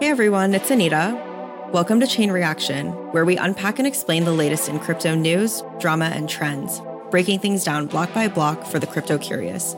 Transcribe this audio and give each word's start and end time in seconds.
Hey 0.00 0.10
everyone, 0.10 0.54
it's 0.54 0.70
Anita. 0.70 1.20
Welcome 1.72 1.98
to 1.98 2.06
Chain 2.06 2.30
Reaction, 2.30 2.92
where 3.10 3.24
we 3.24 3.36
unpack 3.36 3.80
and 3.80 3.88
explain 3.88 4.24
the 4.24 4.32
latest 4.32 4.68
in 4.68 4.78
crypto 4.78 5.16
news, 5.16 5.64
drama, 5.80 6.04
and 6.04 6.28
trends, 6.28 6.80
breaking 7.10 7.40
things 7.40 7.64
down 7.64 7.88
block 7.88 8.14
by 8.14 8.28
block 8.28 8.64
for 8.64 8.78
the 8.78 8.86
crypto 8.86 9.18
curious. 9.18 9.72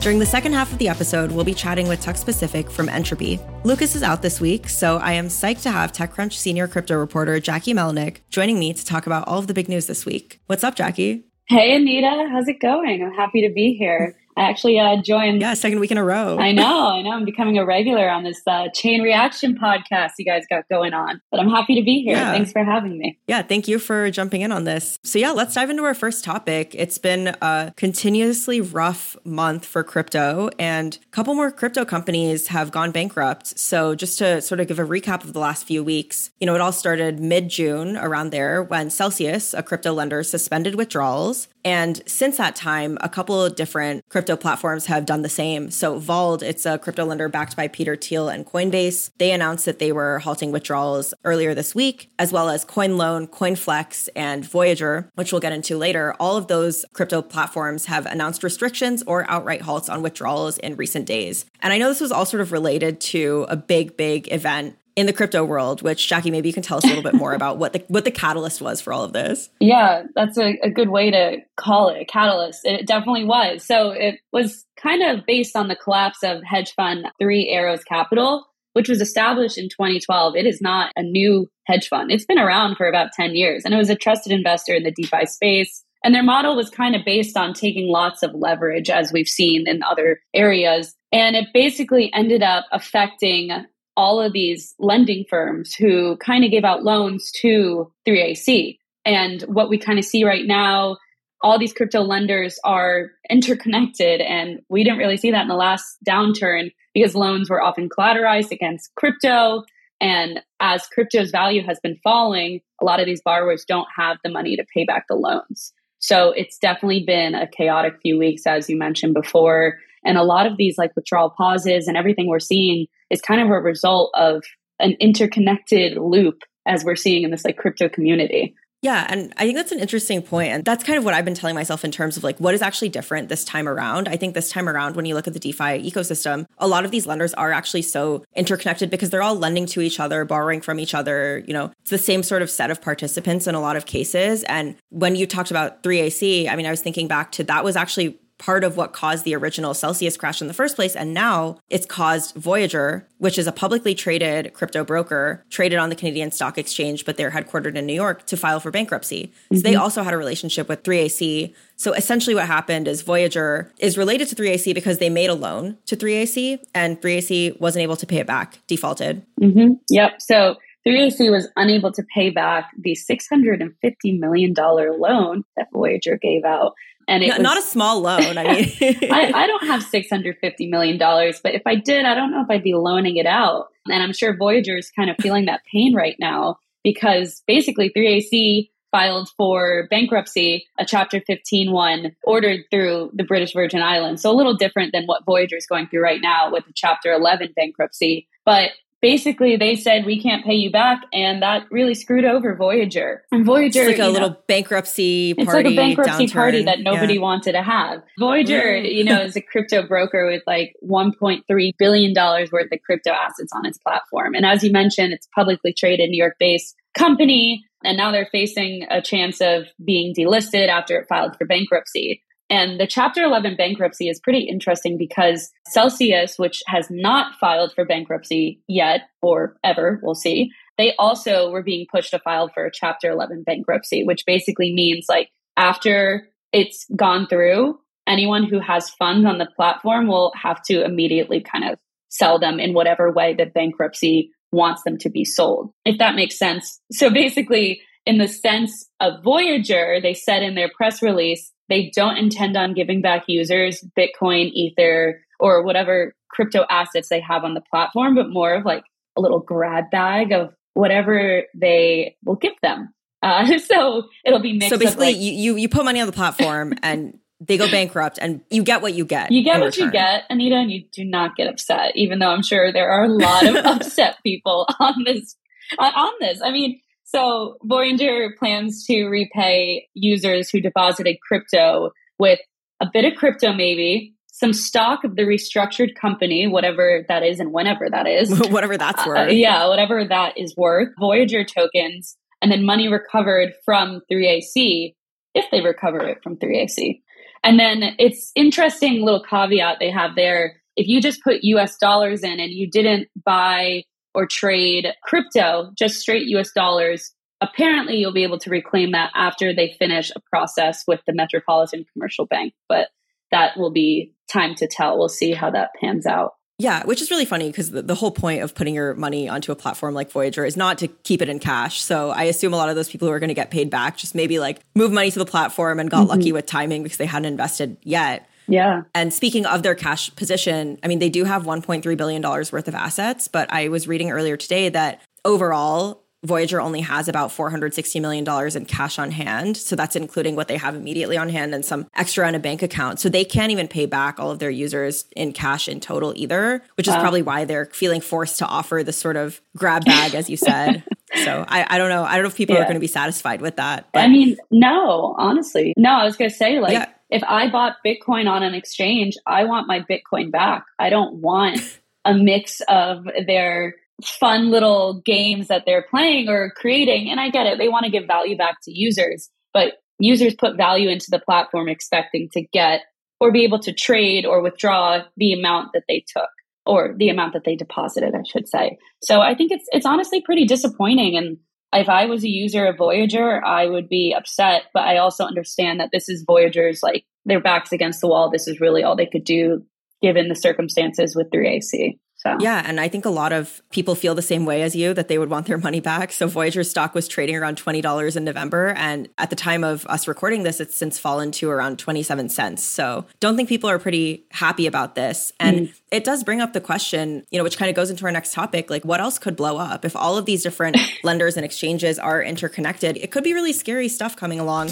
During 0.00 0.20
the 0.20 0.26
second 0.30 0.52
half 0.52 0.70
of 0.70 0.78
the 0.78 0.86
episode, 0.86 1.32
we'll 1.32 1.44
be 1.44 1.54
chatting 1.54 1.88
with 1.88 2.04
Tux 2.04 2.24
Pacific 2.24 2.70
from 2.70 2.88
Entropy. 2.88 3.40
Lucas 3.64 3.96
is 3.96 4.04
out 4.04 4.22
this 4.22 4.40
week, 4.40 4.68
so 4.68 4.98
I 4.98 5.14
am 5.14 5.26
psyched 5.26 5.62
to 5.62 5.72
have 5.72 5.90
TechCrunch 5.90 6.34
senior 6.34 6.68
crypto 6.68 6.96
reporter 6.96 7.40
Jacquie 7.40 7.74
Melinek 7.74 8.18
joining 8.30 8.60
me 8.60 8.72
to 8.74 8.86
talk 8.86 9.06
about 9.06 9.26
all 9.26 9.40
of 9.40 9.48
the 9.48 9.54
big 9.54 9.68
news 9.68 9.86
this 9.86 10.06
week. 10.06 10.40
What's 10.46 10.62
up, 10.62 10.76
Jacquie? 10.76 11.24
Hey, 11.48 11.74
Anita. 11.74 12.28
How's 12.30 12.46
it 12.46 12.60
going? 12.60 13.02
I'm 13.02 13.12
happy 13.12 13.44
to 13.44 13.52
be 13.52 13.74
here. 13.76 14.14
I 14.40 14.48
actually 14.48 14.78
uh, 14.78 14.96
joined. 15.02 15.42
Yeah, 15.42 15.52
second 15.52 15.80
week 15.80 15.90
in 15.90 15.98
a 15.98 16.04
row. 16.04 16.38
I 16.38 16.52
know, 16.52 16.88
I 16.88 17.02
know. 17.02 17.10
I'm 17.10 17.26
becoming 17.26 17.58
a 17.58 17.66
regular 17.66 18.08
on 18.08 18.24
this 18.24 18.40
uh, 18.46 18.68
chain 18.72 19.02
reaction 19.02 19.54
podcast 19.54 20.12
you 20.18 20.24
guys 20.24 20.44
got 20.48 20.66
going 20.70 20.94
on. 20.94 21.20
But 21.30 21.40
I'm 21.40 21.50
happy 21.50 21.74
to 21.74 21.82
be 21.82 22.02
here. 22.02 22.16
Yeah. 22.16 22.32
Thanks 22.32 22.50
for 22.50 22.64
having 22.64 22.96
me. 22.96 23.18
Yeah, 23.26 23.42
thank 23.42 23.68
you 23.68 23.78
for 23.78 24.10
jumping 24.10 24.40
in 24.40 24.50
on 24.50 24.64
this. 24.64 24.98
So, 25.04 25.18
yeah, 25.18 25.32
let's 25.32 25.54
dive 25.54 25.68
into 25.68 25.84
our 25.84 25.92
first 25.92 26.24
topic. 26.24 26.74
It's 26.74 26.96
been 26.96 27.36
a 27.42 27.74
continuously 27.76 28.62
rough 28.62 29.14
month 29.24 29.66
for 29.66 29.84
crypto, 29.84 30.48
and 30.58 30.98
a 31.02 31.10
couple 31.10 31.34
more 31.34 31.50
crypto 31.50 31.84
companies 31.84 32.46
have 32.46 32.70
gone 32.70 32.92
bankrupt. 32.92 33.58
So, 33.58 33.94
just 33.94 34.16
to 34.20 34.40
sort 34.40 34.60
of 34.60 34.68
give 34.68 34.78
a 34.78 34.86
recap 34.86 35.22
of 35.22 35.34
the 35.34 35.38
last 35.38 35.66
few 35.66 35.84
weeks, 35.84 36.30
you 36.40 36.46
know, 36.46 36.54
it 36.54 36.62
all 36.62 36.72
started 36.72 37.20
mid 37.20 37.50
June 37.50 37.98
around 37.98 38.30
there 38.30 38.62
when 38.62 38.88
Celsius, 38.88 39.52
a 39.52 39.62
crypto 39.62 39.92
lender, 39.92 40.22
suspended 40.22 40.76
withdrawals. 40.76 41.48
And 41.62 42.02
since 42.06 42.38
that 42.38 42.56
time, 42.56 42.96
a 43.02 43.08
couple 43.08 43.44
of 43.44 43.54
different 43.54 44.02
crypto 44.08 44.29
platforms 44.36 44.86
have 44.86 45.06
done 45.06 45.22
the 45.22 45.28
same. 45.28 45.70
So, 45.70 45.98
Vauld, 45.98 46.42
it's 46.42 46.66
a 46.66 46.78
crypto 46.78 47.04
lender 47.04 47.28
backed 47.28 47.56
by 47.56 47.68
Peter 47.68 47.96
Thiel 47.96 48.28
and 48.28 48.46
Coinbase. 48.46 49.10
They 49.18 49.32
announced 49.32 49.64
that 49.66 49.78
they 49.78 49.92
were 49.92 50.18
halting 50.20 50.52
withdrawals 50.52 51.14
earlier 51.24 51.54
this 51.54 51.74
week, 51.74 52.10
as 52.18 52.32
well 52.32 52.48
as 52.48 52.64
CoinLoan, 52.64 53.28
CoinFlex, 53.28 54.08
and 54.14 54.44
Voyager, 54.44 55.10
which 55.14 55.32
we'll 55.32 55.40
get 55.40 55.52
into 55.52 55.76
later. 55.76 56.14
All 56.20 56.36
of 56.36 56.48
those 56.48 56.84
crypto 56.92 57.22
platforms 57.22 57.86
have 57.86 58.06
announced 58.06 58.42
restrictions 58.42 59.02
or 59.06 59.28
outright 59.30 59.62
halts 59.62 59.88
on 59.88 60.02
withdrawals 60.02 60.58
in 60.58 60.76
recent 60.76 61.06
days. 61.06 61.44
And 61.60 61.72
I 61.72 61.78
know 61.78 61.88
this 61.88 62.00
was 62.00 62.12
all 62.12 62.26
sort 62.26 62.40
of 62.40 62.52
related 62.52 63.00
to 63.00 63.46
a 63.48 63.56
big, 63.56 63.96
big 63.96 64.32
event 64.32 64.76
in 65.00 65.06
the 65.06 65.12
crypto 65.12 65.44
world, 65.44 65.82
which 65.82 66.08
Jacquie, 66.08 66.30
maybe 66.30 66.48
you 66.48 66.52
can 66.52 66.62
tell 66.62 66.78
us 66.78 66.84
a 66.84 66.88
little 66.88 67.02
bit 67.02 67.14
more 67.14 67.32
about 67.40 67.58
what 67.58 67.72
the 67.72 67.84
what 67.88 68.04
the 68.04 68.10
catalyst 68.10 68.60
was 68.60 68.80
for 68.80 68.92
all 68.92 69.02
of 69.02 69.12
this. 69.12 69.48
Yeah, 69.58 70.04
that's 70.14 70.38
a, 70.38 70.58
a 70.62 70.70
good 70.70 70.90
way 70.90 71.10
to 71.10 71.38
call 71.56 71.88
it 71.88 72.00
a 72.00 72.04
catalyst. 72.04 72.60
It 72.64 72.86
definitely 72.86 73.24
was. 73.24 73.64
So 73.64 73.90
it 73.90 74.20
was 74.32 74.64
kind 74.80 75.02
of 75.02 75.26
based 75.26 75.56
on 75.56 75.68
the 75.68 75.76
collapse 75.76 76.22
of 76.22 76.42
hedge 76.44 76.74
fund 76.74 77.06
Three 77.20 77.48
Arrows 77.48 77.82
Capital, 77.82 78.46
which 78.74 78.88
was 78.88 79.00
established 79.00 79.58
in 79.58 79.68
2012. 79.68 80.36
It 80.36 80.46
is 80.46 80.60
not 80.60 80.92
a 80.96 81.02
new 81.02 81.48
hedge 81.66 81.88
fund. 81.88 82.10
It's 82.10 82.24
been 82.24 82.38
around 82.38 82.76
for 82.76 82.88
about 82.88 83.12
10 83.12 83.34
years 83.34 83.64
and 83.64 83.74
it 83.74 83.78
was 83.78 83.90
a 83.90 83.96
trusted 83.96 84.32
investor 84.32 84.74
in 84.74 84.82
the 84.82 84.92
DeFi 84.92 85.26
space. 85.26 85.84
And 86.02 86.14
their 86.14 86.22
model 86.22 86.56
was 86.56 86.70
kind 86.70 86.96
of 86.96 87.04
based 87.04 87.36
on 87.36 87.52
taking 87.52 87.88
lots 87.88 88.22
of 88.22 88.34
leverage, 88.34 88.88
as 88.88 89.12
we've 89.12 89.28
seen 89.28 89.68
in 89.68 89.82
other 89.82 90.20
areas. 90.34 90.94
And 91.12 91.36
it 91.36 91.48
basically 91.52 92.10
ended 92.14 92.42
up 92.42 92.64
affecting 92.72 93.50
all 93.96 94.20
of 94.20 94.32
these 94.32 94.74
lending 94.78 95.24
firms 95.28 95.74
who 95.74 96.16
kind 96.16 96.44
of 96.44 96.50
gave 96.50 96.64
out 96.64 96.84
loans 96.84 97.30
to 97.32 97.92
3AC. 98.06 98.78
And 99.04 99.42
what 99.42 99.68
we 99.68 99.78
kind 99.78 99.98
of 99.98 100.04
see 100.04 100.24
right 100.24 100.46
now, 100.46 100.96
all 101.42 101.58
these 101.58 101.72
crypto 101.72 102.02
lenders 102.02 102.58
are 102.64 103.10
interconnected. 103.30 104.20
And 104.20 104.60
we 104.68 104.84
didn't 104.84 104.98
really 104.98 105.16
see 105.16 105.30
that 105.30 105.42
in 105.42 105.48
the 105.48 105.54
last 105.54 105.96
downturn 106.06 106.72
because 106.94 107.14
loans 107.14 107.50
were 107.50 107.62
often 107.62 107.88
collateralized 107.88 108.50
against 108.50 108.94
crypto. 108.94 109.64
And 110.00 110.40
as 110.60 110.86
crypto's 110.86 111.30
value 111.30 111.62
has 111.64 111.78
been 111.80 111.98
falling, 112.02 112.60
a 112.80 112.84
lot 112.84 113.00
of 113.00 113.06
these 113.06 113.20
borrowers 113.22 113.64
don't 113.66 113.88
have 113.94 114.16
the 114.24 114.30
money 114.30 114.56
to 114.56 114.64
pay 114.74 114.84
back 114.84 115.06
the 115.08 115.14
loans. 115.14 115.72
So 115.98 116.32
it's 116.32 116.58
definitely 116.58 117.04
been 117.04 117.34
a 117.34 117.46
chaotic 117.46 117.98
few 118.00 118.18
weeks, 118.18 118.46
as 118.46 118.70
you 118.70 118.78
mentioned 118.78 119.12
before. 119.12 119.78
And 120.04 120.16
a 120.16 120.22
lot 120.22 120.46
of 120.46 120.56
these 120.56 120.78
like 120.78 120.96
withdrawal 120.96 121.30
pauses 121.30 121.86
and 121.86 121.96
everything 121.96 122.26
we're 122.26 122.40
seeing 122.40 122.86
is 123.10 123.20
kind 123.20 123.40
of 123.40 123.48
a 123.48 123.60
result 123.60 124.10
of 124.14 124.42
an 124.78 124.96
interconnected 125.00 125.98
loop 125.98 126.42
as 126.66 126.84
we're 126.84 126.96
seeing 126.96 127.22
in 127.22 127.30
this 127.30 127.44
like 127.44 127.56
crypto 127.56 127.88
community. 127.88 128.54
Yeah, 128.82 129.06
and 129.10 129.30
I 129.36 129.44
think 129.44 129.56
that's 129.56 129.72
an 129.72 129.78
interesting 129.78 130.22
point. 130.22 130.52
And 130.52 130.64
that's 130.64 130.82
kind 130.84 130.96
of 130.96 131.04
what 131.04 131.12
I've 131.12 131.24
been 131.24 131.34
telling 131.34 131.54
myself 131.54 131.84
in 131.84 131.90
terms 131.90 132.16
of 132.16 132.24
like 132.24 132.38
what 132.38 132.54
is 132.54 132.62
actually 132.62 132.88
different 132.88 133.28
this 133.28 133.44
time 133.44 133.68
around. 133.68 134.08
I 134.08 134.16
think 134.16 134.32
this 134.32 134.50
time 134.50 134.70
around, 134.70 134.96
when 134.96 135.04
you 135.04 135.14
look 135.14 135.26
at 135.26 135.34
the 135.34 135.38
DeFi 135.38 135.90
ecosystem, 135.90 136.46
a 136.56 136.66
lot 136.66 136.86
of 136.86 136.90
these 136.90 137.06
lenders 137.06 137.34
are 137.34 137.52
actually 137.52 137.82
so 137.82 138.24
interconnected 138.34 138.88
because 138.88 139.10
they're 139.10 139.22
all 139.22 139.36
lending 139.36 139.66
to 139.66 139.82
each 139.82 140.00
other, 140.00 140.24
borrowing 140.24 140.62
from 140.62 140.80
each 140.80 140.94
other. 140.94 141.44
You 141.46 141.52
know, 141.52 141.72
it's 141.80 141.90
the 141.90 141.98
same 141.98 142.22
sort 142.22 142.40
of 142.40 142.48
set 142.48 142.70
of 142.70 142.80
participants 142.80 143.46
in 143.46 143.54
a 143.54 143.60
lot 143.60 143.76
of 143.76 143.84
cases. 143.84 144.44
And 144.44 144.76
when 144.88 145.14
you 145.14 145.26
talked 145.26 145.50
about 145.50 145.82
3AC, 145.82 146.48
I 146.48 146.56
mean, 146.56 146.64
I 146.64 146.70
was 146.70 146.80
thinking 146.80 147.06
back 147.06 147.32
to 147.32 147.44
that 147.44 147.64
was 147.64 147.76
actually 147.76 148.18
part 148.40 148.64
of 148.64 148.76
what 148.76 148.92
caused 148.92 149.24
the 149.24 149.36
original 149.36 149.74
Celsius 149.74 150.16
crash 150.16 150.40
in 150.40 150.48
the 150.48 150.54
first 150.54 150.74
place. 150.74 150.96
And 150.96 151.12
now 151.12 151.58
it's 151.68 151.84
caused 151.84 152.34
Voyager, 152.34 153.06
which 153.18 153.38
is 153.38 153.46
a 153.46 153.52
publicly 153.52 153.94
traded 153.94 154.54
crypto 154.54 154.82
broker, 154.82 155.44
traded 155.50 155.78
on 155.78 155.90
the 155.90 155.94
Canadian 155.94 156.32
Stock 156.32 156.56
Exchange, 156.56 157.04
but 157.04 157.18
they're 157.18 157.30
headquartered 157.30 157.76
in 157.76 157.84
New 157.84 157.94
York 157.94 158.26
to 158.26 158.38
file 158.38 158.58
for 158.58 158.70
bankruptcy. 158.70 159.26
Mm-hmm. 159.26 159.56
So 159.56 159.62
they 159.62 159.72
mm-hmm. 159.72 159.82
also 159.82 160.02
had 160.02 160.14
a 160.14 160.16
relationship 160.16 160.68
with 160.68 160.82
3AC. 160.82 161.54
So 161.76 161.92
essentially, 161.92 162.34
what 162.34 162.46
happened 162.46 162.88
is 162.88 163.02
Voyager 163.02 163.72
is 163.78 163.98
related 163.98 164.28
to 164.28 164.34
3AC 164.34 164.74
because 164.74 164.98
they 164.98 165.10
made 165.10 165.28
a 165.28 165.34
loan 165.34 165.76
to 165.86 165.96
3AC 165.96 166.60
and 166.74 167.00
3AC 167.00 167.60
wasn't 167.60 167.82
able 167.82 167.96
to 167.96 168.06
pay 168.06 168.18
it 168.18 168.26
back, 168.26 168.58
defaulted. 168.66 169.24
Mm-hmm. 169.38 169.74
Yep. 169.90 170.22
So 170.22 170.56
3AC 170.88 171.30
was 171.30 171.46
unable 171.56 171.92
to 171.92 172.02
pay 172.14 172.30
back 172.30 172.70
the 172.78 172.96
$650 172.96 173.70
million 174.18 174.54
loan 174.56 175.44
that 175.58 175.68
Voyager 175.74 176.16
gave 176.16 176.44
out 176.44 176.72
and 177.10 177.24
it 177.24 177.28
not, 177.28 177.38
was, 177.38 177.42
not 177.42 177.58
a 177.58 177.62
small 177.62 178.00
loan. 178.00 178.38
I 178.38 178.44
mean, 178.44 178.72
I, 179.10 179.32
I, 179.34 179.46
don't 179.46 179.66
have 179.66 179.82
six 179.82 180.08
hundred 180.08 180.36
fifty 180.40 180.68
million 180.68 180.96
dollars, 180.96 181.40
but 181.42 181.54
if 181.54 181.62
I 181.66 181.74
did, 181.74 182.06
I 182.06 182.14
don't 182.14 182.30
know 182.30 182.42
if 182.42 182.46
I'd 182.48 182.62
be 182.62 182.74
loaning 182.74 183.16
it 183.16 183.26
out. 183.26 183.66
And 183.86 184.02
I'm 184.02 184.12
sure 184.12 184.36
Voyager 184.36 184.76
is 184.76 184.90
kind 184.90 185.10
of 185.10 185.16
feeling 185.20 185.46
that 185.46 185.62
pain 185.70 185.94
right 185.94 186.16
now 186.20 186.58
because 186.84 187.42
basically 187.46 187.90
3AC 187.94 188.70
filed 188.92 189.28
for 189.36 189.86
bankruptcy, 189.90 190.66
a 190.78 190.84
Chapter 190.84 191.20
15 191.26 191.72
one 191.72 192.12
ordered 192.24 192.60
through 192.70 193.10
the 193.14 193.24
British 193.24 193.52
Virgin 193.52 193.82
Islands. 193.82 194.22
So 194.22 194.30
a 194.30 194.36
little 194.36 194.54
different 194.54 194.92
than 194.92 195.06
what 195.06 195.24
Voyager 195.24 195.56
is 195.56 195.66
going 195.66 195.88
through 195.88 196.02
right 196.02 196.20
now 196.22 196.52
with 196.52 196.64
the 196.66 196.72
Chapter 196.74 197.12
11 197.12 197.54
bankruptcy. 197.56 198.28
But 198.44 198.70
basically 199.00 199.56
they 199.56 199.76
said 199.76 200.04
we 200.04 200.20
can't 200.20 200.44
pay 200.44 200.54
you 200.54 200.70
back 200.70 201.02
and 201.12 201.42
that 201.42 201.66
really 201.70 201.94
screwed 201.94 202.24
over 202.24 202.54
voyager 202.54 203.22
and 203.32 203.44
voyager 203.44 203.82
it's 203.82 203.98
like 203.98 204.06
a 204.06 204.10
little 204.10 204.30
know, 204.30 204.36
bankruptcy 204.46 205.34
party 205.34 205.42
it's 205.42 205.54
like 205.54 205.66
a 205.66 205.76
bankruptcy 205.76 206.26
downturn. 206.26 206.32
party 206.32 206.64
that 206.64 206.80
nobody 206.80 207.14
yeah. 207.14 207.20
wanted 207.20 207.52
to 207.52 207.62
have 207.62 208.02
voyager 208.18 208.60
mm. 208.60 208.92
you 208.92 209.04
know 209.04 209.20
is 209.20 209.36
a 209.36 209.40
crypto 209.40 209.86
broker 209.86 210.26
with 210.26 210.42
like 210.46 210.74
1.3 210.86 211.72
billion 211.78 212.12
dollars 212.12 212.52
worth 212.52 212.70
of 212.72 212.78
crypto 212.82 213.10
assets 213.10 213.52
on 213.54 213.64
its 213.66 213.78
platform 213.78 214.34
and 214.34 214.44
as 214.44 214.62
you 214.62 214.70
mentioned 214.70 215.12
it's 215.12 215.28
publicly 215.34 215.72
traded 215.72 216.10
new 216.10 216.22
york 216.22 216.36
based 216.38 216.76
company 216.94 217.64
and 217.82 217.96
now 217.96 218.10
they're 218.10 218.28
facing 218.30 218.86
a 218.90 219.00
chance 219.00 219.40
of 219.40 219.64
being 219.84 220.14
delisted 220.14 220.68
after 220.68 220.98
it 220.98 221.06
filed 221.08 221.36
for 221.36 221.46
bankruptcy 221.46 222.22
and 222.50 222.80
the 222.80 222.86
Chapter 222.86 223.22
11 223.22 223.54
bankruptcy 223.56 224.08
is 224.08 224.18
pretty 224.18 224.40
interesting 224.40 224.98
because 224.98 225.50
Celsius, 225.68 226.36
which 226.36 226.62
has 226.66 226.88
not 226.90 227.36
filed 227.36 227.72
for 227.72 227.84
bankruptcy 227.84 228.60
yet 228.66 229.02
or 229.22 229.56
ever, 229.62 230.00
we'll 230.02 230.16
see, 230.16 230.50
they 230.76 230.94
also 230.98 231.50
were 231.50 231.62
being 231.62 231.86
pushed 231.90 232.10
to 232.10 232.18
file 232.18 232.50
for 232.52 232.68
Chapter 232.68 233.10
11 233.10 233.44
bankruptcy, 233.44 234.02
which 234.02 234.26
basically 234.26 234.74
means 234.74 235.06
like 235.08 235.28
after 235.56 236.28
it's 236.52 236.86
gone 236.96 237.28
through, 237.28 237.78
anyone 238.06 238.44
who 238.44 238.58
has 238.58 238.90
funds 238.90 239.24
on 239.24 239.38
the 239.38 239.48
platform 239.54 240.08
will 240.08 240.32
have 240.34 240.60
to 240.64 240.84
immediately 240.84 241.40
kind 241.40 241.70
of 241.70 241.78
sell 242.08 242.40
them 242.40 242.58
in 242.58 242.74
whatever 242.74 243.12
way 243.12 243.34
that 243.34 243.54
bankruptcy 243.54 244.32
wants 244.50 244.82
them 244.82 244.98
to 244.98 245.08
be 245.08 245.24
sold, 245.24 245.72
if 245.84 245.98
that 245.98 246.16
makes 246.16 246.36
sense. 246.36 246.80
So 246.90 247.08
basically, 247.10 247.82
in 248.04 248.18
the 248.18 248.26
sense 248.26 248.88
of 248.98 249.22
Voyager, 249.22 250.00
they 250.02 250.14
said 250.14 250.42
in 250.42 250.56
their 250.56 250.70
press 250.76 251.02
release 251.02 251.52
they 251.70 251.90
don't 251.94 252.18
intend 252.18 252.56
on 252.56 252.74
giving 252.74 253.00
back 253.00 253.24
users 253.28 253.82
Bitcoin, 253.96 254.50
Ether, 254.52 255.24
or 255.38 255.62
whatever 255.62 256.14
crypto 256.28 256.66
assets 256.68 257.08
they 257.08 257.20
have 257.20 257.44
on 257.44 257.54
the 257.54 257.62
platform, 257.62 258.14
but 258.14 258.28
more 258.28 258.54
of 258.54 258.64
like 258.64 258.84
a 259.16 259.20
little 259.20 259.40
grab 259.40 259.84
bag 259.90 260.32
of 260.32 260.52
whatever 260.74 261.44
they 261.54 262.16
will 262.24 262.36
give 262.36 262.52
them. 262.62 262.92
Uh, 263.22 263.58
so 263.70 264.08
it'll 264.24 264.40
be 264.40 264.52
mixed. 264.52 264.70
So 264.70 264.78
basically, 264.78 265.14
like, 265.14 265.16
you, 265.16 265.56
you 265.56 265.68
put 265.68 265.84
money 265.84 266.00
on 266.00 266.06
the 266.06 266.12
platform 266.12 266.74
and 266.82 267.18
they 267.42 267.56
go 267.56 267.70
bankrupt, 267.70 268.18
and 268.20 268.42
you 268.50 268.62
get 268.62 268.82
what 268.82 268.92
you 268.92 269.06
get. 269.06 269.32
You 269.32 269.42
get 269.42 269.60
what 269.60 269.74
return. 269.74 269.86
you 269.86 269.92
get, 269.92 270.24
Anita, 270.28 270.56
and 270.56 270.70
you 270.70 270.84
do 270.92 271.06
not 271.06 271.36
get 271.36 271.48
upset. 271.48 271.96
Even 271.96 272.18
though 272.18 272.28
I'm 272.28 272.42
sure 272.42 272.70
there 272.70 272.90
are 272.90 273.04
a 273.04 273.08
lot 273.08 273.46
of 273.46 273.56
upset 273.64 274.16
people 274.22 274.66
on 274.78 275.04
this 275.04 275.36
on 275.78 276.12
this. 276.20 276.42
I 276.42 276.50
mean, 276.50 276.80
so 277.12 277.56
Voyager 277.64 278.34
plans 278.38 278.84
to 278.86 279.06
repay 279.06 279.88
users 279.94 280.48
who 280.48 280.60
deposited 280.60 281.16
crypto 281.26 281.90
with 282.18 282.38
a 282.80 282.86
bit 282.92 283.04
of 283.04 283.18
crypto, 283.18 283.52
maybe, 283.52 284.14
some 284.32 284.52
stock 284.52 285.02
of 285.02 285.16
the 285.16 285.22
restructured 285.22 285.94
company, 286.00 286.46
whatever 286.46 287.04
that 287.08 287.22
is 287.22 287.40
and 287.40 287.52
whenever 287.52 287.90
that 287.90 288.06
is. 288.06 288.30
whatever 288.50 288.78
that's 288.78 289.02
uh, 289.02 289.08
worth. 289.08 289.28
Uh, 289.28 289.32
yeah, 289.32 289.66
whatever 289.66 290.04
that 290.04 290.38
is 290.38 290.56
worth. 290.56 290.88
Voyager 290.98 291.44
tokens 291.44 292.16
and 292.40 292.50
then 292.50 292.64
money 292.64 292.88
recovered 292.88 293.54
from 293.64 294.00
3AC 294.10 294.94
if 295.34 295.44
they 295.50 295.60
recover 295.60 296.00
it 296.06 296.22
from 296.22 296.36
3AC. 296.36 297.00
And 297.42 297.58
then 297.58 297.94
it's 297.98 298.30
interesting 298.36 299.02
little 299.02 299.22
caveat 299.22 299.78
they 299.80 299.90
have 299.90 300.14
there. 300.14 300.60
If 300.76 300.86
you 300.86 301.02
just 301.02 301.22
put 301.22 301.42
US 301.42 301.76
dollars 301.76 302.22
in 302.22 302.38
and 302.38 302.50
you 302.50 302.70
didn't 302.70 303.08
buy 303.24 303.82
or 304.14 304.26
trade 304.26 304.88
crypto, 305.02 305.70
just 305.76 306.00
straight 306.00 306.26
US 306.28 306.52
dollars, 306.52 307.12
apparently 307.40 307.96
you'll 307.96 308.12
be 308.12 308.24
able 308.24 308.38
to 308.40 308.50
reclaim 308.50 308.92
that 308.92 309.10
after 309.14 309.54
they 309.54 309.74
finish 309.78 310.10
a 310.14 310.20
process 310.20 310.84
with 310.86 311.00
the 311.06 311.12
Metropolitan 311.12 311.84
Commercial 311.92 312.26
Bank. 312.26 312.54
But 312.68 312.88
that 313.30 313.56
will 313.56 313.70
be 313.70 314.12
time 314.30 314.54
to 314.56 314.66
tell. 314.66 314.98
We'll 314.98 315.08
see 315.08 315.32
how 315.32 315.50
that 315.50 315.70
pans 315.80 316.06
out. 316.06 316.32
Yeah, 316.58 316.84
which 316.84 317.00
is 317.00 317.10
really 317.10 317.24
funny 317.24 317.46
because 317.46 317.70
the, 317.70 317.80
the, 317.80 317.94
whole 317.94 318.10
point 318.10 318.42
of 318.42 318.54
putting 318.54 318.74
your 318.74 318.92
money 318.92 319.30
onto 319.30 319.50
a 319.50 319.56
platform 319.56 319.94
like 319.94 320.10
Voyager 320.10 320.44
is 320.44 320.58
not 320.58 320.76
to 320.78 320.88
keep 320.88 321.22
it 321.22 321.30
in 321.30 321.38
cash. 321.38 321.80
So 321.80 322.10
I 322.10 322.24
assume 322.24 322.52
a 322.52 322.56
lot 322.58 322.68
of 322.68 322.76
those 322.76 322.90
people 322.90 323.08
who 323.08 323.14
are 323.14 323.18
going 323.18 323.28
to 323.28 323.34
get 323.34 323.50
paid 323.50 323.70
back 323.70 323.96
just 323.96 324.14
maybe 324.14 324.38
like 324.38 324.60
move 324.74 324.92
money 324.92 325.10
to 325.10 325.18
the 325.18 325.24
platform 325.24 325.80
and 325.80 325.90
got 325.90 326.00
mm-hmm. 326.00 326.10
lucky 326.10 326.32
with 326.32 326.44
timing 326.44 326.82
because 326.82 326.98
they 326.98 327.06
hadn't 327.06 327.32
invested 327.32 327.78
yet. 327.82 328.28
Yeah. 328.50 328.82
And 328.94 329.14
speaking 329.14 329.46
of 329.46 329.62
their 329.62 329.74
cash 329.74 330.14
position, 330.16 330.78
I 330.82 330.88
mean, 330.88 330.98
they 330.98 331.08
do 331.08 331.24
have 331.24 331.44
$1.3 331.44 331.96
billion 331.96 332.22
worth 332.22 332.52
of 332.68 332.74
assets, 332.74 333.28
but 333.28 333.50
I 333.52 333.68
was 333.68 333.88
reading 333.88 334.10
earlier 334.10 334.36
today 334.36 334.68
that 334.68 335.00
overall, 335.24 336.02
Voyager 336.22 336.60
only 336.60 336.82
has 336.82 337.08
about 337.08 337.30
$460 337.30 337.98
million 338.00 338.28
in 338.54 338.64
cash 338.66 338.98
on 338.98 339.10
hand. 339.10 339.56
So 339.56 339.74
that's 339.74 339.96
including 339.96 340.36
what 340.36 340.48
they 340.48 340.58
have 340.58 340.74
immediately 340.74 341.16
on 341.16 341.30
hand 341.30 341.54
and 341.54 341.64
some 341.64 341.86
extra 341.94 342.28
in 342.28 342.34
a 342.34 342.38
bank 342.38 342.62
account. 342.62 343.00
So 343.00 343.08
they 343.08 343.24
can't 343.24 343.50
even 343.52 343.68
pay 343.68 343.86
back 343.86 344.20
all 344.20 344.30
of 344.30 344.38
their 344.38 344.50
users 344.50 345.06
in 345.16 345.32
cash 345.32 345.66
in 345.66 345.80
total 345.80 346.12
either, 346.14 346.62
which 346.76 346.86
is 346.86 346.94
wow. 346.94 347.00
probably 347.00 347.22
why 347.22 347.46
they're 347.46 347.66
feeling 347.66 348.02
forced 348.02 348.38
to 348.38 348.46
offer 348.46 348.82
this 348.84 348.98
sort 348.98 349.16
of 349.16 349.40
grab 349.56 349.86
bag, 349.86 350.14
as 350.14 350.28
you 350.28 350.36
said. 350.36 350.84
so 351.24 351.46
I, 351.48 351.66
I, 351.66 351.78
don't 351.78 351.88
know. 351.88 352.04
I 352.04 352.16
don't 352.16 352.24
know 352.24 352.28
if 352.28 352.36
people 352.36 352.54
yeah. 352.54 352.62
are 352.62 352.64
going 352.64 352.74
to 352.74 352.80
be 352.80 352.86
satisfied 352.86 353.40
with 353.40 353.56
that. 353.56 353.88
But. 353.92 354.00
I 354.00 354.08
mean, 354.08 354.36
no, 354.50 355.14
honestly. 355.16 355.72
No, 355.78 355.92
I 355.92 356.04
was 356.04 356.18
going 356.18 356.30
to 356.30 356.36
say, 356.36 356.60
like, 356.60 356.72
yeah. 356.72 356.90
If 357.10 357.22
I 357.24 357.50
bought 357.50 357.76
Bitcoin 357.84 358.28
on 358.28 358.42
an 358.42 358.54
exchange, 358.54 359.16
I 359.26 359.44
want 359.44 359.68
my 359.68 359.80
Bitcoin 359.80 360.30
back. 360.30 360.64
I 360.78 360.90
don't 360.90 361.16
want 361.16 361.60
a 362.04 362.14
mix 362.14 362.60
of 362.68 363.04
their 363.26 363.74
fun 364.04 364.50
little 364.50 365.02
games 365.04 365.48
that 365.48 365.64
they're 365.66 365.86
playing 365.90 366.28
or 366.28 366.50
creating. 366.56 367.10
And 367.10 367.20
I 367.20 367.30
get 367.30 367.46
it, 367.46 367.58
they 367.58 367.68
want 367.68 367.84
to 367.84 367.90
give 367.90 368.06
value 368.06 368.36
back 368.36 368.56
to 368.64 368.72
users, 368.72 369.28
but 369.52 369.74
users 369.98 370.34
put 370.34 370.56
value 370.56 370.88
into 370.88 371.10
the 371.10 371.18
platform 371.18 371.68
expecting 371.68 372.28
to 372.32 372.42
get 372.42 372.82
or 373.20 373.30
be 373.30 373.44
able 373.44 373.58
to 373.60 373.72
trade 373.72 374.24
or 374.24 374.40
withdraw 374.40 375.02
the 375.16 375.34
amount 375.34 375.72
that 375.74 375.84
they 375.88 376.02
took 376.08 376.30
or 376.64 376.94
the 376.96 377.10
amount 377.10 377.34
that 377.34 377.44
they 377.44 377.54
deposited, 377.54 378.14
I 378.14 378.22
should 378.26 378.48
say. 378.48 378.78
So 379.02 379.20
I 379.20 379.34
think 379.34 379.52
it's 379.52 379.66
it's 379.72 379.86
honestly 379.86 380.22
pretty 380.22 380.46
disappointing 380.46 381.16
and 381.16 381.38
if 381.72 381.88
I 381.88 382.06
was 382.06 382.24
a 382.24 382.28
user 382.28 382.66
of 382.66 382.78
Voyager, 382.78 383.44
I 383.44 383.66
would 383.66 383.88
be 383.88 384.14
upset, 384.16 384.62
but 384.74 384.82
I 384.82 384.98
also 384.98 385.24
understand 385.24 385.80
that 385.80 385.90
this 385.92 386.08
is 386.08 386.24
Voyager's 386.26 386.82
like 386.82 387.04
their 387.24 387.40
backs 387.40 387.72
against 387.72 388.00
the 388.00 388.08
wall. 388.08 388.30
This 388.30 388.48
is 388.48 388.60
really 388.60 388.82
all 388.82 388.96
they 388.96 389.06
could 389.06 389.24
do 389.24 389.64
given 390.02 390.28
the 390.28 390.34
circumstances 390.34 391.14
with 391.14 391.30
3AC. 391.30 391.98
So 392.26 392.36
yeah, 392.38 392.62
and 392.66 392.78
I 392.78 392.88
think 392.88 393.06
a 393.06 393.10
lot 393.10 393.32
of 393.32 393.62
people 393.70 393.94
feel 393.94 394.14
the 394.14 394.20
same 394.20 394.44
way 394.44 394.60
as 394.60 394.76
you 394.76 394.92
that 394.92 395.08
they 395.08 395.16
would 395.16 395.30
want 395.30 395.46
their 395.46 395.56
money 395.56 395.80
back. 395.80 396.12
So 396.12 396.26
Voyager 396.26 396.62
stock 396.64 396.94
was 396.94 397.08
trading 397.08 397.34
around 397.34 397.56
twenty 397.56 397.80
dollars 397.80 398.14
in 398.14 398.24
November, 398.24 398.74
and 398.76 399.08
at 399.16 399.30
the 399.30 399.36
time 399.36 399.64
of 399.64 399.86
us 399.86 400.06
recording 400.06 400.42
this, 400.42 400.60
it's 400.60 400.76
since 400.76 400.98
fallen 400.98 401.32
to 401.32 401.48
around 401.48 401.78
twenty 401.78 402.02
seven 402.02 402.28
cents. 402.28 402.62
So 402.62 403.06
don't 403.20 403.36
think 403.36 403.48
people 403.48 403.70
are 403.70 403.78
pretty 403.78 404.26
happy 404.32 404.66
about 404.66 404.96
this, 404.96 405.32
and 405.40 405.68
mm. 405.68 405.74
it 405.90 406.04
does 406.04 406.22
bring 406.22 406.42
up 406.42 406.52
the 406.52 406.60
question, 406.60 407.24
you 407.30 407.38
know, 407.38 407.44
which 407.44 407.56
kind 407.56 407.70
of 407.70 407.74
goes 407.74 407.88
into 407.88 408.04
our 408.04 408.12
next 408.12 408.34
topic, 408.34 408.68
like 408.68 408.84
what 408.84 409.00
else 409.00 409.18
could 409.18 409.34
blow 409.34 409.56
up 409.56 409.86
if 409.86 409.96
all 409.96 410.18
of 410.18 410.26
these 410.26 410.42
different 410.42 410.76
lenders 411.02 411.38
and 411.38 411.46
exchanges 411.46 411.98
are 411.98 412.22
interconnected? 412.22 412.98
It 412.98 413.12
could 413.12 413.24
be 413.24 413.32
really 413.32 413.54
scary 413.54 413.88
stuff 413.88 414.14
coming 414.14 414.38
along. 414.38 414.68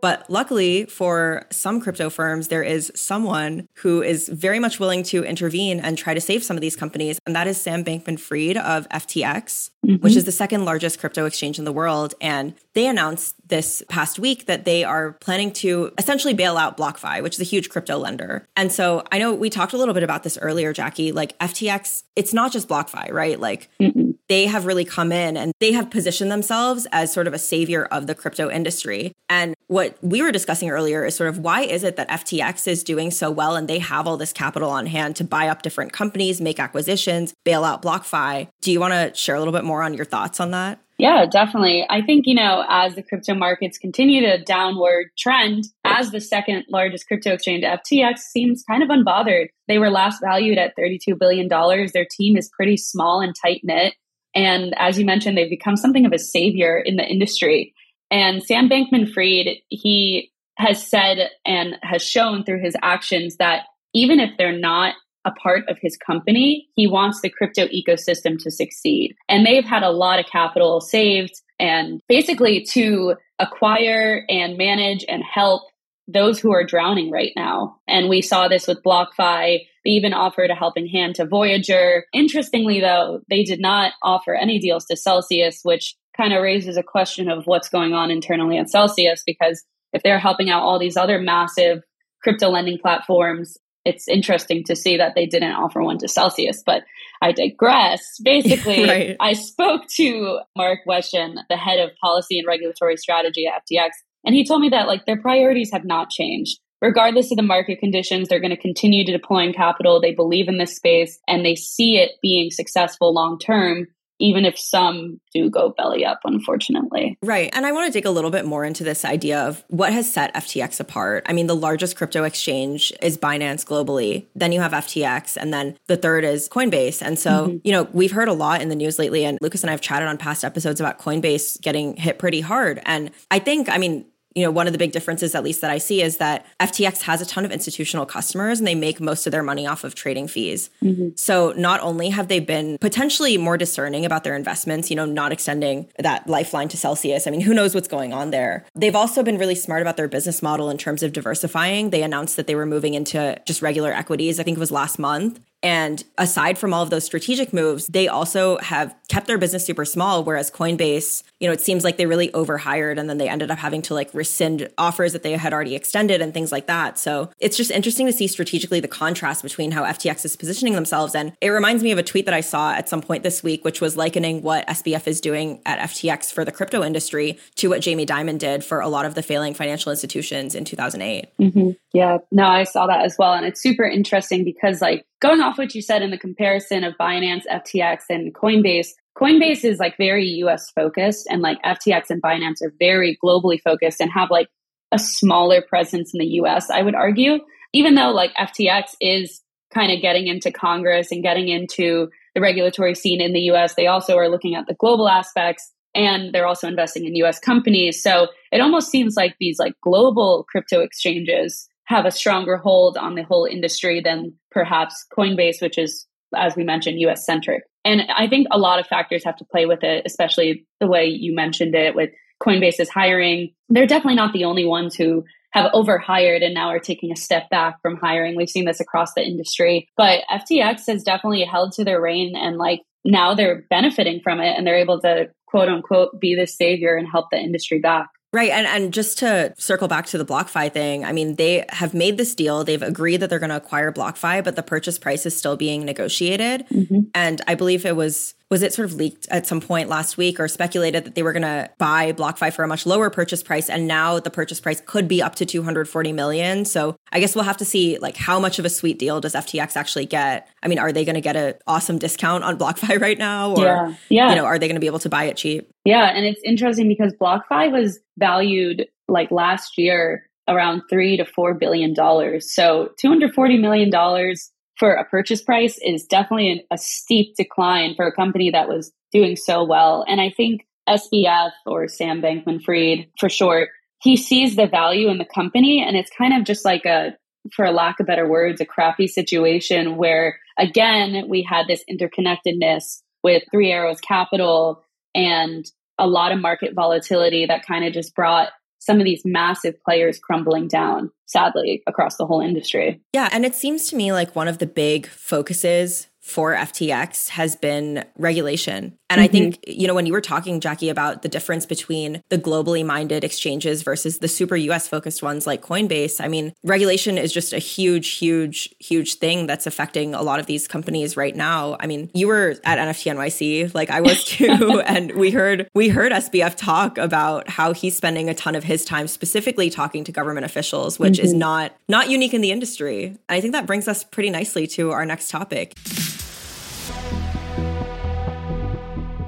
But 0.00 0.28
luckily 0.28 0.84
for 0.86 1.46
some 1.50 1.80
crypto 1.80 2.10
firms, 2.10 2.48
there 2.48 2.62
is 2.62 2.92
someone 2.94 3.68
who 3.74 4.02
is 4.02 4.28
very 4.28 4.58
much 4.58 4.78
willing 4.80 5.02
to 5.04 5.24
intervene 5.24 5.80
and 5.80 5.96
try 5.96 6.14
to 6.14 6.20
save 6.20 6.44
some 6.44 6.56
of 6.56 6.60
these 6.60 6.76
companies. 6.76 7.18
And 7.26 7.34
that 7.34 7.46
is 7.46 7.60
Sam 7.60 7.84
Bankman 7.84 8.18
Fried 8.18 8.56
of 8.56 8.88
FTX, 8.88 9.70
mm-hmm. 9.86 9.96
which 9.96 10.16
is 10.16 10.24
the 10.24 10.32
second 10.32 10.64
largest 10.64 10.98
crypto 10.98 11.26
exchange 11.26 11.58
in 11.58 11.64
the 11.64 11.72
world. 11.72 12.14
And 12.20 12.54
they 12.78 12.86
announced 12.86 13.34
this 13.48 13.82
past 13.88 14.20
week 14.20 14.46
that 14.46 14.64
they 14.64 14.84
are 14.84 15.14
planning 15.14 15.52
to 15.52 15.92
essentially 15.98 16.32
bail 16.32 16.56
out 16.56 16.76
BlockFi, 16.76 17.24
which 17.24 17.34
is 17.34 17.40
a 17.40 17.44
huge 17.44 17.70
crypto 17.70 17.98
lender. 17.98 18.46
And 18.56 18.70
so 18.70 19.02
I 19.10 19.18
know 19.18 19.34
we 19.34 19.50
talked 19.50 19.72
a 19.72 19.76
little 19.76 19.94
bit 19.94 20.04
about 20.04 20.22
this 20.22 20.38
earlier, 20.40 20.72
Jacquie. 20.72 21.12
Like 21.12 21.36
FTX, 21.40 22.04
it's 22.14 22.32
not 22.32 22.52
just 22.52 22.68
BlockFi, 22.68 23.10
right? 23.10 23.40
Like 23.40 23.68
mm 23.80 24.08
they 24.28 24.46
have 24.46 24.66
really 24.66 24.84
come 24.84 25.10
in 25.10 25.36
and 25.36 25.52
they 25.58 25.72
have 25.72 25.90
positioned 25.90 26.30
themselves 26.30 26.86
as 26.92 27.12
sort 27.12 27.26
of 27.26 27.34
a 27.34 27.38
savior 27.38 27.86
of 27.86 28.06
the 28.06 28.14
crypto 28.14 28.50
industry. 28.50 29.14
And 29.28 29.54
what 29.66 29.96
we 30.02 30.22
were 30.22 30.32
discussing 30.32 30.70
earlier 30.70 31.04
is 31.04 31.16
sort 31.16 31.30
of 31.30 31.38
why 31.38 31.62
is 31.62 31.82
it 31.82 31.96
that 31.96 32.08
FTX 32.08 32.68
is 32.68 32.84
doing 32.84 33.10
so 33.10 33.30
well 33.30 33.56
and 33.56 33.68
they 33.68 33.78
have 33.78 34.06
all 34.06 34.16
this 34.16 34.32
capital 34.32 34.70
on 34.70 34.86
hand 34.86 35.16
to 35.16 35.24
buy 35.24 35.48
up 35.48 35.62
different 35.62 35.92
companies, 35.92 36.40
make 36.40 36.60
acquisitions, 36.60 37.34
bail 37.44 37.64
out 37.64 37.82
BlockFi? 37.82 38.48
Do 38.60 38.70
you 38.70 38.80
want 38.80 38.92
to 38.92 39.18
share 39.18 39.34
a 39.34 39.38
little 39.38 39.52
bit 39.52 39.64
more 39.64 39.82
on 39.82 39.94
your 39.94 40.04
thoughts 40.04 40.40
on 40.40 40.50
that? 40.50 40.78
Yeah, 40.98 41.26
definitely. 41.26 41.86
I 41.88 42.02
think, 42.02 42.26
you 42.26 42.34
know, 42.34 42.64
as 42.68 42.96
the 42.96 43.04
crypto 43.04 43.32
markets 43.34 43.78
continue 43.78 44.20
to 44.22 44.42
downward 44.42 45.10
trend, 45.16 45.64
as 45.84 46.10
the 46.10 46.20
second 46.20 46.64
largest 46.68 47.06
crypto 47.06 47.34
exchange, 47.34 47.62
FTX 47.62 48.18
seems 48.18 48.64
kind 48.68 48.82
of 48.82 48.88
unbothered. 48.88 49.46
They 49.68 49.78
were 49.78 49.90
last 49.90 50.20
valued 50.20 50.58
at 50.58 50.76
$32 50.76 51.16
billion. 51.16 51.48
Their 51.48 52.06
team 52.10 52.36
is 52.36 52.50
pretty 52.50 52.76
small 52.76 53.20
and 53.20 53.32
tight 53.32 53.60
knit. 53.62 53.94
And 54.34 54.74
as 54.76 54.98
you 54.98 55.06
mentioned, 55.06 55.38
they've 55.38 55.48
become 55.48 55.76
something 55.76 56.04
of 56.04 56.12
a 56.12 56.18
savior 56.18 56.76
in 56.76 56.96
the 56.96 57.06
industry. 57.06 57.74
And 58.10 58.42
Sam 58.42 58.68
Bankman 58.68 59.12
Fried, 59.12 59.58
he 59.68 60.32
has 60.56 60.84
said 60.84 61.30
and 61.46 61.76
has 61.82 62.02
shown 62.02 62.42
through 62.42 62.62
his 62.62 62.76
actions 62.82 63.36
that 63.36 63.66
even 63.94 64.18
if 64.18 64.30
they're 64.36 64.58
not 64.58 64.94
a 65.28 65.40
part 65.40 65.68
of 65.68 65.78
his 65.80 65.96
company, 65.96 66.68
he 66.74 66.86
wants 66.86 67.20
the 67.20 67.30
crypto 67.30 67.66
ecosystem 67.66 68.38
to 68.42 68.50
succeed. 68.50 69.14
And 69.28 69.46
they've 69.46 69.64
had 69.64 69.82
a 69.82 69.90
lot 69.90 70.18
of 70.18 70.26
capital 70.26 70.80
saved 70.80 71.40
and 71.60 72.00
basically 72.08 72.64
to 72.70 73.14
acquire 73.38 74.24
and 74.28 74.56
manage 74.56 75.04
and 75.08 75.22
help 75.22 75.62
those 76.06 76.40
who 76.40 76.52
are 76.52 76.64
drowning 76.64 77.10
right 77.10 77.32
now. 77.36 77.76
And 77.86 78.08
we 78.08 78.22
saw 78.22 78.48
this 78.48 78.66
with 78.66 78.82
BlockFi. 78.82 79.60
They 79.84 79.90
even 79.90 80.14
offered 80.14 80.50
a 80.50 80.54
helping 80.54 80.86
hand 80.86 81.16
to 81.16 81.26
Voyager. 81.26 82.06
Interestingly, 82.14 82.80
though, 82.80 83.20
they 83.28 83.44
did 83.44 83.60
not 83.60 83.92
offer 84.02 84.34
any 84.34 84.58
deals 84.58 84.86
to 84.86 84.96
Celsius, 84.96 85.60
which 85.62 85.94
kind 86.16 86.32
of 86.32 86.42
raises 86.42 86.78
a 86.78 86.82
question 86.82 87.28
of 87.28 87.46
what's 87.46 87.68
going 87.68 87.92
on 87.92 88.10
internally 88.10 88.56
at 88.56 88.70
Celsius 88.70 89.22
because 89.26 89.62
if 89.92 90.02
they're 90.02 90.18
helping 90.18 90.50
out 90.50 90.62
all 90.62 90.78
these 90.78 90.96
other 90.96 91.18
massive 91.18 91.82
crypto 92.22 92.48
lending 92.48 92.78
platforms, 92.78 93.56
it's 93.84 94.08
interesting 94.08 94.64
to 94.64 94.76
see 94.76 94.96
that 94.96 95.14
they 95.14 95.26
didn't 95.26 95.52
offer 95.52 95.82
one 95.82 95.98
to 95.98 96.08
Celsius. 96.08 96.62
But 96.64 96.84
I 97.22 97.32
digress. 97.32 98.18
Basically, 98.24 98.88
right. 98.88 99.16
I 99.20 99.32
spoke 99.32 99.82
to 99.96 100.40
Mark 100.56 100.80
Wetjen, 100.86 101.36
the 101.48 101.56
head 101.56 101.80
of 101.80 101.90
policy 102.02 102.38
and 102.38 102.46
regulatory 102.46 102.96
strategy 102.96 103.46
at 103.46 103.62
FTX, 103.62 103.90
and 104.24 104.34
he 104.34 104.44
told 104.44 104.60
me 104.60 104.68
that 104.70 104.88
like 104.88 105.06
their 105.06 105.20
priorities 105.20 105.70
have 105.72 105.84
not 105.84 106.10
changed. 106.10 106.58
Regardless 106.80 107.32
of 107.32 107.36
the 107.36 107.42
market 107.42 107.80
conditions, 107.80 108.28
they're 108.28 108.38
going 108.38 108.50
to 108.50 108.56
continue 108.56 109.04
to 109.04 109.10
deploying 109.10 109.52
capital. 109.52 110.00
They 110.00 110.14
believe 110.14 110.46
in 110.46 110.58
this 110.58 110.76
space 110.76 111.18
and 111.26 111.44
they 111.44 111.56
see 111.56 111.96
it 111.96 112.12
being 112.22 112.52
successful 112.52 113.12
long 113.12 113.38
term 113.38 113.88
even 114.18 114.44
if 114.44 114.58
some 114.58 115.20
do 115.32 115.50
go 115.50 115.70
belly 115.70 116.04
up, 116.04 116.20
unfortunately. 116.24 117.18
Right. 117.22 117.50
And 117.52 117.66
I 117.66 117.72
want 117.72 117.86
to 117.86 117.92
dig 117.92 118.06
a 118.06 118.10
little 118.10 118.30
bit 118.30 118.44
more 118.44 118.64
into 118.64 118.84
this 118.84 119.04
idea 119.04 119.40
of 119.40 119.64
what 119.68 119.92
has 119.92 120.12
set 120.12 120.34
FTX 120.34 120.80
apart. 120.80 121.24
I 121.28 121.32
mean, 121.32 121.46
the 121.46 121.56
largest 121.56 121.96
crypto 121.96 122.24
exchange 122.24 122.92
is 123.02 123.16
Binance 123.16 123.64
globally. 123.64 124.26
Then 124.34 124.52
you 124.52 124.60
have 124.60 124.72
FTX, 124.72 125.36
and 125.36 125.52
then 125.52 125.76
the 125.86 125.96
third 125.96 126.24
is 126.24 126.48
Coinbase. 126.48 127.02
And 127.02 127.18
so, 127.18 127.48
mm-hmm. 127.48 127.58
you 127.64 127.72
know, 127.72 127.88
we've 127.92 128.12
heard 128.12 128.28
a 128.28 128.32
lot 128.32 128.60
in 128.60 128.68
the 128.68 128.76
news 128.76 128.98
lately, 128.98 129.24
and 129.24 129.38
Lucas 129.40 129.62
and 129.62 129.70
I 129.70 129.72
have 129.72 129.80
chatted 129.80 130.08
on 130.08 130.18
past 130.18 130.44
episodes 130.44 130.80
about 130.80 130.98
Coinbase 130.98 131.60
getting 131.60 131.96
hit 131.96 132.18
pretty 132.18 132.40
hard. 132.40 132.80
And 132.84 133.10
I 133.30 133.38
think, 133.38 133.68
I 133.68 133.78
mean, 133.78 134.04
you 134.38 134.44
know, 134.44 134.50
one 134.50 134.66
of 134.66 134.72
the 134.72 134.78
big 134.78 134.92
differences, 134.92 135.34
at 135.34 135.44
least 135.44 135.60
that 135.60 135.70
I 135.70 135.78
see, 135.78 136.02
is 136.02 136.18
that 136.18 136.46
FTX 136.60 137.02
has 137.02 137.20
a 137.20 137.26
ton 137.26 137.44
of 137.44 137.52
institutional 137.52 138.06
customers 138.06 138.58
and 138.58 138.66
they 138.66 138.74
make 138.74 139.00
most 139.00 139.26
of 139.26 139.32
their 139.32 139.42
money 139.42 139.66
off 139.66 139.84
of 139.84 139.94
trading 139.94 140.28
fees. 140.28 140.70
Mm-hmm. 140.82 141.10
So 141.16 141.52
not 141.56 141.80
only 141.80 142.10
have 142.10 142.28
they 142.28 142.40
been 142.40 142.78
potentially 142.78 143.36
more 143.36 143.56
discerning 143.56 144.04
about 144.04 144.24
their 144.24 144.36
investments, 144.36 144.90
you 144.90 144.96
know, 144.96 145.04
not 145.06 145.32
extending 145.32 145.88
that 145.98 146.28
lifeline 146.28 146.68
to 146.68 146.76
Celsius. 146.76 147.26
I 147.26 147.30
mean, 147.30 147.40
who 147.40 147.54
knows 147.54 147.74
what's 147.74 147.88
going 147.88 148.12
on 148.12 148.30
there? 148.30 148.66
They've 148.74 148.96
also 148.96 149.22
been 149.22 149.38
really 149.38 149.54
smart 149.54 149.82
about 149.82 149.96
their 149.96 150.08
business 150.08 150.42
model 150.42 150.70
in 150.70 150.78
terms 150.78 151.02
of 151.02 151.12
diversifying. 151.12 151.90
They 151.90 152.02
announced 152.02 152.36
that 152.36 152.46
they 152.46 152.54
were 152.54 152.66
moving 152.66 152.94
into 152.94 153.40
just 153.46 153.62
regular 153.62 153.92
equities, 153.92 154.38
I 154.38 154.42
think 154.42 154.56
it 154.56 154.60
was 154.60 154.70
last 154.70 154.98
month. 154.98 155.40
And 155.62 156.04
aside 156.18 156.56
from 156.56 156.72
all 156.72 156.82
of 156.84 156.90
those 156.90 157.04
strategic 157.04 157.52
moves, 157.52 157.88
they 157.88 158.06
also 158.06 158.58
have 158.58 158.94
kept 159.08 159.26
their 159.26 159.38
business 159.38 159.66
super 159.66 159.84
small. 159.84 160.22
Whereas 160.22 160.50
Coinbase, 160.50 161.24
you 161.40 161.48
know, 161.48 161.52
it 161.52 161.60
seems 161.60 161.84
like 161.84 161.96
they 161.96 162.06
really 162.06 162.32
overhired 162.34 162.98
and 162.98 163.08
then 163.08 163.18
they 163.18 163.28
ended 163.28 163.50
up 163.50 163.58
having 163.58 163.82
to 163.82 163.94
like 163.94 164.12
rescind 164.12 164.68
offers 164.76 165.12
that 165.12 165.22
they 165.22 165.32
had 165.32 165.52
already 165.52 165.74
extended 165.74 166.20
and 166.20 166.34
things 166.34 166.50
like 166.50 166.66
that. 166.66 166.98
So 166.98 167.30
it's 167.38 167.56
just 167.56 167.70
interesting 167.70 168.06
to 168.06 168.12
see 168.12 168.26
strategically 168.26 168.80
the 168.80 168.88
contrast 168.88 169.42
between 169.42 169.70
how 169.70 169.84
FTX 169.84 170.24
is 170.24 170.36
positioning 170.36 170.74
themselves. 170.74 171.14
And 171.14 171.32
it 171.40 171.50
reminds 171.50 171.82
me 171.82 171.92
of 171.92 171.98
a 171.98 172.02
tweet 172.02 172.24
that 172.24 172.34
I 172.34 172.40
saw 172.40 172.72
at 172.72 172.88
some 172.88 173.00
point 173.00 173.22
this 173.22 173.42
week, 173.42 173.64
which 173.64 173.80
was 173.80 173.96
likening 173.96 174.42
what 174.42 174.66
SBF 174.66 175.06
is 175.06 175.20
doing 175.20 175.60
at 175.64 175.78
FTX 175.90 176.32
for 176.32 176.44
the 176.44 176.52
crypto 176.52 176.82
industry 176.82 177.38
to 177.56 177.68
what 177.68 177.80
Jamie 177.80 178.06
Dimon 178.06 178.38
did 178.38 178.64
for 178.64 178.80
a 178.80 178.88
lot 178.88 179.06
of 179.06 179.14
the 179.14 179.22
failing 179.22 179.54
financial 179.54 179.90
institutions 179.90 180.54
in 180.54 180.64
2008. 180.64 181.26
Mm-hmm. 181.38 181.70
Yeah, 181.92 182.18
no, 182.30 182.44
I 182.44 182.64
saw 182.64 182.86
that 182.86 183.04
as 183.04 183.16
well. 183.18 183.32
And 183.32 183.46
it's 183.46 183.62
super 183.62 183.84
interesting 183.84 184.44
because, 184.44 184.80
like, 184.80 185.06
going 185.20 185.40
off 185.40 185.58
what 185.58 185.74
you 185.74 185.82
said 185.82 186.02
in 186.02 186.10
the 186.10 186.18
comparison 186.18 186.84
of 186.84 186.94
Binance, 186.98 187.42
FTX, 187.50 188.02
and 188.10 188.34
Coinbase, 188.34 188.88
Coinbase 189.18 189.64
is 189.64 189.78
like 189.78 189.96
very 189.96 190.26
US 190.44 190.70
focused, 190.70 191.26
and 191.28 191.42
like 191.42 191.60
FTX 191.62 192.10
and 192.10 192.22
Binance 192.22 192.62
are 192.62 192.72
very 192.78 193.18
globally 193.22 193.60
focused 193.60 194.00
and 194.00 194.10
have 194.12 194.30
like 194.30 194.48
a 194.92 194.98
smaller 194.98 195.60
presence 195.60 196.14
in 196.14 196.18
the 196.18 196.26
US, 196.42 196.70
I 196.70 196.82
would 196.82 196.94
argue. 196.94 197.38
Even 197.72 197.94
though 197.94 198.10
like 198.10 198.32
FTX 198.34 198.94
is 199.00 199.42
kind 199.74 199.92
of 199.92 200.00
getting 200.00 200.28
into 200.28 200.50
Congress 200.50 201.12
and 201.12 201.22
getting 201.22 201.48
into 201.48 202.08
the 202.34 202.40
regulatory 202.40 202.94
scene 202.94 203.20
in 203.20 203.32
the 203.32 203.50
US, 203.52 203.74
they 203.74 203.86
also 203.86 204.16
are 204.16 204.28
looking 204.28 204.54
at 204.54 204.66
the 204.66 204.74
global 204.74 205.08
aspects 205.08 205.72
and 205.94 206.32
they're 206.32 206.46
also 206.46 206.68
investing 206.68 207.04
in 207.04 207.16
US 207.16 207.38
companies. 207.38 208.02
So 208.02 208.28
it 208.52 208.60
almost 208.60 208.90
seems 208.90 209.16
like 209.16 209.36
these 209.38 209.58
like 209.58 209.74
global 209.82 210.46
crypto 210.48 210.80
exchanges 210.80 211.68
have 211.84 212.06
a 212.06 212.10
stronger 212.10 212.56
hold 212.56 212.96
on 212.96 213.14
the 213.14 213.22
whole 213.22 213.46
industry 213.46 214.00
than 214.00 214.34
perhaps 214.50 215.06
Coinbase, 215.16 215.60
which 215.60 215.78
is, 215.78 216.06
as 216.36 216.56
we 216.56 216.64
mentioned, 216.64 217.00
US 217.00 217.24
centric. 217.24 217.62
And 217.84 218.02
I 218.14 218.28
think 218.28 218.46
a 218.50 218.58
lot 218.58 218.80
of 218.80 218.86
factors 218.86 219.24
have 219.24 219.36
to 219.36 219.44
play 219.44 219.66
with 219.66 219.82
it, 219.82 220.02
especially 220.04 220.66
the 220.80 220.86
way 220.86 221.06
you 221.06 221.34
mentioned 221.34 221.74
it 221.74 221.94
with 221.94 222.10
Coinbase's 222.42 222.88
hiring. 222.88 223.54
They're 223.68 223.86
definitely 223.86 224.16
not 224.16 224.32
the 224.32 224.44
only 224.44 224.64
ones 224.64 224.94
who 224.94 225.24
have 225.52 225.70
overhired 225.72 226.42
and 226.42 226.54
now 226.54 226.68
are 226.68 226.78
taking 226.78 227.10
a 227.10 227.16
step 227.16 227.48
back 227.50 227.80
from 227.80 227.96
hiring. 227.96 228.36
We've 228.36 228.48
seen 228.48 228.66
this 228.66 228.80
across 228.80 229.14
the 229.14 229.22
industry, 229.22 229.88
but 229.96 230.22
FTX 230.30 230.82
has 230.88 231.02
definitely 231.02 231.44
held 231.44 231.72
to 231.72 231.84
their 231.84 232.00
reign 232.00 232.34
and 232.36 232.58
like 232.58 232.82
now 233.04 233.34
they're 233.34 233.64
benefiting 233.70 234.20
from 234.22 234.40
it 234.40 234.54
and 234.56 234.66
they're 234.66 234.76
able 234.76 235.00
to 235.00 235.28
quote 235.46 235.68
unquote 235.68 236.20
be 236.20 236.34
the 236.34 236.46
savior 236.46 236.96
and 236.96 237.08
help 237.10 237.26
the 237.30 237.38
industry 237.38 237.78
back. 237.78 238.08
Right. 238.32 238.50
And 238.50 238.66
and 238.66 238.92
just 238.92 239.18
to 239.18 239.54
circle 239.56 239.88
back 239.88 240.06
to 240.06 240.18
the 240.18 240.24
BlockFi 240.24 240.70
thing, 240.70 241.04
I 241.04 241.12
mean, 241.12 241.36
they 241.36 241.64
have 241.70 241.94
made 241.94 242.18
this 242.18 242.34
deal. 242.34 242.62
They've 242.62 242.82
agreed 242.82 243.18
that 243.18 243.30
they're 243.30 243.38
going 243.38 243.48
to 243.48 243.56
acquire 243.56 243.90
BlockFi, 243.90 244.44
but 244.44 244.54
the 244.54 244.62
purchase 244.62 244.98
price 244.98 245.24
is 245.24 245.34
still 245.36 245.56
being 245.56 245.84
negotiated. 245.86 246.66
Mm-hmm. 246.68 247.00
And 247.14 247.40
I 247.46 247.54
believe 247.54 247.86
it 247.86 247.96
was 247.96 248.34
was 248.50 248.62
it 248.62 248.72
sort 248.72 248.86
of 248.86 248.94
leaked 248.94 249.28
at 249.30 249.46
some 249.46 249.60
point 249.60 249.88
last 249.88 250.16
week 250.16 250.40
or 250.40 250.48
speculated 250.48 251.04
that 251.04 251.14
they 251.14 251.22
were 251.22 251.32
going 251.32 251.42
to 251.42 251.68
buy 251.76 252.12
BlockFi 252.12 252.52
for 252.52 252.62
a 252.62 252.68
much 252.68 252.86
lower 252.86 253.10
purchase 253.10 253.42
price 253.42 253.68
and 253.68 253.86
now 253.86 254.18
the 254.18 254.30
purchase 254.30 254.58
price 254.58 254.80
could 254.86 255.06
be 255.06 255.20
up 255.22 255.34
to 255.34 255.44
240 255.44 256.12
million. 256.12 256.64
So 256.64 256.96
I 257.12 257.20
guess 257.20 257.34
we'll 257.34 257.44
have 257.44 257.58
to 257.58 257.66
see 257.66 257.98
like 257.98 258.16
how 258.16 258.40
much 258.40 258.58
of 258.58 258.64
a 258.64 258.70
sweet 258.70 258.98
deal 258.98 259.20
does 259.20 259.34
FTX 259.34 259.76
actually 259.76 260.06
get? 260.06 260.48
I 260.62 260.68
mean, 260.68 260.78
are 260.78 260.92
they 260.92 261.04
going 261.04 261.14
to 261.14 261.20
get 261.20 261.36
an 261.36 261.54
awesome 261.66 261.98
discount 261.98 262.42
on 262.42 262.58
BlockFi 262.58 263.00
right 263.00 263.18
now 263.18 263.54
or 263.54 263.64
yeah. 263.64 263.94
Yeah. 264.08 264.30
you 264.30 264.36
know, 264.36 264.46
are 264.46 264.58
they 264.58 264.66
going 264.66 264.76
to 264.76 264.80
be 264.80 264.86
able 264.86 265.00
to 265.00 265.10
buy 265.10 265.24
it 265.24 265.36
cheap? 265.36 265.70
Yeah, 265.84 266.06
and 266.06 266.24
it's 266.24 266.40
interesting 266.42 266.88
because 266.88 267.12
BlockFi 267.20 267.70
was 267.70 268.00
valued 268.18 268.86
like 269.08 269.30
last 269.30 269.76
year 269.76 270.28
around 270.48 270.82
3 270.88 271.18
to 271.18 271.26
4 271.26 271.54
billion 271.54 271.92
dollars. 271.92 272.52
So 272.54 272.92
240 272.98 273.58
million 273.58 273.90
dollars 273.90 274.50
for 274.78 274.92
a 274.92 275.04
purchase 275.04 275.42
price 275.42 275.78
is 275.82 276.04
definitely 276.04 276.64
a 276.70 276.78
steep 276.78 277.36
decline 277.36 277.94
for 277.94 278.06
a 278.06 278.14
company 278.14 278.50
that 278.50 278.68
was 278.68 278.92
doing 279.12 279.36
so 279.36 279.64
well. 279.64 280.04
And 280.06 280.20
I 280.20 280.30
think 280.30 280.66
SBF 280.88 281.50
or 281.66 281.88
Sam 281.88 282.22
Bankman 282.22 282.62
Fried 282.62 283.08
for 283.18 283.28
short, 283.28 283.70
he 284.00 284.16
sees 284.16 284.56
the 284.56 284.66
value 284.66 285.08
in 285.08 285.18
the 285.18 285.24
company 285.24 285.84
and 285.86 285.96
it's 285.96 286.10
kind 286.16 286.34
of 286.34 286.44
just 286.44 286.64
like 286.64 286.84
a, 286.84 287.16
for 287.52 287.70
lack 287.70 287.98
of 288.00 288.06
better 288.06 288.28
words, 288.28 288.60
a 288.60 288.66
crappy 288.66 289.06
situation 289.06 289.96
where 289.96 290.38
again, 290.58 291.28
we 291.28 291.42
had 291.42 291.66
this 291.66 291.84
interconnectedness 291.90 293.02
with 293.22 293.42
Three 293.50 293.70
Arrows 293.72 294.00
Capital 294.00 294.84
and 295.14 295.64
a 295.98 296.06
lot 296.06 296.32
of 296.32 296.40
market 296.40 296.74
volatility 296.74 297.46
that 297.46 297.66
kind 297.66 297.84
of 297.84 297.92
just 297.92 298.14
brought 298.14 298.50
some 298.88 299.00
of 299.00 299.04
these 299.04 299.20
massive 299.26 299.74
players 299.84 300.18
crumbling 300.18 300.66
down, 300.66 301.10
sadly, 301.26 301.82
across 301.86 302.16
the 302.16 302.24
whole 302.24 302.40
industry. 302.40 302.98
Yeah. 303.12 303.28
And 303.32 303.44
it 303.44 303.54
seems 303.54 303.90
to 303.90 303.96
me 303.96 304.14
like 304.14 304.34
one 304.34 304.48
of 304.48 304.58
the 304.58 304.66
big 304.66 305.06
focuses 305.06 306.06
for 306.28 306.54
FTX 306.54 307.30
has 307.30 307.56
been 307.56 308.04
regulation. 308.16 308.98
And 309.10 309.18
mm-hmm. 309.18 309.24
I 309.24 309.28
think, 309.28 309.64
you 309.66 309.86
know, 309.86 309.94
when 309.94 310.04
you 310.04 310.12
were 310.12 310.20
talking, 310.20 310.60
Jacquie, 310.60 310.90
about 310.90 311.22
the 311.22 311.28
difference 311.28 311.64
between 311.64 312.22
the 312.28 312.36
globally 312.36 312.84
minded 312.84 313.24
exchanges 313.24 313.82
versus 313.82 314.18
the 314.18 314.28
super 314.28 314.54
US 314.54 314.86
focused 314.86 315.22
ones 315.22 315.46
like 315.46 315.62
Coinbase, 315.62 316.22
I 316.22 316.28
mean, 316.28 316.52
regulation 316.62 317.16
is 317.16 317.32
just 317.32 317.54
a 317.54 317.58
huge, 317.58 318.10
huge, 318.18 318.74
huge 318.78 319.14
thing 319.14 319.46
that's 319.46 319.66
affecting 319.66 320.14
a 320.14 320.22
lot 320.22 320.38
of 320.38 320.44
these 320.44 320.68
companies 320.68 321.16
right 321.16 321.34
now. 321.34 321.78
I 321.80 321.86
mean, 321.86 322.10
you 322.12 322.28
were 322.28 322.56
at 322.64 322.78
NFT 322.78 323.14
NYC, 323.14 323.74
like 323.74 323.88
I 323.88 324.02
was 324.02 324.22
too, 324.24 324.82
and 324.84 325.12
we 325.12 325.30
heard 325.30 325.68
we 325.74 325.88
heard 325.88 326.12
SBF 326.12 326.56
talk 326.56 326.98
about 326.98 327.48
how 327.48 327.72
he's 327.72 327.96
spending 327.96 328.28
a 328.28 328.34
ton 328.34 328.54
of 328.54 328.64
his 328.64 328.84
time 328.84 329.08
specifically 329.08 329.70
talking 329.70 330.04
to 330.04 330.12
government 330.12 330.44
officials, 330.44 330.98
which 330.98 331.14
mm-hmm. 331.14 331.24
is 331.24 331.32
not 331.32 331.72
not 331.88 332.10
unique 332.10 332.34
in 332.34 332.42
the 332.42 332.52
industry. 332.52 333.06
And 333.06 333.18
I 333.30 333.40
think 333.40 333.54
that 333.54 333.64
brings 333.64 333.88
us 333.88 334.04
pretty 334.04 334.28
nicely 334.28 334.66
to 334.68 334.90
our 334.90 335.06
next 335.06 335.30
topic. 335.30 335.74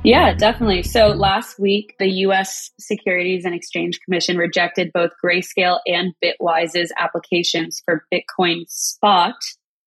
Yeah, 0.02 0.32
definitely. 0.32 0.82
So 0.82 1.08
last 1.08 1.58
week, 1.58 1.94
the 1.98 2.08
US 2.08 2.70
Securities 2.78 3.44
and 3.44 3.54
Exchange 3.54 4.00
Commission 4.00 4.38
rejected 4.38 4.90
both 4.94 5.10
Grayscale 5.22 5.80
and 5.86 6.14
Bitwise's 6.24 6.92
applications 6.96 7.82
for 7.84 8.04
Bitcoin 8.12 8.64
spot 8.68 9.34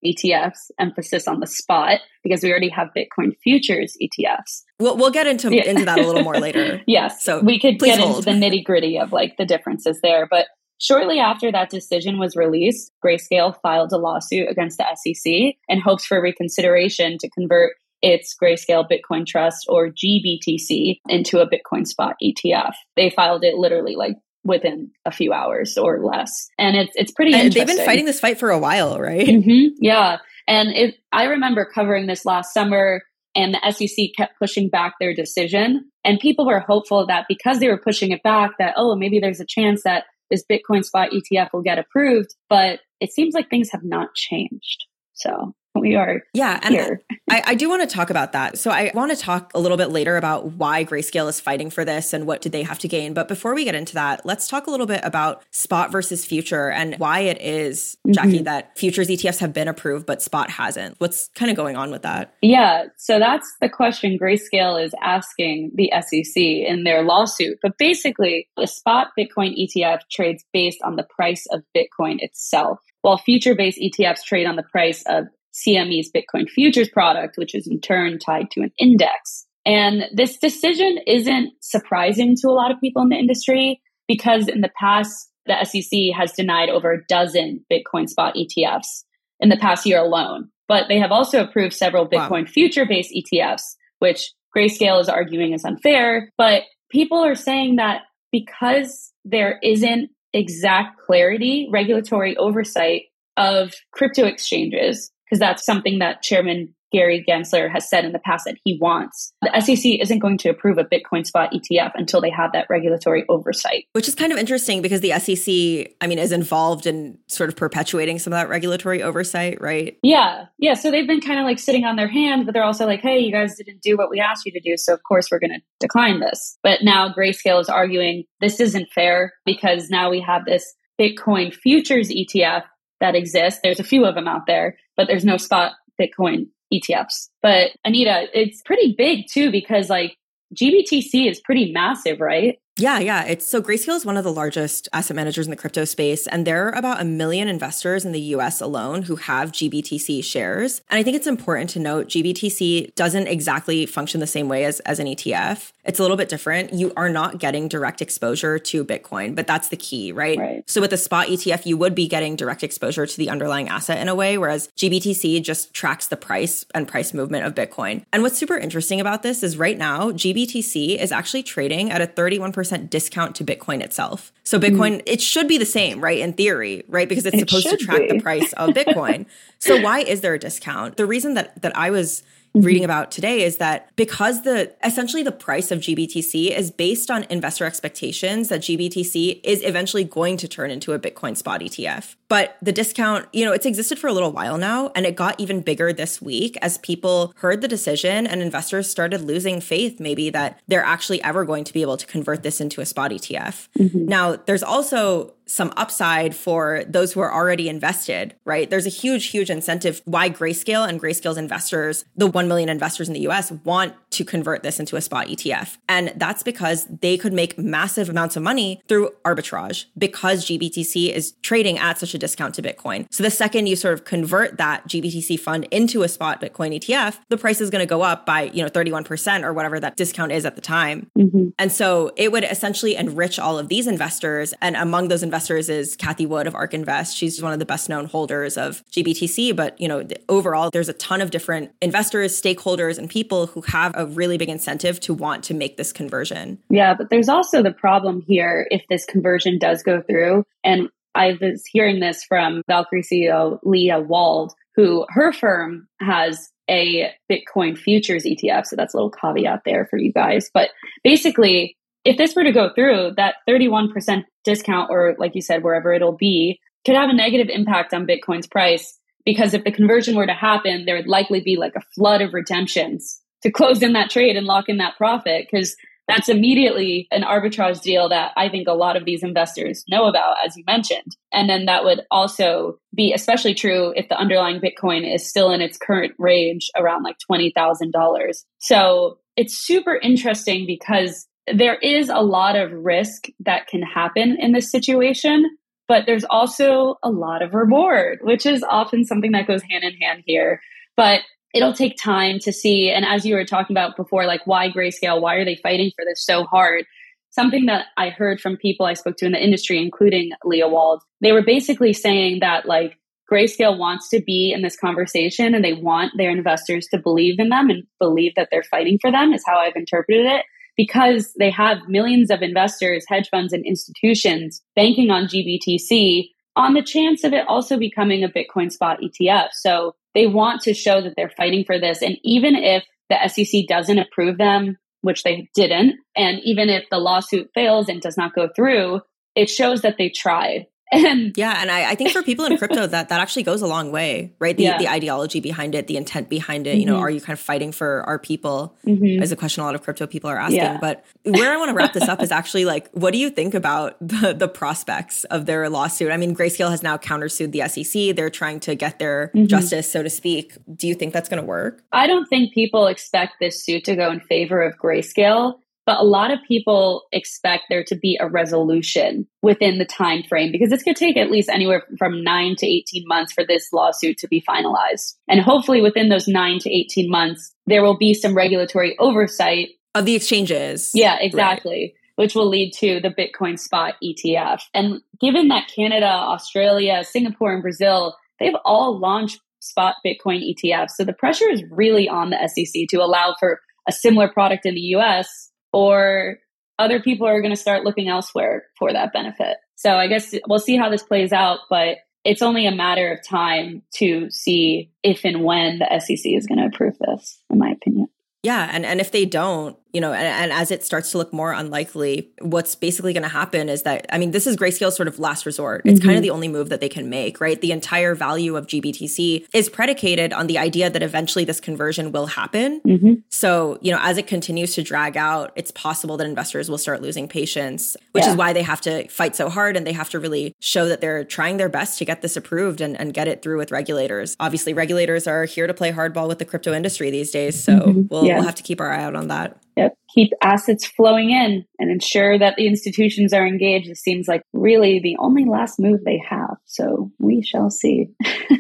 ETFs, 0.06 0.70
emphasis 0.80 1.28
on 1.28 1.40
the 1.40 1.48
spot, 1.48 2.02
because 2.24 2.44
we 2.44 2.52
already 2.52 2.70
have 2.70 2.90
Bitcoin 2.96 3.32
futures 3.42 3.98
ETFs. 4.02 4.64
We'll, 4.80 4.98
we'll 4.98 5.12
get 5.12 5.28
into, 5.28 5.54
yeah. 5.54 5.64
into 5.64 5.86
that 5.86 5.98
a 5.98 6.06
little 6.06 6.24
more 6.24 6.38
later. 6.38 6.82
yes. 6.88 7.24
So 7.24 7.40
we 7.40 7.60
could 7.60 7.80
get 7.80 8.00
hold. 8.00 8.18
into 8.18 8.26
the 8.26 8.32
nitty 8.32 8.64
gritty 8.64 9.00
of 9.00 9.12
like 9.12 9.38
the 9.38 9.46
differences 9.46 10.00
there. 10.04 10.28
But 10.30 10.48
shortly 10.78 11.20
after 11.20 11.52
that 11.52 11.70
decision 11.70 12.20
was 12.20 12.36
released, 12.36 12.92
Grayscale 13.04 13.56
filed 13.62 13.94
a 13.94 13.98
lawsuit 13.98 14.50
against 14.50 14.78
the 14.78 14.86
SEC 14.96 15.56
in 15.70 15.80
hopes 15.80 16.06
for 16.06 16.22
reconsideration 16.22 17.18
to 17.20 17.30
convert 17.30 17.74
its 18.04 18.36
Grayscale 18.40 18.86
Bitcoin 18.88 19.26
Trust 19.26 19.66
or 19.70 19.90
GBTC 19.90 21.00
into 21.08 21.40
a 21.40 21.50
Bitcoin 21.50 21.88
spot 21.88 22.16
ETF. 22.22 22.74
They 22.96 23.10
filed 23.10 23.44
it 23.44 23.56
literally 23.56 23.96
like 23.96 24.18
within 24.44 24.92
a 25.06 25.12
few 25.12 25.32
hours 25.32 25.78
or 25.78 26.04
less. 26.04 26.50
And 26.60 26.76
it's 26.76 26.92
it's 26.96 27.12
pretty 27.12 27.34
and 27.34 27.52
They've 27.52 27.66
been 27.66 27.86
fighting 27.86 28.06
this 28.06 28.20
fight 28.20 28.38
for 28.38 28.52
a 28.52 28.60
while, 28.60 29.00
right? 29.00 29.26
Mm-hmm. 29.26 29.76
Yeah. 29.80 30.18
And 30.48 30.70
it, 30.76 30.96
I 31.14 31.24
remember 31.24 31.66
covering 31.66 32.06
this 32.06 32.26
last 32.26 32.54
summer 32.54 33.02
and 33.36 33.56
the 33.56 33.72
SEC 33.72 34.08
kept 34.16 34.38
pushing 34.38 34.70
back 34.70 34.96
their 35.00 35.16
decision. 35.16 35.90
And 36.04 36.20
people 36.20 36.46
were 36.46 36.60
hopeful 36.60 37.08
that 37.08 37.26
because 37.30 37.60
they 37.60 37.70
were 37.70 37.80
pushing 37.80 38.12
it 38.12 38.22
back, 38.22 38.52
that, 38.60 38.74
oh, 38.76 38.96
maybe 38.96 39.20
there's 39.20 39.40
a 39.40 39.46
chance 39.46 39.84
that 39.84 40.04
this 40.30 40.44
Bitcoin 40.50 40.84
spot 40.84 41.12
ETF 41.12 41.50
will 41.54 41.62
get 41.62 41.80
approved. 41.80 42.36
But 42.50 42.82
it 43.00 43.14
seems 43.14 43.34
like 43.34 43.50
things 43.50 43.72
have 43.72 43.86
not 43.86 44.14
changed. 44.14 44.86
So 45.14 45.56
we 45.76 45.96
are 45.96 46.22
yeah 46.34 46.60
and 46.62 47.00
I, 47.30 47.44
I, 47.48 47.56
do 47.56 47.70
want 47.70 47.88
to 47.88 47.88
talk 47.88 48.10
about 48.10 48.34
that. 48.34 48.58
So 48.60 48.70
i 48.70 48.92
want 48.94 49.12
to 49.12 49.18
talk 49.18 49.52
a 49.56 49.60
little 49.60 49.78
bit 49.78 49.90
later 49.90 50.18
about 50.18 50.52
why 50.52 50.86
grayscale 50.86 51.30
is 51.30 51.40
fighting 51.40 51.70
for 51.70 51.84
this 51.86 52.14
and 52.14 52.28
what 52.28 52.42
did 52.42 52.52
they 52.52 52.64
have 52.64 52.80
to 52.80 52.88
gain. 52.88 53.14
But 53.14 53.28
before 53.28 53.56
we 53.56 53.64
get 53.64 53.76
into 53.76 53.94
that 53.96 54.26
let's 54.26 54.48
talk 54.48 54.68
a 54.68 54.72
little 54.72 54.86
bit 54.86 55.02
about 55.04 55.44
spot 55.52 55.92
versus 55.92 56.26
future 56.26 56.70
and 56.70 56.96
why 56.98 57.22
it 57.22 57.42
is, 57.42 57.98
jacquie 58.08 58.36
mm-hmm. 58.36 58.44
that 58.44 58.78
futures 58.78 59.08
etfs 59.08 59.40
have 59.40 59.54
been 59.54 59.68
approved 59.68 60.06
but 60.06 60.22
spot 60.22 60.50
hasn't. 60.50 61.00
What's 61.00 61.30
kind 61.30 61.50
of 61.50 61.58
going 61.58 61.76
on 61.76 61.92
with 61.92 62.04
that? 62.04 62.36
Yeah 62.42 62.86
so 62.98 63.20
that's 63.20 63.52
the 63.62 63.70
question 63.70 64.18
grayscale 64.20 64.84
is 64.84 64.94
asking 65.02 65.72
the 65.76 65.92
sec 66.02 66.38
in 66.38 66.84
their 66.84 67.04
lawsuit. 67.04 67.58
But 67.62 67.78
basically 67.78 68.48
the 68.58 68.68
spot 68.68 69.08
bitcoin 69.18 69.56
etf 69.58 70.02
trades 70.12 70.44
based 70.54 70.82
on 70.84 70.98
the 70.98 71.04
price 71.04 71.46
of 71.52 71.64
bitcoin 71.76 72.18
itself 72.20 72.80
while 73.02 73.18
future 73.18 73.56
based 73.56 73.80
etfs 73.80 74.24
trade 74.24 74.46
on 74.46 74.56
the 74.56 74.64
price 74.64 75.04
of 75.08 75.28
CME's 75.54 76.12
Bitcoin 76.12 76.50
futures 76.50 76.90
product, 76.90 77.38
which 77.38 77.56
is 77.56 77.68
in 77.68 77.80
turn 77.80 78.20
tied 78.20 78.50
to 78.52 78.62
an 78.62 78.72
index. 78.80 79.46
And 79.66 80.06
this 80.14 80.38
decision 80.38 81.00
isn't 81.08 81.54
surprising 81.62 82.36
to 82.38 82.50
a 82.50 82.52
lot 82.52 82.72
of 82.72 82.80
people 82.82 83.02
in 83.02 83.10
the 83.10 83.16
industry 83.16 83.82
because 84.08 84.48
in 84.48 84.62
the 84.62 84.72
past, 84.78 85.30
the 85.46 85.64
SEC 85.64 86.16
has 86.18 86.34
denied 86.34 86.70
over 86.70 86.92
a 86.92 87.06
dozen 87.06 87.66
Bitcoin 87.72 88.10
spot 88.10 88.36
ETFs 88.36 89.04
in 89.40 89.50
the 89.50 89.58
past 89.58 89.86
year 89.86 90.00
alone. 90.00 90.50
But 90.68 90.88
they 90.88 91.00
have 91.00 91.12
also 91.12 91.44
approved 91.44 91.74
several 91.74 92.08
Bitcoin 92.08 92.46
wow. 92.46 92.52
future 92.52 92.86
based 92.86 93.14
ETFs, 93.14 93.76
which 94.00 94.32
Grayscale 94.56 95.02
is 95.02 95.10
arguing 95.10 95.54
is 95.54 95.66
unfair. 95.66 96.32
But 96.38 96.64
people 96.90 97.24
are 97.24 97.36
saying 97.36 97.78
that 97.78 98.02
because 98.32 99.12
there 99.26 99.60
isn't 99.64 100.10
exact 100.34 101.00
clarity, 101.00 101.68
regulatory 101.72 102.36
oversight 102.38 103.04
of 103.38 103.74
crypto 103.92 104.26
exchanges, 104.26 105.12
because 105.34 105.40
that's 105.40 105.66
something 105.66 105.98
that 105.98 106.22
Chairman 106.22 106.76
Gary 106.92 107.26
Gensler 107.28 107.72
has 107.72 107.90
said 107.90 108.06
in 108.06 108.12
the 108.12 108.20
past 108.20 108.46
that 108.46 108.58
he 108.64 108.78
wants. 108.80 109.34
The 109.42 109.62
SEC 109.62 110.00
isn't 110.00 110.20
going 110.20 110.38
to 110.38 110.50
approve 110.50 110.78
a 110.78 110.84
Bitcoin 110.84 111.26
spot 111.26 111.52
ETF 111.52 111.94
until 111.96 112.22
they 112.22 112.30
have 112.30 112.52
that 112.52 112.68
regulatory 112.70 113.26
oversight. 113.30 113.86
Which 113.94 114.08
is 114.08 114.14
kind 114.14 114.32
of 114.32 114.38
interesting 114.38 114.84
because 114.84 115.02
the 115.02 115.18
SEC, 115.18 115.96
I 116.02 116.06
mean, 116.06 116.20
is 116.20 116.32
involved 116.32 116.86
in 116.86 117.18
sort 117.26 117.50
of 117.50 117.56
perpetuating 117.56 118.20
some 118.20 118.32
of 118.32 118.38
that 118.38 118.48
regulatory 118.48 119.02
oversight, 119.02 119.60
right? 119.60 119.98
Yeah. 120.04 120.46
Yeah. 120.60 120.76
So 120.76 120.92
they've 120.92 121.08
been 121.08 121.20
kind 121.20 121.40
of 121.40 121.46
like 121.46 121.58
sitting 121.58 121.84
on 121.84 121.96
their 121.96 122.08
hands, 122.08 122.46
but 122.46 122.54
they're 122.54 122.64
also 122.64 122.86
like, 122.86 123.02
hey, 123.02 123.18
you 123.18 123.32
guys 123.32 123.56
didn't 123.56 123.82
do 123.82 123.98
what 123.98 124.12
we 124.12 124.20
asked 124.20 124.46
you 124.46 124.52
to 124.52 124.60
do. 124.60 124.78
So 124.78 124.94
of 124.94 125.02
course 125.02 125.30
we're 125.32 125.40
going 125.40 125.50
to 125.50 125.62
decline 125.80 126.20
this. 126.20 126.60
But 126.62 126.84
now 126.84 127.12
Grayscale 127.12 127.60
is 127.60 127.70
arguing 127.70 128.26
this 128.40 128.60
isn't 128.60 128.92
fair 128.94 129.34
because 129.48 129.90
now 129.90 130.12
we 130.12 130.22
have 130.22 130.46
this 130.46 130.76
Bitcoin 131.02 131.52
futures 131.52 132.10
ETF 132.10 132.66
that 133.04 133.16
exists. 133.16 133.60
There's 133.62 133.82
a 133.82 133.84
few 133.84 134.06
of 134.06 134.16
them 134.16 134.30
out 134.30 134.48
there, 134.48 134.78
but 134.96 135.08
there's 135.08 135.26
no 135.26 135.36
spot 135.36 135.74
Bitcoin 136.02 136.48
ETFs. 136.74 137.28
But 137.42 137.72
Anita, 137.84 138.28
it's 138.34 138.62
pretty 138.62 138.96
big 138.98 139.26
too 139.30 139.52
because 139.52 139.90
like 139.90 140.18
GBTC 140.56 141.30
is 141.30 141.42
pretty 141.42 141.72
massive, 141.74 142.22
right? 142.22 142.60
Yeah, 142.78 142.98
yeah. 142.98 143.26
It's 143.26 143.46
so 143.46 143.62
Grayscale 143.62 143.96
is 143.96 144.06
one 144.06 144.18
of 144.18 144.24
the 144.24 144.34
largest 144.34 144.90
asset 144.94 145.16
managers 145.16 145.46
in 145.46 145.52
the 145.52 145.58
crypto 145.58 145.86
space, 145.86 146.26
and 146.26 146.48
there 146.48 146.68
are 146.68 146.72
about 146.72 147.02
a 147.02 147.06
million 147.06 147.48
investors 147.48 148.04
in 148.04 148.14
the 148.14 148.20
US 148.20 148.62
alone 148.62 149.04
who 149.04 149.16
have 149.16 149.52
GBTC 149.52 150.24
shares. 150.24 150.82
And 150.90 150.98
I 150.98 151.04
think 151.04 151.16
it's 151.16 151.28
important 151.28 151.70
to 151.72 151.80
note 151.80 152.08
GBTC 152.08 152.96
doesn't 152.96 153.28
exactly 153.28 153.86
function 153.86 154.20
the 154.20 154.28
same 154.28 154.48
way 154.48 154.66
as, 154.66 154.80
as 154.82 154.98
an 154.98 155.06
ETF. 155.06 155.72
It's 155.86 156.00
a 156.00 156.02
little 156.02 156.18
bit 156.18 156.30
different. 156.30 156.74
You 156.74 156.92
are 156.98 157.10
not 157.10 157.38
getting 157.38 157.68
direct 157.68 158.02
exposure 158.02 158.58
to 158.58 158.86
Bitcoin, 158.86 159.36
but 159.36 159.46
that's 159.46 159.68
the 159.68 159.76
key, 159.76 160.12
right? 160.12 160.40
right? 160.40 160.70
So 160.70 160.82
with 160.82 160.94
a 160.94 160.98
spot 160.98 161.28
ETF, 161.28 161.66
you 161.68 161.78
would 161.78 161.94
be 161.94 162.08
getting 162.08 162.36
direct 162.36 162.64
exposure 162.64 163.06
to 163.06 163.18
the 163.18 163.30
underlying 163.30 163.70
asset 163.70 164.00
in 164.00 164.08
a 164.08 164.16
way, 164.16 164.38
whereas 164.38 164.70
GBTC 164.78 165.44
just 165.44 165.74
tracks 165.74 166.08
the 166.08 166.18
price 166.18 166.66
and 166.74 166.88
price 166.88 167.14
movement 167.14 167.46
of 167.46 167.54
Bitcoin. 167.54 168.06
And 168.12 168.24
what's 168.24 168.38
super 168.38 168.58
interesting 168.58 169.00
about 169.00 169.22
this 169.22 169.44
is 169.44 169.58
right 169.58 169.78
now, 169.78 170.12
GBTC 170.12 170.98
is 170.98 171.12
actually 171.12 171.44
trading 171.44 171.92
at 171.92 172.02
a 172.02 172.08
31% 172.08 172.63
percent 172.64 172.90
discount 172.90 173.36
to 173.36 173.44
Bitcoin 173.44 173.82
itself. 173.82 174.32
So 174.44 174.60
Bitcoin, 174.60 174.98
mm. 174.98 175.04
it 175.06 175.22
should 175.22 175.48
be 175.48 175.58
the 175.58 175.66
same, 175.66 176.02
right? 176.02 176.20
In 176.20 176.34
theory, 176.34 176.84
right? 176.88 177.08
Because 177.08 177.26
it's 177.26 177.36
it 177.36 177.50
supposed 177.50 177.70
to 177.70 177.78
track 177.78 178.02
be. 178.02 178.08
the 178.08 178.22
price 178.22 178.52
of 178.54 178.70
Bitcoin. 178.74 179.26
so 179.60 179.80
why 179.82 180.00
is 180.00 180.22
there 180.22 180.34
a 180.34 180.40
discount? 180.40 180.98
The 180.98 181.06
reason 181.06 181.34
that 181.36 181.62
that 181.62 181.76
I 181.78 181.92
was 181.92 182.24
mm-hmm. 182.56 182.66
reading 182.66 182.84
about 182.84 183.12
today 183.12 183.44
is 183.44 183.58
that 183.58 183.96
because 183.96 184.44
the 184.44 184.74
essentially 184.84 185.24
the 185.24 185.32
price 185.32 185.72
of 185.72 185.80
GBTC 185.80 186.56
is 186.56 186.72
based 186.72 187.10
on 187.12 187.26
investor 187.30 187.66
expectations 187.66 188.50
that 188.50 188.62
GBTC 188.62 189.42
is 189.44 189.64
eventually 189.64 190.04
going 190.04 190.38
to 190.38 190.48
turn 190.48 190.72
into 190.72 190.94
a 190.94 191.00
Bitcoin 191.00 191.36
spot 191.36 191.62
ETF. 191.62 192.16
But 192.34 192.58
the 192.64 192.72
discount, 192.72 193.28
you 193.32 193.46
know, 193.46 193.52
it's 193.52 193.68
existed 193.68 194.00
for 194.00 194.08
a 194.08 194.12
little 194.12 194.32
while 194.32 194.58
now 194.58 194.92
and 194.96 195.06
it 195.06 195.16
got 195.16 195.40
even 195.40 195.62
bigger 195.62 195.94
this 195.94 196.20
week 196.20 196.58
as 196.64 196.80
people 196.80 197.32
heard 197.38 197.62
the 197.62 197.68
decision 197.68 198.26
and 198.26 198.42
investors 198.42 198.90
started 198.90 199.22
losing 199.22 199.62
faith 199.62 200.00
maybe 200.00 200.32
that 200.32 200.60
they're 200.68 200.84
actually 200.84 201.22
ever 201.22 201.46
going 201.46 201.64
to 201.64 201.72
be 201.72 201.84
able 201.84 201.96
to 201.96 202.08
convert 202.08 202.42
this 202.42 202.60
into 202.60 202.82
a 202.82 202.88
spot 202.88 203.12
ETF. 203.12 203.68
Mm-hmm. 203.78 204.06
Now, 204.08 204.36
there's 204.36 204.64
also 204.64 205.36
some 205.46 205.74
upside 205.78 206.36
for 206.36 206.84
those 206.88 207.14
who 207.14 207.20
are 207.20 207.32
already 207.32 207.70
invested, 207.70 208.36
right? 208.46 208.70
There's 208.70 208.86
a 208.86 208.90
huge, 208.90 209.28
huge 209.28 209.50
incentive 209.50 210.02
why 210.06 210.30
Grayscale 210.30 210.88
and 210.88 211.02
Grayscale's 211.02 211.38
investors, 211.38 212.06
the 212.16 212.28
1 212.28 212.48
million 212.48 212.70
investors 212.70 213.08
in 213.08 213.14
the 213.14 213.28
US, 213.28 213.52
want 213.52 213.94
to 214.12 214.24
convert 214.24 214.64
this 214.64 214.80
into 214.80 214.96
a 214.96 215.02
spot 215.02 215.28
ETF. 215.28 215.78
And 215.90 216.14
that's 216.16 216.44
because 216.44 216.86
they 216.86 217.18
could 217.18 217.34
make 217.34 217.58
massive 217.58 218.10
amounts 218.10 218.36
of 218.36 218.44
money 218.44 218.82
through 218.88 219.12
arbitrage 219.26 219.86
because 219.98 220.46
GBTC 220.46 221.12
is 221.12 221.34
trading 221.42 221.78
at 221.78 221.98
such 222.00 222.14
a 222.14 222.20
discount 222.24 222.56
to 222.56 222.62
Bitcoin. 222.62 223.06
So 223.12 223.22
the 223.22 223.30
second 223.30 223.68
you 223.68 223.76
sort 223.76 223.94
of 223.94 224.06
convert 224.06 224.56
that 224.58 224.88
GBTC 224.88 225.38
fund 225.38 225.68
into 225.72 226.04
a 226.04 226.08
spot 226.08 226.40
Bitcoin 226.40 226.74
ETF, 226.80 227.20
the 227.28 227.36
price 227.36 227.60
is 227.60 227.70
going 227.70 227.82
to 227.82 227.86
go 227.86 228.02
up 228.02 228.26
by, 228.26 228.44
you 228.44 228.64
know, 228.64 228.70
31% 228.70 229.44
or 229.44 229.52
whatever 229.52 229.78
that 229.82 229.98
discount 229.98 230.32
is 230.32 230.46
at 230.46 230.56
the 230.56 230.62
time. 230.62 231.12
Mm-hmm. 231.18 231.50
And 231.60 231.70
so 231.70 232.14
it 232.16 232.32
would 232.32 232.46
essentially 232.46 232.96
enrich 232.96 233.40
all 233.40 233.60
of 233.60 233.68
these 233.68 233.88
investors. 233.88 234.54
And 234.62 234.78
among 234.78 235.10
those 235.10 235.22
investors 235.22 235.68
is 235.68 235.98
Cathie 235.98 236.26
Wood 236.26 236.48
of 236.48 236.56
ARK 236.56 236.74
Invest. 236.74 237.18
She's 237.18 237.42
one 237.42 237.52
of 237.52 237.60
the 237.60 237.66
best 237.66 237.90
known 237.90 238.06
holders 238.06 238.56
of 238.56 238.82
GBTC. 238.92 239.54
But, 239.54 239.80
you 239.82 239.90
know, 239.90 240.08
overall, 240.30 240.70
there's 240.72 240.88
a 240.88 240.94
ton 240.94 241.20
of 241.20 241.30
different 241.30 241.72
investors, 241.82 242.42
stakeholders, 242.42 242.98
and 242.98 243.10
people 243.10 243.48
who 243.48 243.60
have 243.64 243.92
a 243.98 244.06
really 244.06 244.38
big 244.38 244.48
incentive 244.48 245.02
to 245.02 245.14
want 245.14 245.44
to 245.44 245.54
make 245.54 245.76
this 245.76 245.92
conversion. 245.92 246.58
Yeah, 246.70 246.94
but 246.94 247.10
there's 247.10 247.28
also 247.28 247.62
the 247.62 247.74
problem 247.74 248.22
here 248.26 248.66
if 248.72 248.82
this 248.90 249.04
conversion 249.04 249.60
does 249.60 249.84
go 249.84 250.02
through. 250.02 250.46
And 250.64 250.88
I 251.16 251.38
was 251.40 251.64
hearing 251.66 252.00
this 252.00 252.24
from 252.24 252.64
Valkyrie 252.68 253.04
CEO 253.04 253.60
Leah 253.64 254.00
Wald, 254.00 254.54
who 254.76 255.06
her 255.10 255.32
firm 255.32 255.88
has 256.00 256.50
a 256.70 257.12
Bitcoin 257.32 257.78
futures 257.78 258.24
ETF. 258.24 258.66
So 258.66 258.76
that's 258.76 258.94
a 258.94 258.98
little 258.98 259.12
caveat 259.12 259.62
there 259.66 259.86
for 259.90 259.98
you 259.98 260.12
guys. 260.12 260.50
But 260.54 260.70
basically, 261.04 261.78
if 262.06 262.18
this 262.18 262.36
were 262.36 262.44
to 262.44 262.52
go 262.52 262.72
through, 262.74 263.14
that 263.18 263.36
31% 263.48 264.24
discount, 264.44 264.90
or 264.90 265.16
like 265.18 265.36
you 265.36 265.42
said, 265.42 265.64
wherever 265.64 265.94
it'll 265.94 266.18
be, 266.18 266.60
could 266.86 266.96
have 266.96 267.10
a 267.10 267.14
negative 267.14 267.50
impact 267.50 267.94
on 267.94 268.08
Bitcoin's 268.08 268.48
price. 268.48 268.98
Because 269.26 269.54
if 269.54 269.64
the 269.64 269.72
conversion 269.72 270.18
were 270.18 270.26
to 270.26 270.34
happen, 270.34 270.86
there 270.86 270.98
would 270.98 271.08
likely 271.08 271.40
be 271.40 271.56
like 271.56 271.76
a 271.78 271.84
flood 271.96 272.22
of 272.22 272.34
redemptions 272.34 273.22
to 273.42 273.52
close 273.52 273.82
in 273.82 273.94
that 273.94 274.10
trade 274.10 274.36
and 274.36 274.46
lock 274.46 274.66
in 274.68 274.78
that 274.78 274.98
profit. 274.98 275.48
Because 275.50 275.76
that's 276.08 276.28
immediately 276.30 277.08
an 277.12 277.24
arbitrage 277.24 277.82
deal 277.82 278.10
that 278.10 278.32
I 278.36 278.50
think 278.50 278.68
a 278.68 278.74
lot 278.74 278.98
of 278.98 279.06
these 279.06 279.24
investors 279.24 279.86
know 279.88 280.06
about, 280.06 280.36
as 280.46 280.58
you 280.58 280.64
mentioned. 280.68 281.16
And 281.32 281.50
then 281.50 281.66
that 281.66 281.86
would 281.86 282.02
also 282.12 282.80
be 282.94 283.14
especially 283.14 283.54
true 283.54 283.94
if 283.96 284.10
the 284.10 284.18
underlying 284.18 284.60
Bitcoin 284.60 285.12
is 285.12 285.28
still 285.28 285.52
in 285.52 285.62
its 285.62 285.78
current 285.78 286.14
range 286.18 286.70
around 286.76 287.04
like 287.04 287.16
$20,000. 287.32 288.44
So 288.60 289.20
it's 289.38 289.58
super 289.58 289.96
interesting 289.96 290.66
because 290.68 291.28
there 291.52 291.76
is 291.76 292.10
a 292.10 292.20
lot 292.20 292.56
of 292.56 292.72
risk 292.72 293.28
that 293.40 293.68
can 293.68 293.82
happen 293.82 294.38
in 294.40 294.52
this 294.52 294.72
situation, 294.72 295.58
but 295.88 296.06
there's 296.06 296.26
also 296.26 296.96
a 297.04 297.10
lot 297.10 297.42
of 297.42 297.54
reward, 297.54 298.20
which 298.22 298.46
is 298.46 298.64
often 298.64 299.06
something 299.06 299.32
that 299.32 299.48
goes 299.48 299.62
hand 299.64 299.84
in 299.84 299.96
hand 299.96 300.24
here. 300.26 300.62
But 300.96 301.22
it'll 301.54 301.74
take 301.74 301.96
time 301.98 302.40
to 302.40 302.52
see. 302.52 302.90
And 302.90 303.06
as 303.06 303.26
you 303.26 303.36
were 303.36 303.46
talking 303.46 303.74
about 303.74 303.96
before, 303.96 304.26
like 304.26 304.46
why 304.46 304.70
grayscale? 304.70 305.22
Why 305.22 305.36
are 305.36 305.46
they 305.46 305.56
fighting 305.56 305.92
for 305.96 306.04
this 306.06 306.26
so 306.26 306.44
hard? 306.46 306.86
Something 307.30 307.66
that 307.68 307.86
I 307.98 308.10
heard 308.10 308.42
from 308.42 308.58
people 308.58 308.86
I 308.86 308.94
spoke 308.94 309.18
to 309.18 309.26
in 309.26 309.32
the 309.32 309.44
industry, 309.44 309.82
including 309.82 310.32
Leah 310.44 310.68
Wald, 310.68 311.02
they 311.22 311.32
were 311.32 311.42
basically 311.44 311.94
saying 311.94 312.40
that 312.42 312.68
like 312.68 312.98
Grayscale 313.32 313.78
wants 313.78 314.10
to 314.10 314.22
be 314.22 314.52
in 314.54 314.62
this 314.62 314.76
conversation 314.76 315.56
and 315.56 315.64
they 315.64 315.74
want 315.74 316.12
their 316.18 316.30
investors 316.30 316.88
to 316.88 316.98
believe 316.98 317.40
in 317.40 317.50
them 317.50 317.70
and 317.70 317.84
believe 318.00 318.34
that 318.36 318.50
they're 318.52 318.64
fighting 318.64 319.00
for 319.00 319.12
them, 319.12 319.34
is 319.34 319.44
how 319.46 319.58
I've 319.58 319.76
interpreted 319.76 320.26
it 320.26 320.46
because 320.76 321.34
they 321.38 321.52
have 321.52 321.78
millions 321.88 322.32
of 322.32 322.42
investors, 322.42 323.06
hedge 323.08 323.30
funds, 323.30 323.54
and 323.54 323.66
institutions 323.66 324.62
banking 324.76 325.12
on 325.12 325.26
GBTC 325.26 326.30
on 326.56 326.74
the 326.74 326.84
chance 326.84 327.24
of 327.24 327.34
it 327.34 327.48
also 327.48 327.78
becoming 327.78 328.24
a 328.24 328.30
Bitcoin 328.30 328.72
spot 328.72 329.00
ETF. 329.02 329.50
So 329.54 329.96
they 330.14 330.28
want 330.28 330.62
to 330.62 330.74
show 330.74 331.02
that 331.02 331.14
they're 331.16 331.34
fighting 331.36 331.66
for 331.66 331.80
this. 331.80 332.02
And 332.02 332.18
even 332.24 332.56
if 332.56 332.84
the 333.10 333.28
SEC 333.28 333.68
doesn't 333.68 334.00
approve 334.00 334.38
them, 334.38 334.78
which 335.02 335.24
they 335.24 335.50
didn't, 335.56 335.96
and 336.16 336.40
even 336.44 336.70
if 336.70 336.86
the 336.90 336.98
lawsuit 336.98 337.50
fails 337.54 337.90
and 337.90 338.02
does 338.02 338.18
not 338.18 338.36
go 338.36 338.50
through, 338.56 339.02
it 339.36 339.50
shows 339.50 339.82
that 339.82 339.98
they 339.98 340.10
tried. 340.10 340.68
And 340.94 341.34
yeah, 341.38 341.62
and 341.62 341.72
I, 341.72 341.92
I, 341.92 341.96
think 341.96 342.12
for 342.12 342.22
people 342.22 342.46
in 342.46 342.58
crypto 342.58 342.86
that 342.88 343.10
that 343.10 343.20
actually 343.20 343.44
goes 343.44 343.62
a 343.62 343.68
long 343.68 343.92
way, 343.92 344.34
right? 344.40 344.56
The, 344.56 344.64
yeah. 344.64 344.78
the 344.78 344.90
ideology 344.90 345.40
behind 345.40 345.76
it, 345.76 345.88
the 345.88 345.98
intent 345.98 346.30
behind 346.30 346.68
it. 346.68 346.72
Mm-hmm. 346.72 346.80
You 346.80 346.86
know, 346.86 346.94
mm-hmm. 346.96 347.04
are 347.04 347.10
you 347.10 347.22
kind 347.22 347.34
of 347.34 347.40
fighting 347.40 347.72
for 347.72 348.04
our 348.04 348.20
people? 348.20 348.76
Mm-hmm. 348.86 349.24
Is 349.24 349.32
a 349.32 349.36
question 349.36 349.62
a 349.62 349.66
lot 349.66 349.76
of 349.76 349.82
crypto 349.82 350.08
people 350.08 350.30
are 350.30 350.38
asking. 350.38 350.58
Yeah. 350.58 350.78
But 350.80 351.04
where 351.24 351.52
I 351.52 351.58
want 351.58 351.70
to 351.70 351.76
wrap 351.76 351.94
this 351.94 352.08
up 352.08 352.22
is 352.22 352.32
actually 352.32 352.66
like, 352.66 352.90
what 352.92 353.12
do 353.12 353.20
you 353.20 353.30
think 353.30 353.54
about 353.54 353.98
the 354.00 354.34
the 354.34 354.48
prospects 354.48 355.24
of 355.26 355.46
their 355.46 355.70
lawsuit? 355.70 356.12
I 356.12 356.18
mean, 356.18 356.36
Grayscale 356.36 356.70
has 356.70 356.84
now 356.84 356.98
countersued 356.98 357.52
the 357.52 357.68
SEC. 357.68 358.16
They're 358.16 358.30
trying 358.30 358.60
to 358.62 358.76
get 358.76 359.00
their 359.00 359.32
mm-hmm. 359.34 359.48
justice, 359.48 359.92
so 359.92 360.04
to 360.04 360.10
speak. 360.10 360.54
Do 360.76 360.88
you 360.88 360.96
think 360.96 361.14
that's 361.14 361.30
going 361.30 361.42
to 361.42 361.48
work? 361.48 361.84
I 361.92 362.08
don't 362.08 362.28
think 362.28 362.54
people 362.54 362.88
expect 362.88 363.34
this 363.40 363.64
suit 363.64 363.86
to 363.86 363.96
go 363.96 364.12
in 364.12 364.20
favor 364.22 364.62
of 364.62 364.78
Grayscale 364.78 365.60
but 365.86 366.00
a 366.00 366.04
lot 366.04 366.32
of 366.32 366.40
people 366.48 367.04
expect 367.12 367.64
there 367.70 367.84
to 367.84 367.96
be 367.96 368.18
a 368.20 368.28
resolution 368.28 369.28
within 369.42 369.78
the 369.78 369.86
time 369.86 370.24
frame 370.24 370.52
because 370.52 370.70
this 370.70 370.84
could 370.84 370.96
take 370.96 371.18
at 371.18 371.32
least 371.32 371.50
anywhere 371.50 371.84
from 371.98 372.24
9 372.24 372.56
to 372.58 372.66
18 372.66 373.04
months 373.08 373.34
for 373.34 373.46
this 373.46 373.72
lawsuit 373.74 374.18
to 374.18 374.28
be 374.28 374.42
finalized 374.42 375.16
and 375.28 375.42
hopefully 375.42 375.82
within 375.82 376.10
those 376.10 376.28
9 376.28 376.60
to 376.60 376.70
18 376.70 377.10
months 377.10 377.54
there 377.66 377.84
will 377.84 377.98
be 377.98 378.14
some 378.14 378.36
regulatory 378.36 378.98
oversight 379.00 379.70
of 379.96 380.06
the 380.06 380.16
exchanges 380.16 380.92
yeah 380.94 381.18
exactly 381.20 381.94
right. 381.94 381.94
Which 382.16 382.36
will 382.36 382.48
lead 382.48 382.74
to 382.74 383.00
the 383.00 383.10
Bitcoin 383.10 383.58
spot 383.58 383.96
ETF. 384.04 384.62
And 384.76 385.02
given 385.20 385.48
that 385.48 385.68
Canada, 385.76 386.06
Australia, 386.06 387.04
Singapore, 387.04 387.54
and 387.54 387.64
Brazil, 387.64 388.16
they've 388.40 388.54
all 388.66 389.00
launched 389.00 389.40
spot 389.62 389.96
Bitcoin 390.06 390.44
ETFs. 390.48 390.92
So 390.92 391.06
the 391.06 391.14
pressure 391.14 391.50
is 391.50 391.64
really 391.72 392.08
on 392.08 392.30
the 392.30 392.48
SEC 392.48 392.84
to 392.90 392.98
allow 392.98 393.36
for 393.40 393.62
a 393.88 393.92
similar 393.92 394.28
product 394.28 394.68
in 394.68 394.76
the 394.76 394.94
US 394.98 395.50
or 395.74 396.40
other 396.80 397.02
people 397.02 397.28
are 397.28 397.42
going 397.42 397.54
to 397.54 397.60
start 397.60 397.84
looking 397.84 398.08
elsewhere 398.08 398.66
for 398.78 398.94
that 398.94 399.14
benefit. 399.14 399.58
So 399.76 399.96
I 399.96 400.08
guess 400.08 400.34
we'll 400.48 400.60
see 400.60 400.78
how 400.78 400.90
this 400.90 401.04
plays 401.04 401.34
out, 401.34 401.60
but 401.70 401.98
it's 402.24 402.42
only 402.42 402.66
a 402.66 402.76
matter 402.76 403.12
of 403.12 403.28
time 403.28 403.84
to 403.96 404.30
see 404.32 404.92
if 405.04 405.26
and 405.26 405.44
when 405.44 405.80
the 405.80 406.00
SEC 406.00 406.32
is 406.32 406.48
going 406.48 406.60
to 406.60 406.68
approve 406.74 406.98
this, 407.00 407.42
in 407.50 407.60
my 407.60 407.72
opinion. 407.72 408.08
Yeah, 408.44 408.70
and 408.72 408.86
and 408.86 409.00
if 409.00 409.12
they 409.12 409.26
don't, 409.26 409.78
you 409.94 410.02
know, 410.02 410.12
and, 410.12 410.26
and, 410.26 410.52
as 410.52 410.72
it 410.72 410.84
starts 410.84 411.12
to 411.12 411.20
look 411.20 411.32
more 411.32 411.54
unlikely, 411.54 412.32
what's 412.42 412.74
basically 412.74 413.14
going 413.14 413.24
to 413.24 413.30
happen 413.30 413.70
is 413.70 413.84
that, 413.84 414.08
I 414.10 414.18
mean, 414.18 414.32
this 414.32 414.48
is 414.48 414.58
Grayscale's 414.58 414.96
sort 414.96 415.08
of 415.08 415.20
last 415.20 415.46
resort. 415.46 415.84
It's 415.86 416.00
mm-hmm. 416.00 416.08
kind 416.08 416.18
of 416.18 416.24
the 416.24 416.32
only 416.32 416.48
move 416.48 416.70
that 416.70 416.82
they 416.82 416.90
can 416.90 417.10
make, 417.10 417.40
right? 417.40 417.62
The 417.62 417.72
entire 417.72 418.16
value 418.16 418.56
of 418.56 418.66
GBTC 418.66 419.46
is 419.54 419.70
predicated 419.70 420.34
on 420.34 420.48
the 420.48 420.58
idea 420.58 420.90
that 420.90 421.04
eventually 421.04 421.46
this 421.46 421.60
conversion 421.60 422.12
will 422.12 422.26
happen. 422.26 422.82
Mm-hmm. 422.82 423.14
So, 423.30 423.78
you 423.82 423.92
know, 423.92 424.00
as 424.02 424.18
it 424.18 424.26
continues 424.26 424.74
to 424.76 424.84
drag 424.84 425.16
out, 425.16 425.52
it's 425.56 425.70
possible 425.70 426.18
that 426.18 426.26
investors 426.26 426.72
will 426.72 426.80
start 426.80 427.04
losing 427.04 427.28
patience, 427.28 427.96
which 428.14 428.24
yeah. 428.24 428.32
is 428.32 428.36
why 428.36 428.52
they 428.52 428.64
have 428.64 428.82
to 428.82 429.08
fight 429.10 429.36
so 429.36 429.48
hard 429.48 429.78
and 429.78 429.86
they 429.86 429.94
have 429.94 430.10
to 430.10 430.20
really 430.20 430.56
show 430.60 430.88
that 430.88 431.02
they're 431.02 431.24
trying 431.24 431.58
their 431.58 431.70
best 431.70 432.00
to 432.00 432.06
get 432.06 432.24
this 432.24 432.36
approved 432.36 432.82
and, 432.82 433.00
and 433.00 433.14
get 433.14 433.28
it 433.28 433.44
through 433.44 433.60
with 433.60 433.72
regulators. 433.72 434.36
Obviously, 434.40 434.74
regulators 434.74 435.28
are 435.28 435.46
here 435.46 435.68
to 435.68 435.74
play 435.74 435.92
hardball 435.92 436.28
with 436.28 436.40
the 436.40 436.46
crypto 436.46 436.74
industry 436.74 437.12
these 437.12 437.30
days. 437.30 437.64
So 437.64 437.74
mm-hmm. 437.74 438.02
we'll, 438.10 438.26
yeah. 438.26 438.36
we'll 438.36 438.46
have 438.46 438.56
to 438.56 438.64
keep 438.64 438.82
our 438.82 438.92
eye 438.92 439.04
out 439.04 439.16
on 439.16 439.28
that. 439.28 439.60
Yep. 439.84 439.98
Keep 440.14 440.32
assets 440.42 440.86
flowing 440.86 441.32
in 441.32 441.66
and 441.80 441.92
ensure 441.92 442.40
that 442.40 442.56
the 442.56 442.68
institutions 442.68 443.34
are 443.34 443.46
engaged. 443.46 443.90
It 443.90 443.98
seems 443.98 444.28
like 444.28 444.44
really 444.54 445.00
the 445.00 445.18
only 445.20 445.46
last 445.46 445.80
move 445.80 446.04
they 446.04 446.22
have. 446.30 446.58
So 446.66 447.12
we 447.20 447.42
shall 447.42 447.70
see. 447.70 448.10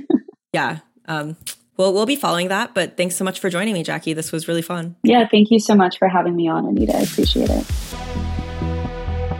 yeah. 0.54 0.80
Um, 1.08 1.38
well, 1.78 1.94
we'll 1.94 2.06
be 2.06 2.16
following 2.16 2.50
that. 2.50 2.74
But 2.74 2.98
thanks 2.98 3.16
so 3.16 3.24
much 3.24 3.40
for 3.40 3.50
joining 3.50 3.74
me, 3.74 3.84
Jacquie. 3.84 4.16
This 4.16 4.32
was 4.32 4.48
really 4.48 4.62
fun. 4.62 4.96
Yeah. 5.04 5.28
Thank 5.30 5.52
you 5.52 5.60
so 5.60 5.76
much 5.76 5.98
for 5.98 6.08
having 6.08 6.36
me 6.36 6.48
on, 6.48 6.66
Anita. 6.66 6.98
I 6.98 7.02
appreciate 7.02 7.50
it. 7.50 8.23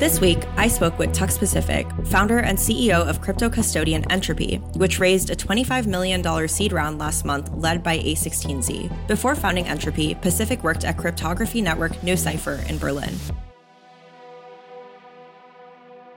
This 0.04 0.20
week, 0.20 0.40
I 0.58 0.68
spoke 0.68 1.00
with 1.00 1.16
Tux 1.16 1.40
Pacific, 1.40 1.88
founder 2.08 2.40
and 2.40 2.58
CEO 2.58 3.08
of 3.08 3.22
crypto 3.22 3.50
custodian 3.50 4.04
Entropy, 4.12 4.58
which 4.76 5.00
raised 5.00 5.30
a 5.30 5.34
$25 5.34 5.88
million 5.88 6.46
seed 6.50 6.74
round 6.74 7.00
last 7.00 7.24
month 7.24 7.50
led 7.54 7.82
by 7.82 8.00
A16Z. 8.00 9.08
Before 9.08 9.34
founding 9.34 9.66
Entropy, 9.66 10.14
Pacific 10.16 10.62
worked 10.62 10.84
at 10.84 10.98
cryptography 10.98 11.62
network 11.62 11.94
NuCypher 12.02 12.70
in 12.70 12.78
Berlin. 12.80 13.14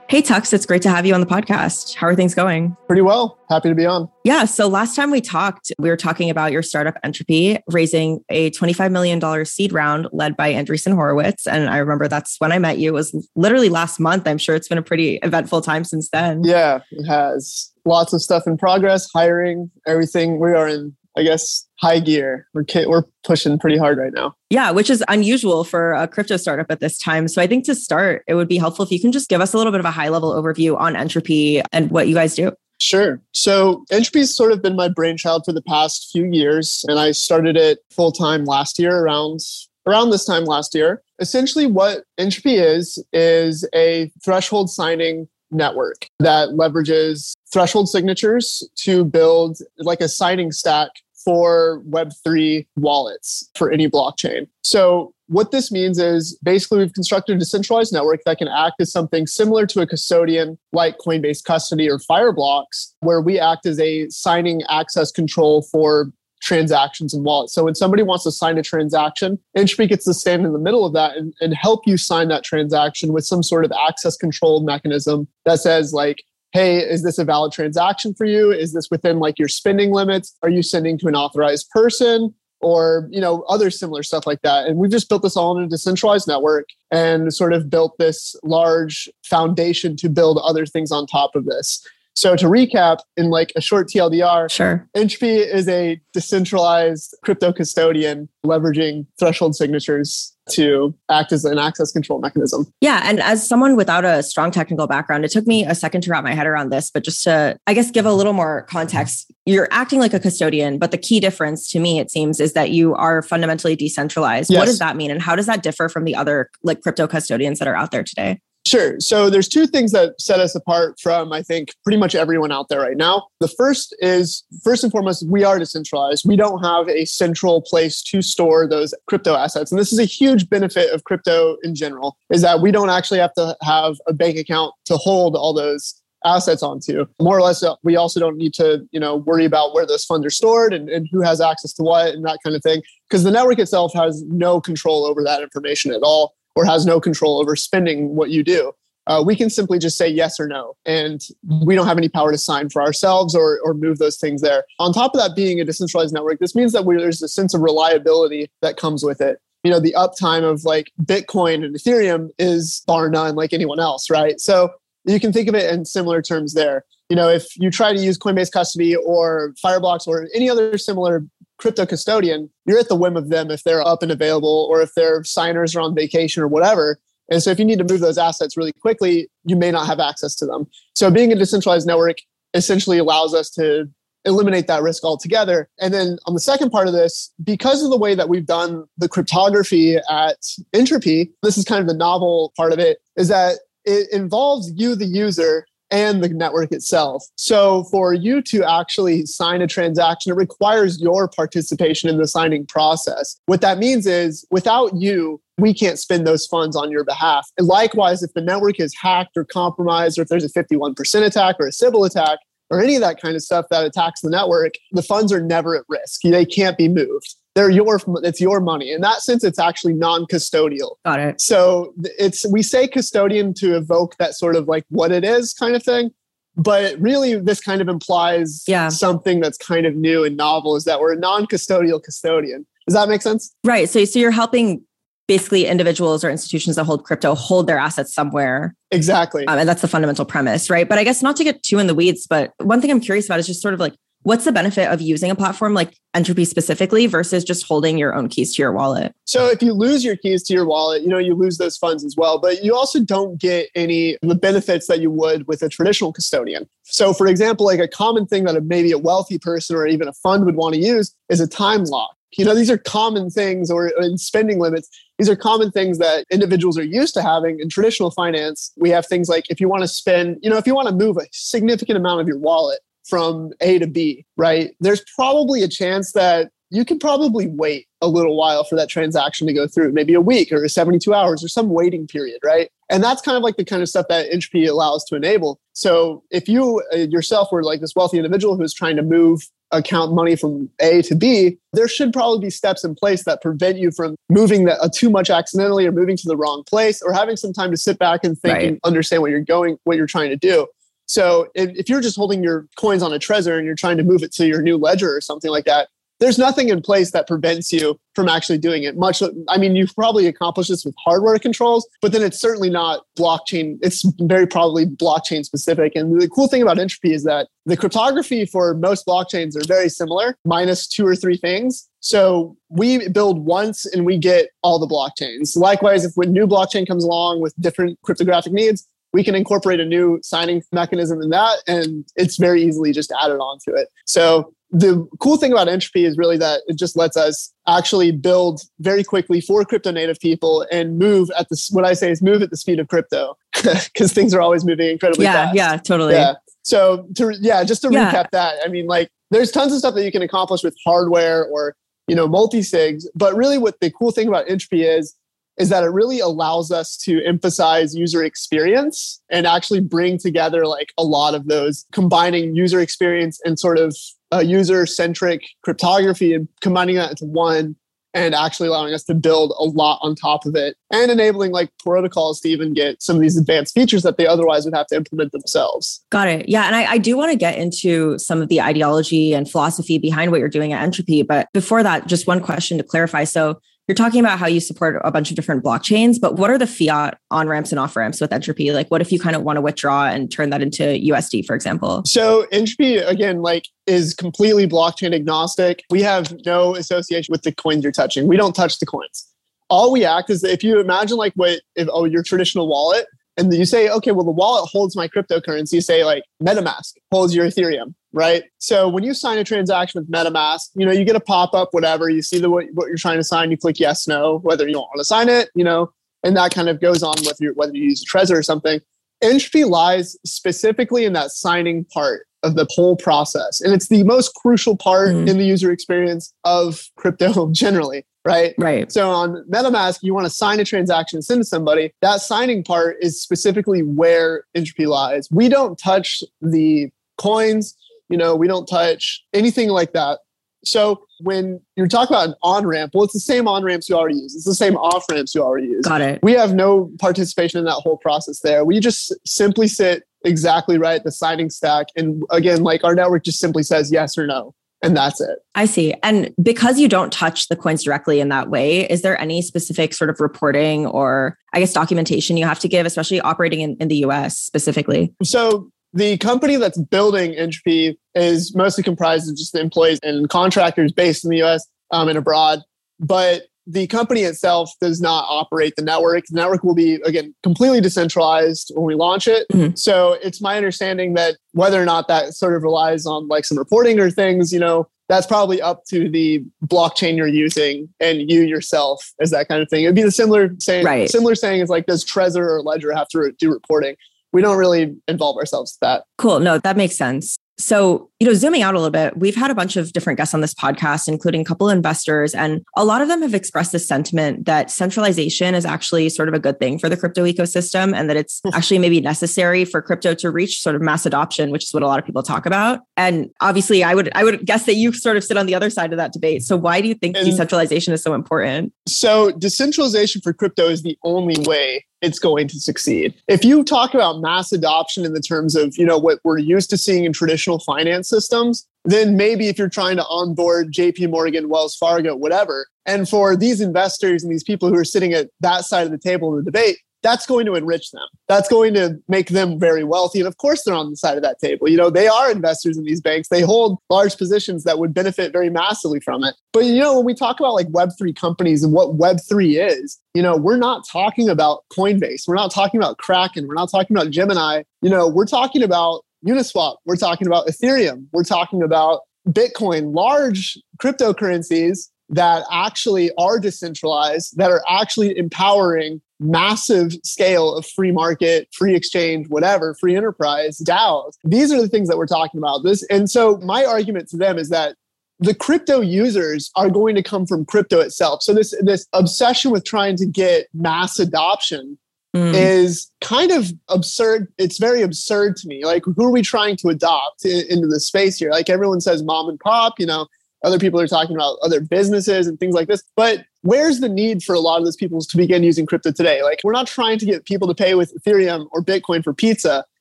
Hey, 0.09 0.21
Tux, 0.21 0.53
it's 0.53 0.65
great 0.65 0.81
to 0.83 0.89
have 0.89 1.05
you 1.05 1.13
on 1.13 1.19
the 1.19 1.27
podcast. 1.27 1.95
How 1.95 2.07
are 2.07 2.15
things 2.15 2.33
going? 2.33 2.77
Pretty 2.87 3.01
well. 3.01 3.37
Happy 3.49 3.67
to 3.67 3.75
be 3.75 3.85
on. 3.85 4.09
Yeah. 4.23 4.45
So 4.45 4.69
last 4.69 4.95
time 4.95 5.11
we 5.11 5.19
talked, 5.19 5.69
we 5.79 5.89
were 5.89 5.97
talking 5.97 6.29
about 6.29 6.53
your 6.53 6.63
startup 6.63 6.95
Entropy 7.03 7.57
raising 7.67 8.23
a 8.29 8.49
$25 8.51 8.89
million 8.91 9.45
seed 9.45 9.73
round 9.73 10.07
led 10.13 10.37
by 10.37 10.53
Andreessen 10.53 10.93
Horowitz. 10.93 11.45
And 11.45 11.69
I 11.69 11.77
remember 11.79 12.07
that's 12.07 12.39
when 12.39 12.53
I 12.53 12.57
met 12.57 12.77
you. 12.77 12.91
It 12.91 12.93
was 12.93 13.29
literally 13.35 13.67
last 13.67 13.99
month. 13.99 14.29
I'm 14.29 14.37
sure 14.37 14.55
it's 14.55 14.69
been 14.69 14.77
a 14.77 14.83
pretty 14.83 15.17
eventful 15.23 15.59
time 15.59 15.83
since 15.83 16.09
then. 16.09 16.41
Yeah, 16.45 16.79
it 16.89 17.03
has. 17.05 17.73
Lots 17.83 18.13
of 18.13 18.21
stuff 18.21 18.47
in 18.47 18.57
progress, 18.57 19.09
hiring, 19.13 19.69
everything. 19.85 20.39
We 20.39 20.51
are 20.53 20.69
in 20.69 20.95
I 21.17 21.23
guess 21.23 21.66
high 21.79 21.99
gear. 21.99 22.47
We're 22.53 22.65
we're 22.87 23.03
pushing 23.23 23.57
pretty 23.59 23.77
hard 23.77 23.97
right 23.97 24.13
now. 24.13 24.35
Yeah, 24.49 24.71
which 24.71 24.89
is 24.89 25.03
unusual 25.07 25.63
for 25.63 25.93
a 25.93 26.07
crypto 26.07 26.37
startup 26.37 26.67
at 26.69 26.79
this 26.79 26.97
time. 26.97 27.27
So 27.27 27.41
I 27.41 27.47
think 27.47 27.65
to 27.65 27.75
start, 27.75 28.23
it 28.27 28.35
would 28.35 28.47
be 28.47 28.57
helpful 28.57 28.83
if 28.83 28.91
you 28.91 28.99
can 28.99 29.11
just 29.11 29.29
give 29.29 29.41
us 29.41 29.53
a 29.53 29.57
little 29.57 29.71
bit 29.71 29.79
of 29.79 29.85
a 29.85 29.91
high 29.91 30.09
level 30.09 30.33
overview 30.33 30.77
on 30.77 30.95
Entropy 30.95 31.61
and 31.71 31.91
what 31.91 32.07
you 32.07 32.13
guys 32.13 32.35
do. 32.35 32.51
Sure. 32.79 33.19
So 33.31 33.83
Entropy's 33.91 34.35
sort 34.35 34.51
of 34.51 34.61
been 34.61 34.75
my 34.75 34.87
brainchild 34.87 35.43
for 35.45 35.51
the 35.51 35.63
past 35.63 36.09
few 36.11 36.25
years, 36.25 36.85
and 36.87 36.99
I 36.99 37.11
started 37.11 37.57
it 37.57 37.79
full 37.91 38.11
time 38.11 38.45
last 38.45 38.79
year 38.79 38.97
around 38.97 39.39
around 39.87 40.09
this 40.09 40.25
time 40.25 40.45
last 40.45 40.75
year. 40.75 41.01
Essentially, 41.19 41.65
what 41.65 42.03
Entropy 42.17 42.55
is 42.55 43.03
is 43.13 43.67
a 43.73 44.11
threshold 44.23 44.69
signing 44.69 45.27
network 45.49 46.09
that 46.19 46.49
leverages 46.49 47.33
threshold 47.51 47.87
signatures 47.87 48.67
to 48.75 49.05
build 49.05 49.57
like 49.77 50.01
a 50.01 50.09
signing 50.09 50.51
stack 50.51 50.89
for 51.23 51.81
Web3 51.89 52.65
wallets 52.75 53.49
for 53.55 53.71
any 53.71 53.89
blockchain. 53.89 54.47
So, 54.61 55.13
what 55.29 55.51
this 55.51 55.73
means 55.73 55.99
is 55.99 56.39
basically 56.41 56.79
we've 56.79 56.93
constructed 56.93 57.35
a 57.35 57.39
decentralized 57.39 57.91
network 57.91 58.21
that 58.25 58.37
can 58.37 58.47
act 58.47 58.75
as 58.79 58.93
something 58.93 59.27
similar 59.27 59.65
to 59.67 59.81
a 59.81 59.87
custodian 59.87 60.57
like 60.71 60.97
Coinbase 60.99 61.43
Custody 61.43 61.89
or 61.89 61.97
Fireblocks, 61.97 62.93
where 63.01 63.19
we 63.19 63.37
act 63.37 63.65
as 63.65 63.77
a 63.79 64.09
signing 64.09 64.61
access 64.69 65.11
control 65.11 65.63
for 65.63 66.13
transactions 66.41 67.13
and 67.13 67.25
wallets. 67.25 67.53
So 67.53 67.65
when 67.65 67.75
somebody 67.75 68.03
wants 68.03 68.23
to 68.23 68.31
sign 68.31 68.57
a 68.57 68.63
transaction, 68.63 69.39
Entropy 69.55 69.87
gets 69.87 70.05
to 70.05 70.13
stand 70.13 70.45
in 70.45 70.53
the 70.53 70.59
middle 70.59 70.85
of 70.85 70.93
that 70.93 71.17
and, 71.17 71.33
and 71.41 71.53
help 71.53 71.81
you 71.85 71.97
sign 71.97 72.27
that 72.29 72.43
transaction 72.43 73.11
with 73.11 73.25
some 73.25 73.43
sort 73.43 73.65
of 73.65 73.71
access 73.87 74.15
control 74.15 74.63
mechanism 74.63 75.27
that 75.45 75.59
says 75.59 75.93
like, 75.93 76.23
hey, 76.57 76.77
is 76.77 77.03
this 77.03 77.19
a 77.19 77.23
valid 77.23 77.51
transaction 77.51 78.15
for 78.15 78.25
you? 78.25 78.51
Is 78.51 78.73
this 78.73 78.89
within 78.89 79.19
like 79.19 79.37
your 79.37 79.47
spending 79.47 79.91
limits? 79.91 80.35
Are 80.41 80.49
you 80.49 80.63
sending 80.63 80.97
to 80.97 81.07
an 81.07 81.15
authorized 81.15 81.69
person? 81.69 82.33
Or, 82.59 83.07
you 83.11 83.21
know, 83.21 83.43
other 83.43 83.69
similar 83.69 84.01
stuff 84.01 84.25
like 84.25 84.41
that. 84.41 84.65
And 84.65 84.79
we've 84.79 84.89
just 84.89 85.07
built 85.07 85.21
this 85.21 85.37
all 85.37 85.55
in 85.55 85.63
a 85.63 85.67
decentralized 85.67 86.27
network 86.27 86.65
and 86.89 87.31
sort 87.31 87.53
of 87.53 87.69
built 87.69 87.95
this 87.99 88.35
large 88.41 89.07
foundation 89.23 89.95
to 89.97 90.09
build 90.09 90.39
other 90.43 90.65
things 90.65 90.91
on 90.91 91.05
top 91.05 91.35
of 91.35 91.45
this. 91.45 91.85
So 92.15 92.35
to 92.35 92.47
recap, 92.47 92.97
in 93.15 93.29
like 93.29 93.53
a 93.55 93.61
short 93.61 93.89
TLDR, 93.89 94.49
sure. 94.49 94.89
Entropy 94.95 95.35
is 95.35 95.69
a 95.69 96.01
decentralized 96.13 97.13
crypto 97.23 97.53
custodian 97.53 98.27
leveraging 98.43 99.05
threshold 99.19 99.55
signatures 99.55 100.35
to 100.49 100.93
act 101.09 101.31
as 101.31 101.45
an 101.45 101.59
access 101.59 101.91
control 101.91 102.19
mechanism. 102.19 102.71
Yeah. 102.81 103.01
And 103.03 103.19
as 103.19 103.47
someone 103.47 103.75
without 103.75 104.05
a 104.05 104.23
strong 104.23 104.51
technical 104.51 104.87
background, 104.87 105.25
it 105.25 105.31
took 105.31 105.47
me 105.47 105.65
a 105.65 105.75
second 105.75 106.01
to 106.01 106.11
wrap 106.11 106.23
my 106.23 106.33
head 106.33 106.47
around 106.47 106.69
this, 106.69 106.91
but 106.91 107.03
just 107.03 107.23
to, 107.23 107.57
I 107.67 107.73
guess, 107.73 107.91
give 107.91 108.05
a 108.05 108.13
little 108.13 108.33
more 108.33 108.63
context, 108.63 109.31
you're 109.45 109.67
acting 109.71 109.99
like 109.99 110.13
a 110.13 110.19
custodian, 110.19 110.77
but 110.77 110.91
the 110.91 110.97
key 110.97 111.19
difference 111.19 111.69
to 111.71 111.79
me, 111.79 111.99
it 111.99 112.11
seems, 112.11 112.39
is 112.39 112.53
that 112.53 112.71
you 112.71 112.95
are 112.95 113.21
fundamentally 113.21 113.75
decentralized. 113.75 114.49
Yes. 114.49 114.59
What 114.59 114.65
does 114.65 114.79
that 114.79 114.95
mean? 114.95 115.11
And 115.11 115.21
how 115.21 115.35
does 115.35 115.45
that 115.45 115.63
differ 115.63 115.89
from 115.89 116.03
the 116.03 116.15
other 116.15 116.49
like 116.63 116.81
crypto 116.81 117.07
custodians 117.07 117.59
that 117.59 117.67
are 117.67 117.75
out 117.75 117.91
there 117.91 118.03
today? 118.03 118.39
Sure. 118.67 118.99
So 118.99 119.29
there's 119.29 119.47
two 119.47 119.65
things 119.65 119.93
that 119.93 120.19
set 120.19 120.41
us 120.41 120.53
apart 120.53 120.99
from, 120.99 121.31
I 121.31 121.41
think, 121.41 121.73
pretty 121.85 121.97
much 121.97 122.15
everyone 122.15 122.51
out 122.51 122.67
there 122.67 122.81
right 122.81 122.97
now. 122.97 123.27
The 123.39 123.47
first 123.47 123.95
is, 123.99 124.43
first 124.61 124.83
and 124.83 124.91
foremost, 124.91 125.25
we 125.25 125.45
are 125.45 125.57
decentralized. 125.57 126.27
We 126.27 126.35
don't 126.35 126.61
have 126.61 126.89
a 126.89 127.05
central 127.05 127.61
place 127.61 128.01
to 128.03 128.21
store 128.21 128.67
those 128.67 128.93
crypto 129.07 129.35
assets. 129.35 129.71
And 129.71 129.79
this 129.79 129.93
is 129.93 129.99
a 129.99 130.05
huge 130.05 130.49
benefit 130.49 130.93
of 130.93 131.05
crypto 131.05 131.55
in 131.63 131.75
general, 131.75 132.17
is 132.29 132.41
that 132.41 132.59
we 132.59 132.71
don't 132.71 132.89
actually 132.89 133.19
have 133.19 133.33
to 133.35 133.55
have 133.61 133.95
a 134.05 134.11
bank 134.11 134.37
account 134.37 134.73
to 134.85 134.97
hold 134.97 135.37
all 135.37 135.53
those 135.53 136.01
assets 136.25 136.61
onto. 136.61 137.05
More 137.21 137.37
or 137.37 137.41
less, 137.41 137.63
uh, 137.63 137.75
we 137.83 137.95
also 137.95 138.19
don't 138.19 138.35
need 138.35 138.53
to, 138.55 138.85
you 138.91 138.99
know, 138.99 139.15
worry 139.15 139.45
about 139.45 139.73
where 139.73 139.85
those 139.85 140.03
funds 140.03 140.25
are 140.25 140.31
stored 140.31 140.73
and, 140.73 140.89
and 140.89 141.07
who 141.09 141.21
has 141.21 141.39
access 141.39 141.71
to 141.73 141.83
what 141.83 142.13
and 142.13 142.25
that 142.25 142.39
kind 142.43 142.53
of 142.53 142.61
thing. 142.63 142.81
Because 143.07 143.23
the 143.23 143.31
network 143.31 143.59
itself 143.59 143.93
has 143.93 144.23
no 144.23 144.59
control 144.59 145.05
over 145.05 145.23
that 145.23 145.41
information 145.41 145.93
at 145.93 146.01
all 146.01 146.33
or 146.57 146.65
has 146.65 146.85
no 146.85 146.99
control 146.99 147.39
over 147.39 147.55
spending 147.55 148.15
what 148.15 148.31
you 148.31 148.43
do. 148.43 148.73
Uh, 149.05 149.23
we 149.25 149.35
can 149.35 149.49
simply 149.49 149.79
just 149.79 149.97
say 149.97 150.07
yes 150.07 150.39
or 150.39 150.47
no. 150.47 150.75
And 150.85 151.21
we 151.65 151.75
don't 151.75 151.87
have 151.87 151.97
any 151.97 152.09
power 152.09 152.31
to 152.31 152.37
sign 152.37 152.69
for 152.69 152.81
ourselves 152.81 153.35
or, 153.35 153.59
or 153.63 153.73
move 153.73 153.99
those 153.99 154.17
things 154.17 154.41
there. 154.41 154.65
On 154.79 154.91
top 154.91 155.13
of 155.13 155.21
that, 155.21 155.35
being 155.35 155.61
a 155.61 155.65
decentralized 155.65 156.13
network, 156.13 156.39
this 156.39 156.55
means 156.55 156.73
that 156.73 156.83
we, 156.83 156.97
there's 156.97 157.21
a 157.21 157.29
sense 157.29 157.53
of 157.53 157.61
reliability 157.61 158.51
that 158.61 158.75
comes 158.75 159.05
with 159.05 159.21
it. 159.21 159.39
You 159.63 159.71
know, 159.71 159.79
the 159.79 159.95
uptime 159.97 160.43
of 160.43 160.65
like 160.65 160.91
Bitcoin 161.01 161.63
and 161.63 161.75
Ethereum 161.75 162.29
is 162.37 162.83
bar 162.85 163.09
none 163.09 163.35
like 163.35 163.53
anyone 163.53 163.79
else, 163.79 164.09
right? 164.09 164.39
So 164.41 164.71
you 165.05 165.19
can 165.19 165.31
think 165.31 165.47
of 165.47 165.55
it 165.55 165.73
in 165.73 165.85
similar 165.85 166.21
terms 166.21 166.53
there. 166.53 166.83
You 167.09 167.15
know, 167.15 167.29
if 167.29 167.45
you 167.55 167.71
try 167.71 167.93
to 167.93 167.99
use 167.99 168.17
Coinbase 168.17 168.51
Custody 168.51 168.95
or 168.95 169.53
Fireblocks 169.63 170.07
or 170.07 170.27
any 170.35 170.49
other 170.49 170.77
similar 170.77 171.23
crypto 171.57 171.85
custodian, 171.85 172.49
you're 172.65 172.79
at 172.79 172.89
the 172.89 172.95
whim 172.95 173.17
of 173.17 173.29
them 173.29 173.51
if 173.51 173.63
they're 173.63 173.85
up 173.85 174.03
and 174.03 174.11
available 174.11 174.67
or 174.69 174.81
if 174.81 174.93
their 174.93 175.23
signers 175.23 175.75
are 175.75 175.81
on 175.81 175.95
vacation 175.95 176.43
or 176.43 176.47
whatever. 176.47 176.99
And 177.29 177.43
so 177.43 177.51
if 177.51 177.59
you 177.59 177.65
need 177.65 177.79
to 177.79 177.83
move 177.83 177.99
those 177.99 178.17
assets 178.17 178.55
really 178.55 178.73
quickly, 178.73 179.27
you 179.43 179.55
may 179.55 179.71
not 179.71 179.87
have 179.87 179.99
access 179.99 180.35
to 180.35 180.45
them. 180.45 180.67
So 180.95 181.11
being 181.11 181.31
a 181.31 181.35
decentralized 181.35 181.87
network 181.87 182.17
essentially 182.53 182.97
allows 182.97 183.33
us 183.33 183.49
to 183.51 183.89
eliminate 184.25 184.67
that 184.67 184.81
risk 184.81 185.03
altogether. 185.03 185.69
And 185.79 185.93
then 185.93 186.17
on 186.25 186.33
the 186.33 186.39
second 186.39 186.69
part 186.69 186.87
of 186.87 186.93
this, 186.93 187.33
because 187.43 187.83
of 187.83 187.89
the 187.89 187.97
way 187.97 188.13
that 188.15 188.29
we've 188.29 188.45
done 188.45 188.85
the 188.97 189.07
cryptography 189.07 189.97
at 190.09 190.37
Entropy, 190.73 191.31
this 191.43 191.57
is 191.57 191.65
kind 191.65 191.81
of 191.81 191.87
the 191.87 191.93
novel 191.93 192.53
part 192.55 192.73
of 192.73 192.79
it, 192.79 192.99
is 193.15 193.29
that 193.29 193.59
it 193.85 194.11
involves 194.11 194.71
you, 194.75 194.95
the 194.95 195.05
user, 195.05 195.65
and 195.91 196.23
the 196.23 196.29
network 196.29 196.71
itself. 196.71 197.25
So 197.35 197.85
for 197.85 198.13
you 198.13 198.41
to 198.43 198.63
actually 198.63 199.25
sign 199.25 199.61
a 199.61 199.67
transaction, 199.67 200.31
it 200.31 200.35
requires 200.35 201.01
your 201.01 201.27
participation 201.27 202.09
in 202.09 202.17
the 202.17 202.27
signing 202.27 202.65
process. 202.65 203.39
What 203.45 203.61
that 203.61 203.77
means 203.77 204.05
is 204.05 204.45
without 204.51 204.95
you, 204.95 205.41
we 205.57 205.73
can't 205.73 205.97
spend 205.97 206.27
those 206.27 206.45
funds 206.45 206.75
on 206.75 206.91
your 206.91 207.03
behalf. 207.03 207.49
And 207.57 207.67
likewise, 207.67 208.21
if 208.21 208.33
the 208.33 208.41
network 208.41 208.79
is 208.79 208.95
hacked 208.95 209.35
or 209.35 209.45
compromised, 209.45 210.19
or 210.19 210.23
if 210.23 210.27
there's 210.27 210.45
a 210.45 210.49
51% 210.49 211.25
attack 211.25 211.55
or 211.59 211.67
a 211.67 211.71
Sybil 211.71 212.05
attack, 212.05 212.39
or 212.69 212.81
any 212.81 212.95
of 212.95 213.01
that 213.01 213.21
kind 213.21 213.35
of 213.35 213.41
stuff 213.41 213.65
that 213.69 213.85
attacks 213.85 214.21
the 214.21 214.29
network, 214.29 214.73
the 214.91 215.03
funds 215.03 215.31
are 215.31 215.41
never 215.41 215.75
at 215.75 215.83
risk. 215.87 216.21
They 216.21 216.45
can't 216.45 216.77
be 216.77 216.87
moved 216.87 217.35
they're 217.55 217.71
your 217.71 217.99
it's 218.17 218.39
your 218.39 218.59
money 218.59 218.91
in 218.91 219.01
that 219.01 219.19
sense 219.21 219.43
it's 219.43 219.57
actually 219.57 219.93
non-custodial 219.93 220.91
got 221.03 221.19
it 221.19 221.41
so 221.41 221.91
it's 222.03 222.47
we 222.51 222.61
say 222.61 222.87
custodian 222.87 223.51
to 223.51 223.75
evoke 223.75 224.15
that 224.17 224.35
sort 224.35 224.55
of 224.55 224.67
like 224.67 224.85
what 224.89 225.11
it 225.11 225.23
is 225.23 225.55
kind 225.55 225.75
of 225.75 225.81
thing 225.81 226.11
But 226.57 226.99
really, 226.99 227.39
this 227.39 227.61
kind 227.61 227.81
of 227.81 227.87
implies 227.87 228.63
yeah. 228.67 228.89
something 228.89 229.39
that's 229.39 229.59
kind 229.59 229.85
of 229.85 229.95
new 229.95 230.23
and 230.25 230.35
novel 230.35 230.75
is 230.75 230.85
that 230.85 230.99
we're 230.99 231.13
a 231.13 231.15
non 231.15 231.45
custodial 231.45 232.01
custodian. 232.01 232.65
Does 232.87 232.95
that 232.95 233.07
make 233.07 233.21
sense? 233.21 233.53
Right. 233.63 233.87
So, 233.87 234.03
so 234.05 234.17
you're 234.17 234.31
helping 234.31 234.81
basically 235.27 235.65
individuals 235.65 236.23
or 236.23 236.29
institutions 236.29 236.77
that 236.77 236.85
hold 236.85 237.03
crypto 237.03 237.35
hold 237.35 237.67
their 237.67 237.77
assets 237.77 238.13
somewhere. 238.13 238.75
Exactly. 238.91 239.45
Um, 239.47 239.59
and 239.59 239.69
that's 239.69 239.81
the 239.81 239.87
fundamental 239.87 240.25
premise, 240.25 240.69
right? 240.69 240.87
But 240.87 240.97
I 240.97 241.03
guess 241.03 241.21
not 241.21 241.35
to 241.37 241.43
get 241.43 241.63
too 241.63 241.79
in 241.79 241.87
the 241.87 241.95
weeds, 241.95 242.25
but 242.27 242.53
one 242.59 242.81
thing 242.81 242.89
I'm 242.91 243.01
curious 243.01 243.25
about 243.25 243.39
is 243.39 243.47
just 243.47 243.61
sort 243.61 243.73
of 243.73 243.79
like 243.79 243.93
what's 244.23 244.43
the 244.43 244.51
benefit 244.51 244.89
of 244.91 244.99
using 244.99 245.31
a 245.31 245.35
platform 245.35 245.73
like 245.73 245.97
Entropy 246.13 246.43
specifically 246.43 247.05
versus 247.05 247.43
just 247.43 247.65
holding 247.65 247.97
your 247.97 248.13
own 248.13 248.27
keys 248.27 248.55
to 248.55 248.61
your 248.61 248.73
wallet? 248.73 249.15
So 249.25 249.45
if 249.45 249.61
you 249.61 249.73
lose 249.73 250.03
your 250.03 250.17
keys 250.17 250.43
to 250.43 250.53
your 250.53 250.65
wallet, 250.65 251.03
you 251.03 251.07
know, 251.07 251.17
you 251.17 251.33
lose 251.33 251.57
those 251.57 251.77
funds 251.77 252.03
as 252.03 252.15
well, 252.17 252.39
but 252.39 252.63
you 252.63 252.75
also 252.75 253.01
don't 253.01 253.39
get 253.39 253.69
any 253.75 254.17
the 254.21 254.35
benefits 254.35 254.87
that 254.87 254.99
you 254.99 255.11
would 255.11 255.47
with 255.47 255.61
a 255.61 255.69
traditional 255.69 256.11
custodian. 256.11 256.67
So 256.83 257.13
for 257.13 257.27
example, 257.27 257.65
like 257.65 257.79
a 257.79 257.87
common 257.87 258.25
thing 258.25 258.43
that 258.45 258.57
a, 258.57 258.61
maybe 258.61 258.91
a 258.91 258.97
wealthy 258.97 259.37
person 259.37 259.75
or 259.75 259.87
even 259.87 260.07
a 260.07 260.13
fund 260.13 260.45
would 260.45 260.55
want 260.55 260.75
to 260.75 260.81
use 260.81 261.15
is 261.29 261.39
a 261.39 261.47
time 261.47 261.83
lock. 261.85 262.15
You 262.37 262.43
know, 262.43 262.53
these 262.53 262.69
are 262.69 262.77
common 262.77 263.29
things 263.29 263.71
or 263.71 263.87
in 263.87 264.17
spending 264.17 264.59
limits. 264.59 264.89
These 265.17 265.29
are 265.29 265.35
common 265.35 265.71
things 265.71 265.97
that 265.97 266.25
individuals 266.31 266.77
are 266.77 266.83
used 266.83 267.13
to 267.15 267.21
having 267.21 267.59
in 267.59 267.69
traditional 267.69 268.11
finance. 268.11 268.71
We 268.77 268.89
have 268.91 269.05
things 269.05 269.29
like 269.29 269.49
if 269.49 269.59
you 269.59 269.67
want 269.67 269.81
to 269.81 269.87
spend, 269.87 270.37
you 270.41 270.49
know, 270.49 270.57
if 270.57 270.67
you 270.67 270.75
want 270.75 270.89
to 270.89 270.95
move 270.95 271.17
a 271.17 271.25
significant 271.31 271.97
amount 271.97 272.21
of 272.21 272.27
your 272.27 272.37
wallet, 272.37 272.79
from 273.07 273.53
A 273.61 273.79
to 273.79 273.87
B, 273.87 274.25
right? 274.35 274.71
There's 274.79 275.03
probably 275.15 275.63
a 275.63 275.67
chance 275.67 276.11
that 276.13 276.51
you 276.69 276.83
can 276.83 276.99
probably 276.99 277.47
wait 277.47 277.87
a 278.01 278.07
little 278.07 278.35
while 278.35 278.63
for 278.63 278.75
that 278.75 278.89
transaction 278.89 279.47
to 279.47 279.53
go 279.53 279.67
through, 279.67 279.91
maybe 279.91 280.13
a 280.13 280.21
week 280.21 280.51
or 280.51 280.67
72 280.67 281.13
hours 281.13 281.43
or 281.43 281.47
some 281.47 281.69
waiting 281.69 282.07
period, 282.07 282.39
right? 282.43 282.69
And 282.89 283.03
that's 283.03 283.21
kind 283.21 283.37
of 283.37 283.43
like 283.43 283.57
the 283.57 283.65
kind 283.65 283.81
of 283.81 283.89
stuff 283.89 284.07
that 284.09 284.27
Entropy 284.31 284.65
allows 284.65 285.03
to 285.05 285.15
enable. 285.15 285.59
So 285.73 286.23
if 286.31 286.47
you 286.47 286.83
uh, 286.93 286.97
yourself 286.97 287.51
were 287.51 287.63
like 287.63 287.81
this 287.81 287.95
wealthy 287.95 288.17
individual 288.17 288.57
who's 288.57 288.73
trying 288.73 288.95
to 288.97 289.03
move 289.03 289.41
account 289.71 290.13
money 290.13 290.35
from 290.35 290.69
A 290.79 291.01
to 291.03 291.15
B, 291.15 291.57
there 291.73 291.87
should 291.87 292.13
probably 292.13 292.39
be 292.39 292.49
steps 292.49 292.83
in 292.83 292.95
place 292.95 293.23
that 293.25 293.41
prevent 293.41 293.77
you 293.77 293.91
from 293.91 294.15
moving 294.29 294.65
that 294.65 294.79
uh, 294.79 294.89
too 294.93 295.09
much 295.09 295.29
accidentally 295.29 295.85
or 295.85 295.91
moving 295.91 296.15
to 296.17 296.27
the 296.27 296.37
wrong 296.37 296.63
place 296.65 297.01
or 297.01 297.13
having 297.13 297.35
some 297.35 297.53
time 297.53 297.71
to 297.71 297.77
sit 297.77 297.99
back 297.99 298.23
and 298.23 298.39
think 298.39 298.53
right. 298.53 298.67
and 298.67 298.79
understand 298.83 299.21
what 299.21 299.31
you're 299.31 299.41
going, 299.41 299.77
what 299.83 299.97
you're 299.97 300.07
trying 300.07 300.29
to 300.29 300.37
do. 300.37 300.67
So 301.07 301.47
if, 301.55 301.69
if 301.75 301.89
you're 301.89 302.01
just 302.01 302.17
holding 302.17 302.43
your 302.43 302.67
coins 302.75 303.01
on 303.01 303.13
a 303.13 303.19
Trezor 303.19 303.57
and 303.57 303.65
you're 303.65 303.75
trying 303.75 303.97
to 303.97 304.03
move 304.03 304.23
it 304.23 304.33
to 304.33 304.45
your 304.45 304.61
new 304.61 304.77
ledger 304.77 305.15
or 305.15 305.21
something 305.21 305.49
like 305.49 305.65
that, 305.65 305.87
there's 306.19 306.37
nothing 306.37 306.69
in 306.69 306.81
place 306.81 307.11
that 307.11 307.27
prevents 307.27 307.71
you 307.71 307.99
from 308.15 308.27
actually 308.27 308.57
doing 308.57 308.83
it. 308.83 308.97
Much, 308.97 309.21
I 309.49 309.57
mean, 309.57 309.75
you've 309.75 309.93
probably 309.95 310.25
accomplished 310.25 310.69
this 310.69 310.83
with 310.83 310.95
hardware 310.97 311.37
controls, 311.37 311.87
but 312.01 312.11
then 312.11 312.23
it's 312.23 312.39
certainly 312.39 312.69
not 312.69 313.05
blockchain. 313.17 313.77
It's 313.81 314.03
very 314.21 314.47
probably 314.47 314.85
blockchain 314.85 315.45
specific. 315.45 315.93
And 315.95 316.19
the 316.19 316.27
cool 316.27 316.47
thing 316.47 316.61
about 316.61 316.79
Entropy 316.79 317.13
is 317.13 317.23
that 317.25 317.47
the 317.65 317.77
cryptography 317.77 318.45
for 318.45 318.73
most 318.73 319.05
blockchains 319.05 319.55
are 319.55 319.65
very 319.67 319.89
similar, 319.89 320.35
minus 320.45 320.87
two 320.87 321.05
or 321.05 321.15
three 321.15 321.37
things. 321.37 321.87
So 321.99 322.55
we 322.69 323.09
build 323.09 323.45
once 323.45 323.85
and 323.85 324.05
we 324.05 324.17
get 324.17 324.49
all 324.63 324.79
the 324.79 324.87
blockchains. 324.87 325.55
Likewise, 325.55 326.05
if 326.05 326.17
a 326.17 326.25
new 326.25 326.47
blockchain 326.47 326.87
comes 326.87 327.03
along 327.03 327.41
with 327.41 327.53
different 327.59 327.99
cryptographic 328.01 328.53
needs, 328.53 328.87
we 329.13 329.23
can 329.23 329.35
incorporate 329.35 329.79
a 329.79 329.85
new 329.85 330.19
signing 330.21 330.61
mechanism 330.71 331.21
in 331.21 331.29
that 331.29 331.59
and 331.67 332.05
it's 332.15 332.37
very 332.37 332.61
easily 332.63 332.91
just 332.91 333.11
added 333.21 333.39
onto 333.39 333.71
it. 333.71 333.87
So 334.05 334.53
the 334.69 335.07
cool 335.19 335.37
thing 335.37 335.51
about 335.51 335.69
entropy 335.69 336.03
is 336.03 336.17
really 336.17 336.37
that 336.37 336.61
it 336.67 336.77
just 336.77 336.97
lets 336.97 337.15
us 337.15 337.53
actually 337.67 338.11
build 338.11 338.61
very 338.79 339.03
quickly 339.03 339.39
for 339.39 339.63
crypto 339.63 339.91
native 339.91 340.19
people 340.19 340.65
and 340.71 340.97
move 340.97 341.29
at 341.37 341.47
the 341.49 341.69
what 341.71 341.85
I 341.85 341.93
say 341.93 342.11
is 342.11 342.21
move 342.21 342.41
at 342.41 342.49
the 342.49 342.57
speed 342.57 342.79
of 342.79 342.87
crypto 342.87 343.37
because 343.53 344.11
things 344.11 344.33
are 344.33 344.41
always 344.41 344.65
moving 344.65 344.89
incredibly 344.89 345.25
yeah, 345.25 345.33
fast. 345.33 345.55
Yeah, 345.55 345.71
yeah, 345.71 345.77
totally. 345.77 346.13
Yeah. 346.15 346.33
So 346.63 347.07
to 347.15 347.33
yeah, 347.39 347.63
just 347.63 347.81
to 347.83 347.89
yeah. 347.91 348.11
recap 348.11 348.29
that, 348.31 348.55
I 348.65 348.67
mean 348.67 348.87
like 348.87 349.09
there's 349.31 349.51
tons 349.51 349.71
of 349.71 349.79
stuff 349.79 349.95
that 349.95 350.03
you 350.03 350.11
can 350.11 350.21
accomplish 350.21 350.63
with 350.63 350.75
hardware 350.85 351.45
or 351.45 351.75
you 352.07 352.15
know 352.15 352.27
multi-sigs, 352.27 353.05
but 353.15 353.35
really 353.35 353.57
what 353.57 353.79
the 353.79 353.89
cool 353.91 354.11
thing 354.11 354.27
about 354.27 354.49
entropy 354.49 354.83
is 354.83 355.15
is 355.57 355.69
that 355.69 355.83
it 355.83 355.87
really 355.87 356.19
allows 356.19 356.71
us 356.71 356.95
to 356.95 357.23
emphasize 357.23 357.95
user 357.95 358.23
experience 358.23 359.21
and 359.31 359.47
actually 359.47 359.79
bring 359.79 360.17
together 360.17 360.67
like 360.67 360.93
a 360.99 361.03
lot 361.03 361.33
of 361.33 361.47
those 361.47 361.85
combining 361.91 362.55
user 362.55 362.79
experience 362.79 363.39
and 363.43 363.57
sort 363.57 363.79
of 363.79 363.97
uh, 364.33 364.39
user 364.39 364.85
centric 364.85 365.41
cryptography 365.63 366.33
and 366.33 366.47
combining 366.61 366.95
that 366.95 367.11
into 367.11 367.25
one 367.25 367.75
and 368.13 368.33
actually 368.33 368.67
allowing 368.67 368.93
us 368.93 369.03
to 369.03 369.13
build 369.13 369.53
a 369.59 369.63
lot 369.63 369.99
on 370.01 370.15
top 370.15 370.45
of 370.45 370.55
it 370.55 370.75
and 370.91 371.11
enabling 371.11 371.51
like 371.51 371.69
protocols 371.79 372.39
to 372.41 372.49
even 372.49 372.73
get 372.73 373.01
some 373.01 373.15
of 373.15 373.21
these 373.21 373.37
advanced 373.37 373.75
features 373.75 374.01
that 374.03 374.17
they 374.17 374.25
otherwise 374.25 374.65
would 374.65 374.73
have 374.73 374.87
to 374.87 374.95
implement 374.95 375.31
themselves. 375.31 376.03
Got 376.09 376.27
it. 376.27 376.49
Yeah. 376.49 376.65
And 376.65 376.75
I, 376.75 376.93
I 376.93 376.97
do 376.97 377.15
want 377.15 377.31
to 377.31 377.37
get 377.37 377.57
into 377.57 378.17
some 378.17 378.41
of 378.41 378.49
the 378.49 378.61
ideology 378.61 379.33
and 379.33 379.49
philosophy 379.49 379.99
behind 379.99 380.31
what 380.31 380.39
you're 380.39 380.49
doing 380.49 380.73
at 380.73 380.81
Entropy. 380.81 381.21
But 381.21 381.47
before 381.53 381.83
that, 381.83 382.07
just 382.07 382.25
one 382.27 382.41
question 382.41 382.77
to 382.77 382.83
clarify. 382.83 383.23
So 383.23 383.59
you're 383.87 383.95
talking 383.95 384.19
about 384.19 384.37
how 384.37 384.47
you 384.47 384.59
support 384.59 385.01
a 385.03 385.11
bunch 385.11 385.29
of 385.29 385.35
different 385.35 385.63
blockchains, 385.63 386.19
but 386.19 386.35
what 386.35 386.49
are 386.49 386.57
the 386.57 386.67
fiat 386.67 387.17
on 387.31 387.47
ramps 387.47 387.71
and 387.71 387.79
off 387.79 387.95
ramps 387.95 388.19
with 388.19 388.33
Entropy? 388.33 388.71
Like, 388.71 388.91
what 388.91 389.01
if 389.01 389.11
you 389.11 389.19
kind 389.19 389.35
of 389.35 389.43
want 389.43 389.55
to 389.55 389.61
withdraw 389.61 390.05
and 390.05 390.29
turn 390.29 390.49
that 390.49 390.61
into 390.61 390.83
USD, 390.83 391.45
for 391.45 391.55
example? 391.55 392.03
So, 392.05 392.45
Entropy, 392.51 392.97
again, 392.97 393.41
like 393.41 393.67
is 393.85 394.13
completely 394.13 394.67
blockchain 394.67 395.15
agnostic. 395.15 395.83
We 395.89 396.01
have 396.01 396.35
no 396.45 396.75
association 396.75 397.31
with 397.31 397.43
the 397.43 397.53
coins 397.53 397.83
you're 397.83 397.93
touching. 397.93 398.27
We 398.27 398.35
don't 398.35 398.53
touch 398.53 398.79
the 398.79 398.85
coins. 398.85 399.25
All 399.69 399.91
we 399.91 400.03
act 400.03 400.29
is 400.29 400.43
if 400.43 400.63
you 400.63 400.79
imagine 400.79 401.17
like 401.17 401.33
what 401.35 401.61
if 401.75 401.87
oh 401.91 402.05
your 402.05 402.23
traditional 402.23 402.67
wallet, 402.67 403.05
and 403.37 403.53
you 403.53 403.65
say, 403.65 403.87
okay, 403.89 404.11
well, 404.11 404.25
the 404.25 404.31
wallet 404.31 404.67
holds 404.69 404.95
my 404.95 405.07
cryptocurrency. 405.07 405.81
Say 405.81 406.03
like 406.03 406.23
MetaMask 406.43 406.93
holds 407.11 407.35
your 407.35 407.45
Ethereum, 407.45 407.93
right? 408.13 408.43
So 408.57 408.87
when 408.87 409.03
you 409.03 409.13
sign 409.13 409.37
a 409.37 409.43
transaction 409.43 410.01
with 410.01 410.11
MetaMask, 410.11 410.69
you 410.75 410.85
know, 410.85 410.91
you 410.91 411.05
get 411.05 411.15
a 411.15 411.21
pop 411.21 411.53
up, 411.53 411.69
whatever. 411.71 412.09
You 412.09 412.21
see 412.21 412.39
the 412.39 412.49
what, 412.49 412.65
what 412.73 412.87
you're 412.87 412.97
trying 412.97 413.17
to 413.17 413.23
sign. 413.23 413.51
You 413.51 413.57
click 413.57 413.79
yes, 413.79 414.07
no, 414.07 414.39
whether 414.39 414.67
you 414.67 414.73
don't 414.73 414.83
want 414.83 414.99
to 414.99 415.05
sign 415.05 415.29
it, 415.29 415.49
you 415.55 415.63
know, 415.63 415.91
and 416.23 416.35
that 416.37 416.53
kind 416.53 416.69
of 416.69 416.79
goes 416.81 417.03
on 417.03 417.15
with 417.25 417.37
your 417.39 417.53
whether 417.53 417.75
you 417.75 417.83
use 417.83 418.03
a 418.03 418.17
Trezor 418.17 418.37
or 418.37 418.43
something. 418.43 418.79
Entropy 419.21 419.63
lies 419.63 420.15
specifically 420.25 421.03
in 421.03 421.13
that 421.13 421.31
signing 421.31 421.83
part 421.85 422.27
of 422.43 422.55
the 422.55 422.67
whole 422.69 422.95
process, 422.95 423.61
and 423.61 423.73
it's 423.73 423.87
the 423.87 424.03
most 424.03 424.33
crucial 424.35 424.77
part 424.77 425.09
mm. 425.09 425.27
in 425.27 425.37
the 425.37 425.43
user 425.43 425.71
experience 425.71 426.33
of 426.43 426.83
crypto 426.95 427.49
generally 427.51 428.05
right? 428.27 428.53
Right. 428.57 428.91
So 428.91 429.09
on 429.09 429.45
MetaMask, 429.49 429.99
you 430.01 430.13
want 430.13 430.25
to 430.25 430.29
sign 430.29 430.59
a 430.59 430.65
transaction, 430.65 431.21
send 431.21 431.39
to 431.39 431.45
somebody. 431.45 431.93
That 432.01 432.19
signing 432.19 432.61
part 432.61 432.97
is 432.99 433.21
specifically 433.21 433.83
where 433.83 434.43
entropy 434.53 434.85
lies. 434.85 435.29
We 435.31 435.47
don't 435.47 435.77
touch 435.77 436.21
the 436.41 436.91
coins, 437.17 437.75
you 438.09 438.17
know, 438.17 438.35
we 438.35 438.47
don't 438.47 438.65
touch 438.65 439.23
anything 439.33 439.69
like 439.69 439.93
that. 439.93 440.19
So 440.63 441.03
when 441.19 441.61
you're 441.75 441.87
talking 441.87 442.15
about 442.15 442.29
an 442.29 442.35
on 442.43 442.65
ramp, 442.65 442.91
well, 442.93 443.03
it's 443.03 443.13
the 443.13 443.19
same 443.19 443.47
on 443.47 443.63
ramps 443.63 443.87
you 443.89 443.95
already 443.95 444.17
use. 444.17 444.35
It's 444.35 444.45
the 444.45 444.55
same 444.55 444.75
off 444.75 445.05
ramps 445.09 445.33
you 445.33 445.41
already 445.41 445.67
use. 445.67 445.85
Got 445.85 446.01
it. 446.01 446.19
We 446.23 446.33
have 446.33 446.53
no 446.53 446.91
participation 446.99 447.59
in 447.59 447.65
that 447.65 447.71
whole 447.73 447.97
process 447.97 448.39
there. 448.41 448.65
We 448.65 448.79
just 448.79 449.13
simply 449.25 449.67
sit 449.67 450.03
exactly 450.25 450.77
right 450.77 451.03
the 451.03 451.11
signing 451.11 451.49
stack. 451.49 451.87
And 451.95 452.23
again, 452.31 452.63
like 452.63 452.83
our 452.83 452.95
network 452.95 453.23
just 453.23 453.39
simply 453.39 453.63
says 453.63 453.91
yes 453.91 454.17
or 454.17 454.27
no 454.27 454.53
and 454.81 454.95
that's 454.95 455.19
it. 455.21 455.39
I 455.55 455.65
see. 455.65 455.93
And 456.03 456.33
because 456.41 456.79
you 456.79 456.87
don't 456.87 457.11
touch 457.11 457.47
the 457.47 457.55
coins 457.55 457.83
directly 457.83 458.19
in 458.19 458.29
that 458.29 458.49
way, 458.49 458.87
is 458.89 459.01
there 459.01 459.19
any 459.19 459.41
specific 459.41 459.93
sort 459.93 460.09
of 460.09 460.19
reporting 460.19 460.85
or 460.85 461.37
I 461.53 461.59
guess 461.59 461.73
documentation 461.73 462.37
you 462.37 462.45
have 462.45 462.59
to 462.59 462.67
give, 462.67 462.85
especially 462.85 463.19
operating 463.21 463.61
in, 463.61 463.75
in 463.79 463.87
the 463.87 463.97
US 463.97 464.37
specifically? 464.37 465.13
So 465.23 465.71
the 465.93 466.17
company 466.17 466.57
that's 466.57 466.77
building 466.77 467.33
Entropy 467.35 467.97
is 468.15 468.55
mostly 468.55 468.83
comprised 468.83 469.29
of 469.29 469.37
just 469.37 469.53
the 469.53 469.59
employees 469.59 469.99
and 470.03 470.29
contractors 470.29 470.91
based 470.91 471.23
in 471.23 471.29
the 471.31 471.41
US 471.43 471.67
um, 471.91 472.07
and 472.09 472.17
abroad. 472.17 472.59
But 472.99 473.43
the 473.67 473.85
company 473.87 474.21
itself 474.21 474.71
does 474.79 475.01
not 475.01 475.25
operate 475.27 475.75
the 475.75 475.81
network. 475.81 476.25
The 476.27 476.35
network 476.35 476.63
will 476.63 476.73
be, 476.73 476.95
again, 477.03 477.35
completely 477.43 477.81
decentralized 477.81 478.71
when 478.73 478.85
we 478.85 478.95
launch 478.95 479.27
it. 479.27 479.45
Mm-hmm. 479.51 479.75
So 479.75 480.17
it's 480.23 480.41
my 480.41 480.55
understanding 480.55 481.15
that 481.15 481.35
whether 481.51 481.81
or 481.81 481.85
not 481.85 482.07
that 482.07 482.33
sort 482.33 482.55
of 482.55 482.63
relies 482.63 483.05
on 483.05 483.27
like 483.27 483.43
some 483.43 483.57
reporting 483.57 483.99
or 483.99 484.09
things, 484.09 484.53
you 484.53 484.59
know, 484.59 484.87
that's 485.09 485.27
probably 485.27 485.61
up 485.61 485.83
to 485.85 486.09
the 486.09 486.43
blockchain 486.65 487.17
you're 487.17 487.27
using 487.27 487.89
and 487.99 488.29
you 488.29 488.41
yourself 488.41 489.13
as 489.19 489.31
that 489.31 489.47
kind 489.47 489.61
of 489.61 489.69
thing. 489.69 489.83
It'd 489.83 489.95
be 489.95 490.03
the 490.03 490.11
similar 490.11 490.49
saying, 490.59 490.85
right. 490.85 491.09
similar 491.09 491.35
saying 491.35 491.61
is 491.61 491.69
like, 491.69 491.85
does 491.85 492.05
Trezor 492.05 492.37
or 492.37 492.61
Ledger 492.61 492.93
have 492.93 493.07
to 493.09 493.33
do 493.37 493.51
reporting? 493.51 493.95
We 494.33 494.41
don't 494.41 494.57
really 494.57 494.95
involve 495.07 495.37
ourselves 495.37 495.77
with 495.79 495.87
that. 495.87 496.03
Cool. 496.17 496.39
No, 496.39 496.57
that 496.59 496.77
makes 496.77 496.95
sense. 496.95 497.37
So, 497.59 498.11
you 498.19 498.27
know, 498.27 498.35
zooming 498.35 498.61
out 498.61 498.75
a 498.75 498.77
little 498.77 498.91
bit, 498.91 499.17
we've 499.17 499.35
had 499.35 499.49
a 499.49 499.55
bunch 499.55 499.77
of 499.77 499.91
different 499.91 500.17
guests 500.17 500.35
on 500.35 500.41
this 500.41 500.53
podcast, 500.53 501.07
including 501.07 501.41
a 501.41 501.43
couple 501.43 501.67
of 501.67 501.75
investors, 501.75 502.35
and 502.35 502.61
a 502.75 502.85
lot 502.85 503.01
of 503.01 503.07
them 503.07 503.23
have 503.23 503.33
expressed 503.33 503.71
this 503.71 503.87
sentiment 503.87 504.45
that 504.45 504.69
centralization 504.69 505.55
is 505.55 505.65
actually 505.65 506.09
sort 506.09 506.27
of 506.27 506.35
a 506.35 506.39
good 506.39 506.59
thing 506.59 506.77
for 506.77 506.87
the 506.87 506.95
crypto 506.95 507.23
ecosystem 507.25 507.95
and 507.95 508.09
that 508.11 508.17
it's 508.17 508.41
actually 508.53 508.77
maybe 508.77 509.01
necessary 509.01 509.65
for 509.65 509.81
crypto 509.81 510.13
to 510.13 510.29
reach 510.29 510.61
sort 510.61 510.75
of 510.75 510.83
mass 510.83 511.07
adoption, 511.07 511.49
which 511.49 511.63
is 511.63 511.73
what 511.73 511.81
a 511.81 511.87
lot 511.87 511.97
of 511.97 512.05
people 512.05 512.21
talk 512.21 512.45
about. 512.45 512.81
And 512.95 513.31
obviously, 513.41 513.83
I 513.83 513.95
would 513.95 514.11
I 514.13 514.23
would 514.23 514.45
guess 514.45 514.67
that 514.67 514.75
you 514.75 514.93
sort 514.93 515.17
of 515.17 515.23
sit 515.23 515.35
on 515.35 515.47
the 515.47 515.55
other 515.55 515.71
side 515.71 515.91
of 515.91 515.97
that 515.97 516.13
debate. 516.13 516.43
So, 516.43 516.57
why 516.57 516.79
do 516.79 516.87
you 516.87 516.93
think 516.93 517.17
and 517.17 517.25
decentralization 517.25 517.91
is 517.91 518.03
so 518.03 518.13
important? 518.13 518.71
So, 518.87 519.31
decentralization 519.31 520.21
for 520.21 520.33
crypto 520.33 520.69
is 520.69 520.81
the 520.81 520.97
only 521.03 521.35
way 521.45 521.85
it's 522.01 522.19
going 522.19 522.47
to 522.47 522.59
succeed. 522.59 523.13
If 523.27 523.43
you 523.43 523.63
talk 523.63 523.93
about 523.93 524.21
mass 524.21 524.51
adoption 524.51 525.05
in 525.05 525.13
the 525.13 525.19
terms 525.19 525.55
of, 525.55 525.77
you 525.77 525.85
know, 525.85 525.97
what 525.97 526.19
we're 526.23 526.37
used 526.37 526.69
to 526.69 526.77
seeing 526.77 527.05
in 527.05 527.13
traditional 527.13 527.59
finance 527.59 528.07
systems, 528.07 528.67
then 528.85 529.17
maybe 529.17 529.47
if 529.47 529.57
you're 529.57 529.69
trying 529.69 529.97
to 529.97 530.05
onboard 530.05 530.71
JP 530.71 531.09
Morgan, 531.09 531.49
Wells 531.49 531.75
Fargo, 531.75 532.15
whatever, 532.15 532.67
and 532.85 533.09
for 533.09 533.35
these 533.35 533.59
investors 533.59 534.23
and 534.23 534.31
these 534.31 534.43
people 534.43 534.69
who 534.69 534.77
are 534.77 534.85
sitting 534.85 535.13
at 535.13 535.29
that 535.41 535.65
side 535.65 535.85
of 535.85 535.91
the 535.91 535.97
table 535.97 536.29
in 536.31 536.45
the 536.45 536.51
debate, 536.51 536.77
that's 537.03 537.25
going 537.25 537.45
to 537.45 537.55
enrich 537.55 537.91
them. 537.91 538.07
That's 538.27 538.49
going 538.49 538.73
to 538.73 538.97
make 539.07 539.29
them 539.29 539.59
very 539.59 539.83
wealthy. 539.83 540.19
And 540.19 540.27
of 540.27 540.37
course, 540.37 540.63
they're 540.63 540.73
on 540.73 540.89
the 540.89 540.97
side 540.97 541.17
of 541.17 541.23
that 541.23 541.39
table. 541.39 541.69
You 541.69 541.77
know, 541.77 541.89
they 541.89 542.07
are 542.07 542.31
investors 542.31 542.77
in 542.77 542.83
these 542.83 543.01
banks. 543.01 543.29
They 543.29 543.41
hold 543.41 543.77
large 543.89 544.17
positions 544.17 544.63
that 544.63 544.79
would 544.79 544.93
benefit 544.93 545.31
very 545.31 545.49
massively 545.49 545.99
from 545.99 546.23
it. 546.23 546.35
But, 546.53 546.65
you 546.65 546.79
know, 546.79 546.97
when 546.97 547.05
we 547.05 547.13
talk 547.13 547.39
about 547.39 547.53
like 547.53 547.67
Web3 547.67 548.15
companies 548.15 548.63
and 548.63 548.73
what 548.73 548.97
Web3 548.97 549.71
is, 549.71 549.99
you 550.13 550.21
know, 550.21 550.35
we're 550.35 550.57
not 550.57 550.87
talking 550.87 551.29
about 551.29 551.63
Coinbase. 551.71 552.27
We're 552.27 552.35
not 552.35 552.51
talking 552.51 552.79
about 552.79 552.97
Kraken. 552.97 553.47
We're 553.47 553.53
not 553.53 553.69
talking 553.69 553.95
about 553.95 554.09
Gemini. 554.09 554.63
You 554.81 554.89
know, 554.89 555.07
we're 555.07 555.25
talking 555.25 555.63
about 555.63 556.03
Uniswap. 556.25 556.77
We're 556.85 556.95
talking 556.95 557.27
about 557.27 557.47
Ethereum. 557.47 558.07
We're 558.11 558.23
talking 558.23 558.63
about 558.63 559.01
Bitcoin, 559.29 559.93
large 559.93 560.57
cryptocurrencies 560.81 561.89
that 562.09 562.43
actually 562.51 563.11
are 563.17 563.39
decentralized, 563.39 564.37
that 564.37 564.49
are 564.49 564.63
actually 564.69 565.17
empowering 565.17 566.01
massive 566.19 566.93
scale 567.03 567.55
of 567.55 567.65
free 567.65 567.91
market, 567.91 568.47
free 568.53 568.75
exchange, 568.75 569.27
whatever, 569.29 569.75
free 569.75 569.95
enterprise, 569.95 570.59
DAOs. 570.59 571.13
These 571.23 571.51
are 571.51 571.61
the 571.61 571.67
things 571.67 571.87
that 571.89 571.97
we're 571.97 572.07
talking 572.07 572.39
about. 572.39 572.63
This 572.63 572.83
and 572.89 573.09
so 573.09 573.37
my 573.37 573.65
argument 573.65 574.09
to 574.09 574.17
them 574.17 574.37
is 574.37 574.49
that 574.49 574.75
the 575.19 575.33
crypto 575.33 575.81
users 575.81 576.51
are 576.55 576.69
going 576.69 576.95
to 576.95 577.03
come 577.03 577.25
from 577.25 577.45
crypto 577.45 577.79
itself. 577.79 578.21
So 578.21 578.33
this 578.33 578.53
this 578.61 578.87
obsession 578.93 579.51
with 579.51 579.65
trying 579.65 579.95
to 579.97 580.05
get 580.05 580.47
mass 580.53 580.99
adoption 580.99 581.77
mm. 582.15 582.33
is 582.33 582.91
kind 583.01 583.31
of 583.31 583.51
absurd. 583.69 584.31
It's 584.37 584.59
very 584.59 584.81
absurd 584.81 585.35
to 585.37 585.47
me. 585.47 585.65
Like 585.65 585.83
who 585.85 586.05
are 586.05 586.11
we 586.11 586.21
trying 586.21 586.55
to 586.57 586.69
adopt 586.69 587.25
in, 587.25 587.45
into 587.49 587.67
the 587.67 587.79
space 587.79 588.17
here? 588.17 588.31
Like 588.31 588.49
everyone 588.49 588.81
says 588.81 589.03
mom 589.03 589.29
and 589.29 589.39
pop, 589.39 589.79
you 589.79 589.85
know, 589.85 590.07
other 590.43 590.59
people 590.59 590.79
are 590.79 590.87
talking 590.87 591.15
about 591.15 591.37
other 591.41 591.61
businesses 591.61 592.27
and 592.27 592.39
things 592.39 592.53
like 592.53 592.67
this. 592.67 592.83
But 592.95 593.25
where's 593.47 593.79
the 593.79 593.87
need 593.87 594.21
for 594.21 594.35
a 594.35 594.41
lot 594.41 594.59
of 594.59 594.65
those 594.65 594.75
people 594.75 594.99
to 594.99 595.17
begin 595.17 595.41
using 595.41 595.65
crypto 595.65 595.89
today? 595.91 596.21
Like, 596.21 596.41
we're 596.43 596.51
not 596.51 596.67
trying 596.67 596.99
to 596.99 597.05
get 597.05 597.23
people 597.23 597.47
to 597.47 597.55
pay 597.55 597.75
with 597.75 597.93
Ethereum 597.97 598.47
or 598.51 598.61
Bitcoin 598.61 599.05
for 599.05 599.13
pizza 599.13 599.63